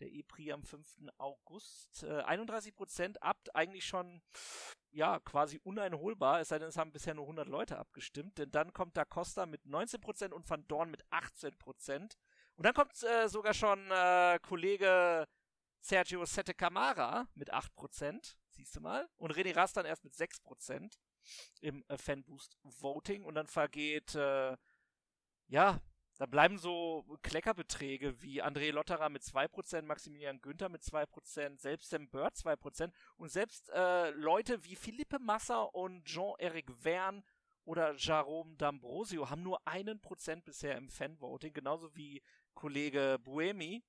der 0.00 0.08
E-Prix 0.08 0.52
am 0.52 0.62
5. 0.62 0.96
August. 1.18 2.02
Äh, 2.02 2.22
31 2.22 2.74
Prozent 2.74 3.22
Abt 3.22 3.54
eigentlich 3.54 3.84
schon, 3.84 4.22
ja, 4.90 5.20
quasi 5.20 5.60
uneinholbar, 5.62 6.40
es 6.40 6.48
sei 6.48 6.58
denn, 6.58 6.68
es 6.68 6.76
haben 6.76 6.92
bisher 6.92 7.14
nur 7.14 7.24
100 7.24 7.48
Leute 7.48 7.78
abgestimmt, 7.78 8.38
denn 8.38 8.50
dann 8.50 8.72
kommt 8.72 8.96
Da 8.96 9.04
Costa 9.04 9.46
mit 9.46 9.64
19 9.66 10.00
Prozent 10.00 10.34
und 10.34 10.48
Van 10.48 10.66
Dorn 10.66 10.90
mit 10.90 11.04
18 11.10 11.56
Prozent. 11.58 12.16
Und 12.56 12.66
dann 12.66 12.74
kommt 12.74 13.02
äh, 13.02 13.28
sogar 13.28 13.54
schon 13.54 13.90
äh, 13.90 14.38
Kollege 14.42 15.26
Sergio 15.80 16.24
Sette 16.26 16.54
Camara 16.54 17.26
mit 17.34 17.52
8 17.52 17.74
Prozent, 17.74 18.38
siehst 18.50 18.76
du 18.76 18.80
mal, 18.80 19.08
und 19.16 19.32
René 19.32 19.54
Rast 19.54 19.76
dann 19.76 19.86
erst 19.86 20.04
mit 20.04 20.14
6 20.14 20.40
Prozent 20.40 20.98
im 21.60 21.84
äh, 21.88 21.96
Fanboost 21.96 22.56
Voting 22.62 23.24
und 23.24 23.34
dann 23.34 23.46
vergeht, 23.46 24.14
äh, 24.14 24.56
ja, 25.48 25.80
da 26.20 26.26
bleiben 26.26 26.58
so 26.58 27.06
Kleckerbeträge 27.22 28.20
wie 28.20 28.42
André 28.42 28.72
Lotterer 28.72 29.08
mit 29.08 29.22
2%, 29.22 29.80
Maximilian 29.86 30.42
Günther 30.42 30.68
mit 30.68 30.82
2%, 30.82 31.58
selbst 31.58 31.88
Sam 31.88 32.10
Bird 32.10 32.34
2% 32.34 32.92
und 33.16 33.30
selbst 33.30 33.70
äh, 33.70 34.10
Leute 34.10 34.62
wie 34.64 34.76
Philippe 34.76 35.18
Massa 35.18 35.62
und 35.62 36.04
Jean-Eric 36.04 36.70
Verne 36.72 37.22
oder 37.64 37.94
Jerome 37.94 38.54
D'Ambrosio 38.56 39.30
haben 39.30 39.42
nur 39.42 39.66
einen 39.66 39.98
Prozent 39.98 40.44
bisher 40.44 40.76
im 40.76 40.90
Fanvoting, 40.90 41.54
genauso 41.54 41.96
wie 41.96 42.22
Kollege 42.52 43.18
Buemi. 43.24 43.82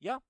Ja, 0.00 0.20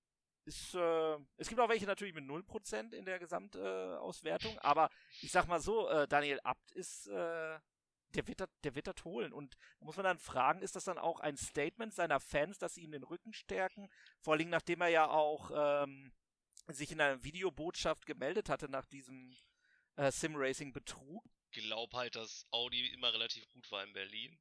ist, 0.44 0.74
äh, 0.74 1.16
es 1.38 1.48
gibt 1.48 1.58
auch 1.58 1.70
welche 1.70 1.86
natürlich 1.86 2.12
mit 2.12 2.24
0% 2.24 2.92
in 2.92 3.06
der 3.06 3.18
Gesamtauswertung, 3.18 4.56
äh, 4.56 4.60
aber 4.60 4.90
ich 5.22 5.32
sag 5.32 5.48
mal 5.48 5.60
so, 5.60 5.88
äh, 5.88 6.06
Daniel 6.06 6.40
Abt 6.44 6.70
ist 6.72 7.06
äh, 7.06 7.58
der 8.14 8.26
wird, 8.26 8.40
das, 8.40 8.48
der 8.64 8.74
wird 8.74 8.86
das 8.86 9.04
holen. 9.04 9.32
Und 9.32 9.56
da 9.78 9.86
muss 9.86 9.96
man 9.96 10.04
dann 10.04 10.18
fragen, 10.18 10.62
ist 10.62 10.76
das 10.76 10.84
dann 10.84 10.98
auch 10.98 11.20
ein 11.20 11.36
Statement 11.36 11.94
seiner 11.94 12.20
Fans, 12.20 12.58
dass 12.58 12.74
sie 12.74 12.82
ihm 12.82 12.92
den 12.92 13.04
Rücken 13.04 13.32
stärken? 13.32 13.88
Vor 14.20 14.34
allem, 14.34 14.50
nachdem 14.50 14.80
er 14.80 14.88
ja 14.88 15.08
auch 15.08 15.50
ähm, 15.54 16.12
sich 16.68 16.92
in 16.92 17.00
einer 17.00 17.22
Videobotschaft 17.22 18.06
gemeldet 18.06 18.48
hatte 18.48 18.68
nach 18.68 18.86
diesem 18.86 19.36
äh, 19.96 20.10
Sim-Racing-Betrug. 20.10 21.24
Ich 21.52 21.62
glaube 21.62 21.96
halt, 21.96 22.16
dass 22.16 22.46
Audi 22.50 22.86
immer 22.92 23.12
relativ 23.12 23.48
gut 23.48 23.70
war 23.70 23.84
in 23.84 23.92
Berlin. 23.92 24.38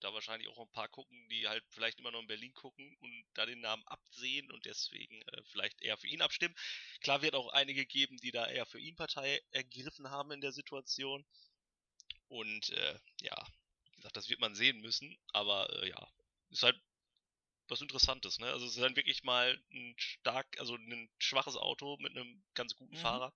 Da 0.00 0.12
wahrscheinlich 0.12 0.48
auch 0.48 0.58
ein 0.58 0.72
paar 0.72 0.88
gucken, 0.88 1.28
die 1.28 1.46
halt 1.46 1.64
vielleicht 1.70 2.00
immer 2.00 2.10
noch 2.10 2.20
in 2.20 2.26
Berlin 2.26 2.52
gucken 2.54 2.96
und 3.00 3.24
da 3.34 3.46
den 3.46 3.60
Namen 3.60 3.86
absehen 3.86 4.50
und 4.50 4.64
deswegen 4.64 5.22
äh, 5.22 5.42
vielleicht 5.44 5.80
eher 5.80 5.96
für 5.96 6.08
ihn 6.08 6.22
abstimmen. 6.22 6.56
Klar 7.00 7.22
wird 7.22 7.36
auch 7.36 7.52
einige 7.52 7.86
geben, 7.86 8.16
die 8.16 8.32
da 8.32 8.48
eher 8.48 8.66
für 8.66 8.80
ihn 8.80 8.96
Partei 8.96 9.40
ergriffen 9.52 10.10
haben 10.10 10.32
in 10.32 10.40
der 10.40 10.52
Situation. 10.52 11.24
Und 12.32 12.70
äh, 12.70 12.98
ja, 13.20 13.46
wie 13.90 13.96
gesagt, 13.96 14.16
das 14.16 14.30
wird 14.30 14.40
man 14.40 14.54
sehen 14.54 14.80
müssen, 14.80 15.18
aber 15.34 15.70
äh, 15.82 15.90
ja, 15.90 16.08
ist 16.48 16.62
halt 16.62 16.80
was 17.68 17.82
Interessantes, 17.82 18.38
ne? 18.38 18.46
Also 18.46 18.64
es 18.64 18.76
ist 18.76 18.82
dann 18.82 18.96
wirklich 18.96 19.22
mal 19.22 19.62
ein 19.70 19.94
stark, 19.98 20.46
also 20.58 20.74
ein 20.76 21.10
schwaches 21.18 21.56
Auto 21.56 21.98
mit 22.00 22.16
einem 22.16 22.42
ganz 22.54 22.74
guten 22.74 22.96
mhm. 22.96 23.00
Fahrer. 23.00 23.34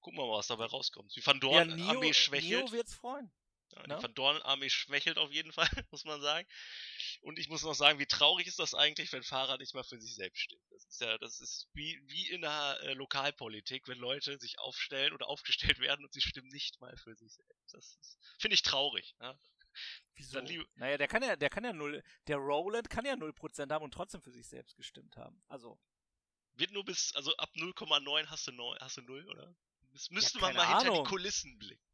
Gucken 0.00 0.18
wir 0.18 0.26
mal, 0.26 0.38
was 0.38 0.46
dabei 0.46 0.64
rauskommt. 0.64 1.14
Die 1.14 1.24
Van 1.24 1.40
Dorn 1.40 1.78
ja, 1.78 1.88
Armee 1.88 2.14
schwächelt. 2.14 2.64
Neo 2.64 2.72
wird's 2.72 2.94
freuen. 2.94 3.30
Ja, 3.72 3.82
die? 3.86 4.02
Van 4.02 4.14
Dorn 4.14 4.42
Armee 4.42 4.70
schwächelt 4.70 5.18
auf 5.18 5.32
jeden 5.32 5.52
Fall, 5.52 5.68
muss 5.90 6.04
man 6.04 6.20
sagen. 6.20 6.46
Und 7.22 7.38
ich 7.38 7.48
muss 7.48 7.62
noch 7.62 7.74
sagen, 7.74 7.98
wie 7.98 8.06
traurig 8.06 8.46
ist 8.46 8.58
das 8.58 8.74
eigentlich, 8.74 9.12
wenn 9.12 9.22
Fahrer 9.22 9.58
nicht 9.58 9.74
mal 9.74 9.84
für 9.84 10.00
sich 10.00 10.14
selbst 10.14 10.40
stehen. 10.40 10.62
Das 10.70 10.84
ist 10.86 11.00
ja, 11.00 11.18
das 11.18 11.40
ist 11.40 11.68
wie, 11.72 12.00
wie 12.06 12.28
in 12.28 12.40
der 12.42 12.78
äh, 12.82 12.94
Lokalpolitik, 12.94 13.88
wenn 13.88 13.98
Leute 13.98 14.38
sich 14.38 14.58
aufstellen 14.58 15.12
oder 15.12 15.28
aufgestellt 15.28 15.78
werden 15.80 16.04
und 16.04 16.12
sie 16.12 16.20
stimmen 16.20 16.48
nicht 16.48 16.80
mal 16.80 16.96
für 16.96 17.14
sich 17.14 17.32
selbst. 17.32 17.74
Das 17.74 17.98
finde 18.38 18.54
ich 18.54 18.62
traurig. 18.62 19.14
Ja? 19.20 19.38
Wieso? 20.14 20.40
Naja, 20.74 20.98
der 20.98 21.08
kann 21.08 21.22
ja, 21.22 21.36
der 21.36 21.50
kann 21.50 21.64
ja 21.64 21.72
null, 21.72 22.02
der 22.26 22.36
Roland 22.36 22.90
kann 22.90 23.04
ja 23.04 23.14
0% 23.14 23.72
haben 23.72 23.84
und 23.84 23.94
trotzdem 23.94 24.20
für 24.20 24.32
sich 24.32 24.46
selbst 24.46 24.76
gestimmt 24.76 25.16
haben. 25.16 25.42
Also, 25.48 25.78
Wird 26.54 26.72
nur 26.72 26.84
bis, 26.84 27.14
also 27.14 27.34
ab 27.36 27.50
0,9 27.54 28.26
hast 28.26 28.46
du 28.46 28.52
9, 28.52 28.78
hast 28.80 28.96
du 28.96 29.02
0, 29.02 29.28
oder? 29.28 29.54
Das 29.92 30.10
müsste 30.10 30.38
man 30.38 30.54
keine 30.54 30.58
mal 30.58 30.68
hinter 30.68 30.92
Ahnung. 30.92 31.04
die 31.04 31.10
Kulissen 31.10 31.58
blicken. 31.58 31.89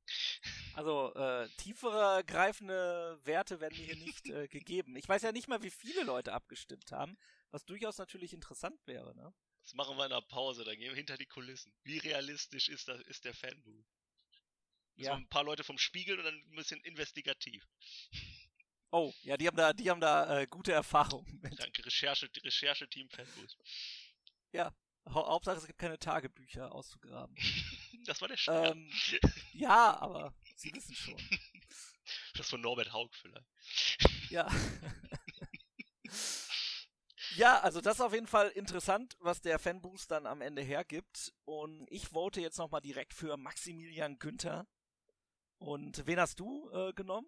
Also 0.75 1.15
äh, 1.15 1.49
tiefere 1.57 2.23
greifende 2.25 3.19
Werte 3.25 3.61
werden 3.61 3.77
mir 3.79 3.85
hier 3.85 3.97
nicht 3.97 4.29
äh, 4.29 4.49
gegeben. 4.49 4.97
Ich 4.97 5.09
weiß 5.09 5.23
ja 5.23 5.33
nicht 5.33 5.49
mal, 5.49 5.63
wie 5.63 5.71
viele 5.71 6.03
Leute 6.05 6.33
abgestimmt 6.33 6.93
haben, 6.93 7.17
was 7.51 7.65
durchaus 7.65 7.99
natürlich 7.99 8.33
interessant 8.33 8.79
wäre, 8.87 9.15
ne? 9.15 9.33
Das 9.63 9.75
machen 9.75 9.97
wir 9.97 10.05
in 10.05 10.11
der 10.11 10.21
Pause, 10.21 10.63
dann 10.65 10.77
gehen 10.77 10.91
wir 10.91 10.97
hinter 10.97 11.17
die 11.17 11.27
Kulissen. 11.27 11.73
Wie 11.83 11.99
realistisch 11.99 12.69
ist, 12.69 12.87
das, 12.87 13.01
ist 13.03 13.25
der 13.25 13.35
Fanbooth? 13.35 13.85
So 14.97 15.03
Ja. 15.05 15.15
ein 15.15 15.29
paar 15.29 15.43
Leute 15.45 15.65
vom 15.65 15.77
Spiegel 15.77 16.19
und 16.19 16.25
dann 16.25 16.35
ein 16.37 16.55
bisschen 16.57 16.81
investigativ. 16.83 17.67
Oh, 18.93 19.13
ja, 19.23 19.37
die 19.37 19.47
haben 19.49 19.57
da, 19.57 19.73
die 19.73 19.91
haben 19.91 20.01
da 20.01 20.41
äh, 20.41 20.47
gute 20.47 20.73
Erfahrungen 20.73 21.41
mit. 21.43 21.59
Danke, 21.59 21.85
Recherche, 21.85 22.31
Recherche-Team 22.45 23.09
Fanbooth. 23.11 23.57
Hau- 24.55 24.71
Hauptsache, 25.09 25.59
es 25.59 25.67
gibt 25.67 25.79
keine 25.79 25.99
Tagebücher 25.99 26.73
auszugraben. 26.73 27.37
Das 28.07 28.21
war 28.21 28.29
der 28.29 28.37
Schwer. 28.37 28.71
ähm, 28.71 28.89
ja, 29.53 29.99
aber 29.99 30.33
Sie 30.55 30.73
wissen 30.73 30.95
schon. 30.95 31.17
Das 32.35 32.49
von 32.49 32.61
Norbert 32.61 32.93
Haug 32.93 33.13
vielleicht. 33.17 33.45
Ja. 34.31 34.49
ja, 37.37 37.59
also 37.61 37.81
das 37.81 37.97
ist 37.97 38.01
auf 38.01 38.15
jeden 38.15 38.29
Fall 38.29 38.49
interessant, 38.51 39.17
was 39.19 39.41
der 39.41 39.59
Fanboost 39.59 40.13
dann 40.13 40.27
am 40.27 40.41
Ende 40.41 40.63
hergibt. 40.63 41.33
Und 41.45 41.89
ich 41.91 42.07
vote 42.07 42.41
jetzt 42.41 42.59
nochmal 42.59 42.81
direkt 42.81 43.13
für 43.13 43.37
Maximilian 43.37 44.21
Günther. 44.21 44.69
Und 45.59 46.07
wen 46.07 46.21
hast 46.21 46.39
du 46.39 46.71
äh, 46.71 46.93
genommen? 46.93 47.27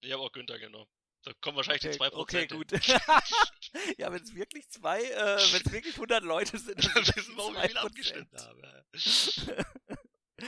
Ich 0.00 0.12
habe 0.12 0.22
auch 0.22 0.32
Günther 0.32 0.58
genommen. 0.58 0.90
Da 1.22 1.32
kommen 1.40 1.56
wahrscheinlich 1.56 1.82
die 1.82 1.88
2%. 1.88 2.12
okay, 2.14 2.46
gut. 2.46 2.70
ja, 3.98 4.12
wenn 4.12 4.22
es 4.22 4.34
wirklich 4.34 4.68
zwei, 4.68 5.02
äh, 5.02 5.36
wenn 5.52 5.62
es 5.64 5.72
wirklich 5.72 5.94
100 5.94 6.22
Leute 6.22 6.58
sind, 6.58 6.84
Dann 6.84 6.94
wissen 7.16 7.36
wir, 7.36 7.44
es 7.44 7.54
wie 7.54 7.68
viele 7.68 7.80
2%. 7.80 7.84
abgestimmt 7.84 8.34
haben. 8.34 8.62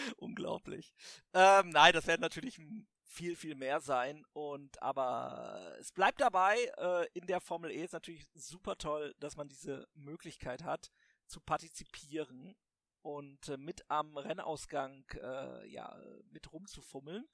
Unglaublich. 0.17 0.95
Ähm, 1.35 1.71
nein, 1.71 1.93
das 1.93 2.07
werden 2.07 2.21
natürlich 2.21 2.61
viel, 3.05 3.35
viel 3.37 3.57
mehr 3.57 3.81
sein. 3.81 4.25
Und 4.33 4.81
aber 4.81 5.77
es 5.81 5.93
bleibt 5.93 6.21
dabei, 6.21 6.57
äh, 6.79 7.07
in 7.15 7.27
der 7.27 7.41
Formel 7.41 7.71
E 7.71 7.85
ist 7.85 7.93
natürlich 7.93 8.27
super 8.35 8.79
toll, 8.79 9.15
dass 9.19 9.37
man 9.37 9.49
diese 9.49 9.89
Möglichkeit 9.95 10.63
hat, 10.63 10.91
zu 11.27 11.41
partizipieren 11.41 12.55
und 13.03 13.49
äh, 13.49 13.57
mit 13.57 13.83
am 13.89 14.17
Rennausgang 14.17 15.05
äh, 15.15 15.69
ja, 15.69 16.01
mit 16.31 16.53
rumzufummeln. 16.53 17.27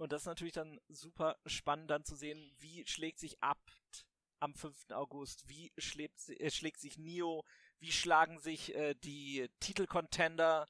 Und 0.00 0.12
das 0.12 0.22
ist 0.22 0.26
natürlich 0.26 0.54
dann 0.54 0.80
super 0.88 1.36
spannend 1.44 1.90
dann 1.90 2.06
zu 2.06 2.16
sehen, 2.16 2.50
wie 2.56 2.86
schlägt 2.86 3.18
sich 3.18 3.42
ab 3.42 3.60
am 4.38 4.54
5. 4.54 4.92
August, 4.92 5.46
wie 5.46 5.70
schlägt, 5.76 6.26
äh, 6.30 6.50
schlägt 6.50 6.80
sich 6.80 6.96
Nio, 6.96 7.44
wie 7.80 7.92
schlagen 7.92 8.38
sich 8.38 8.74
äh, 8.74 8.94
die 8.94 9.50
Titelcontender 9.60 10.66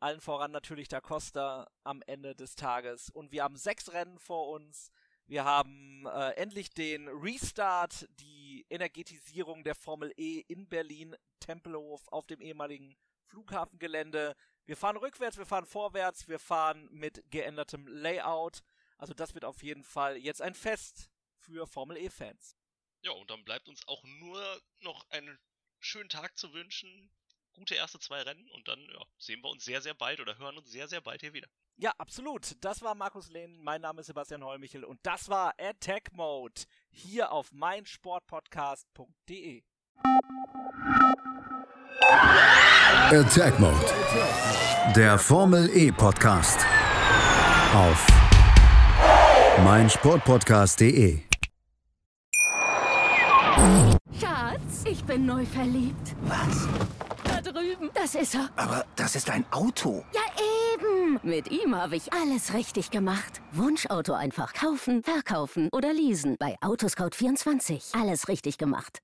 allen 0.00 0.22
voran 0.22 0.50
natürlich 0.50 0.88
Da 0.88 1.02
Costa 1.02 1.68
am 1.84 2.00
Ende 2.06 2.34
des 2.34 2.54
Tages. 2.54 3.10
Und 3.10 3.32
wir 3.32 3.42
haben 3.42 3.58
sechs 3.58 3.92
Rennen 3.92 4.18
vor 4.18 4.48
uns. 4.48 4.92
Wir 5.26 5.44
haben 5.44 6.06
äh, 6.06 6.30
endlich 6.30 6.70
den 6.70 7.06
Restart, 7.08 8.08
die 8.18 8.64
Energetisierung 8.70 9.62
der 9.62 9.74
Formel 9.74 10.10
E 10.16 10.40
in 10.48 10.66
Berlin, 10.66 11.14
Tempelhof 11.40 12.08
auf 12.08 12.26
dem 12.26 12.40
ehemaligen 12.40 12.96
Flughafengelände. 13.28 14.34
Wir 14.66 14.76
fahren 14.76 14.96
rückwärts, 14.96 15.38
wir 15.38 15.46
fahren 15.46 15.66
vorwärts, 15.66 16.28
wir 16.28 16.38
fahren 16.38 16.88
mit 16.90 17.22
geändertem 17.30 17.86
Layout. 17.86 18.62
Also 18.98 19.14
das 19.14 19.34
wird 19.34 19.44
auf 19.44 19.62
jeden 19.62 19.84
Fall 19.84 20.16
jetzt 20.16 20.42
ein 20.42 20.54
Fest 20.54 21.10
für 21.38 21.66
Formel 21.66 21.96
E-Fans. 21.96 22.56
Ja, 23.02 23.12
und 23.12 23.30
dann 23.30 23.44
bleibt 23.44 23.68
uns 23.68 23.86
auch 23.86 24.02
nur 24.04 24.42
noch 24.80 25.08
einen 25.10 25.38
schönen 25.78 26.08
Tag 26.08 26.36
zu 26.36 26.52
wünschen. 26.52 27.12
Gute 27.54 27.76
erste 27.76 27.98
zwei 27.98 28.22
Rennen 28.22 28.48
und 28.50 28.68
dann 28.68 28.80
ja, 28.92 29.02
sehen 29.18 29.42
wir 29.42 29.50
uns 29.50 29.64
sehr, 29.64 29.80
sehr 29.80 29.94
bald 29.94 30.20
oder 30.20 30.38
hören 30.38 30.58
uns 30.58 30.70
sehr, 30.70 30.86
sehr 30.88 31.00
bald 31.00 31.22
hier 31.22 31.32
wieder. 31.32 31.48
Ja, 31.76 31.92
absolut. 31.98 32.56
Das 32.64 32.82
war 32.82 32.94
Markus 32.94 33.30
Lehn, 33.30 33.58
mein 33.62 33.80
Name 33.80 34.00
ist 34.00 34.06
Sebastian 34.08 34.44
Heumichel 34.44 34.84
und 34.84 35.00
das 35.04 35.28
war 35.28 35.54
Attack 35.58 36.12
Mode 36.12 36.62
hier 36.90 37.32
auf 37.32 37.50
meinsportpodcast.de. 37.52 39.62
Attack 43.06 43.58
Mode. 43.58 43.86
Der 44.94 45.18
Formel 45.18 45.70
E 45.74 45.90
Podcast. 45.90 46.58
Auf 47.74 48.06
meinsportpodcast.de. 49.64 51.20
Schatz, 54.20 54.84
ich 54.84 55.02
bin 55.04 55.24
neu 55.24 55.46
verliebt. 55.46 56.14
Was? 56.22 56.68
Da 57.24 57.40
drüben. 57.40 57.88
Das 57.94 58.14
ist 58.14 58.34
er. 58.34 58.50
Aber 58.56 58.84
das 58.94 59.16
ist 59.16 59.30
ein 59.30 59.46
Auto. 59.52 60.04
Ja, 60.12 60.20
eben. 60.74 61.18
Mit 61.22 61.50
ihm 61.50 61.74
habe 61.74 61.96
ich 61.96 62.12
alles 62.12 62.52
richtig 62.52 62.90
gemacht. 62.90 63.40
Wunschauto 63.52 64.12
einfach 64.12 64.52
kaufen, 64.52 65.02
verkaufen 65.02 65.70
oder 65.72 65.94
leasen. 65.94 66.36
Bei 66.38 66.56
Autoscout24. 66.60 67.98
Alles 67.98 68.28
richtig 68.28 68.58
gemacht. 68.58 68.96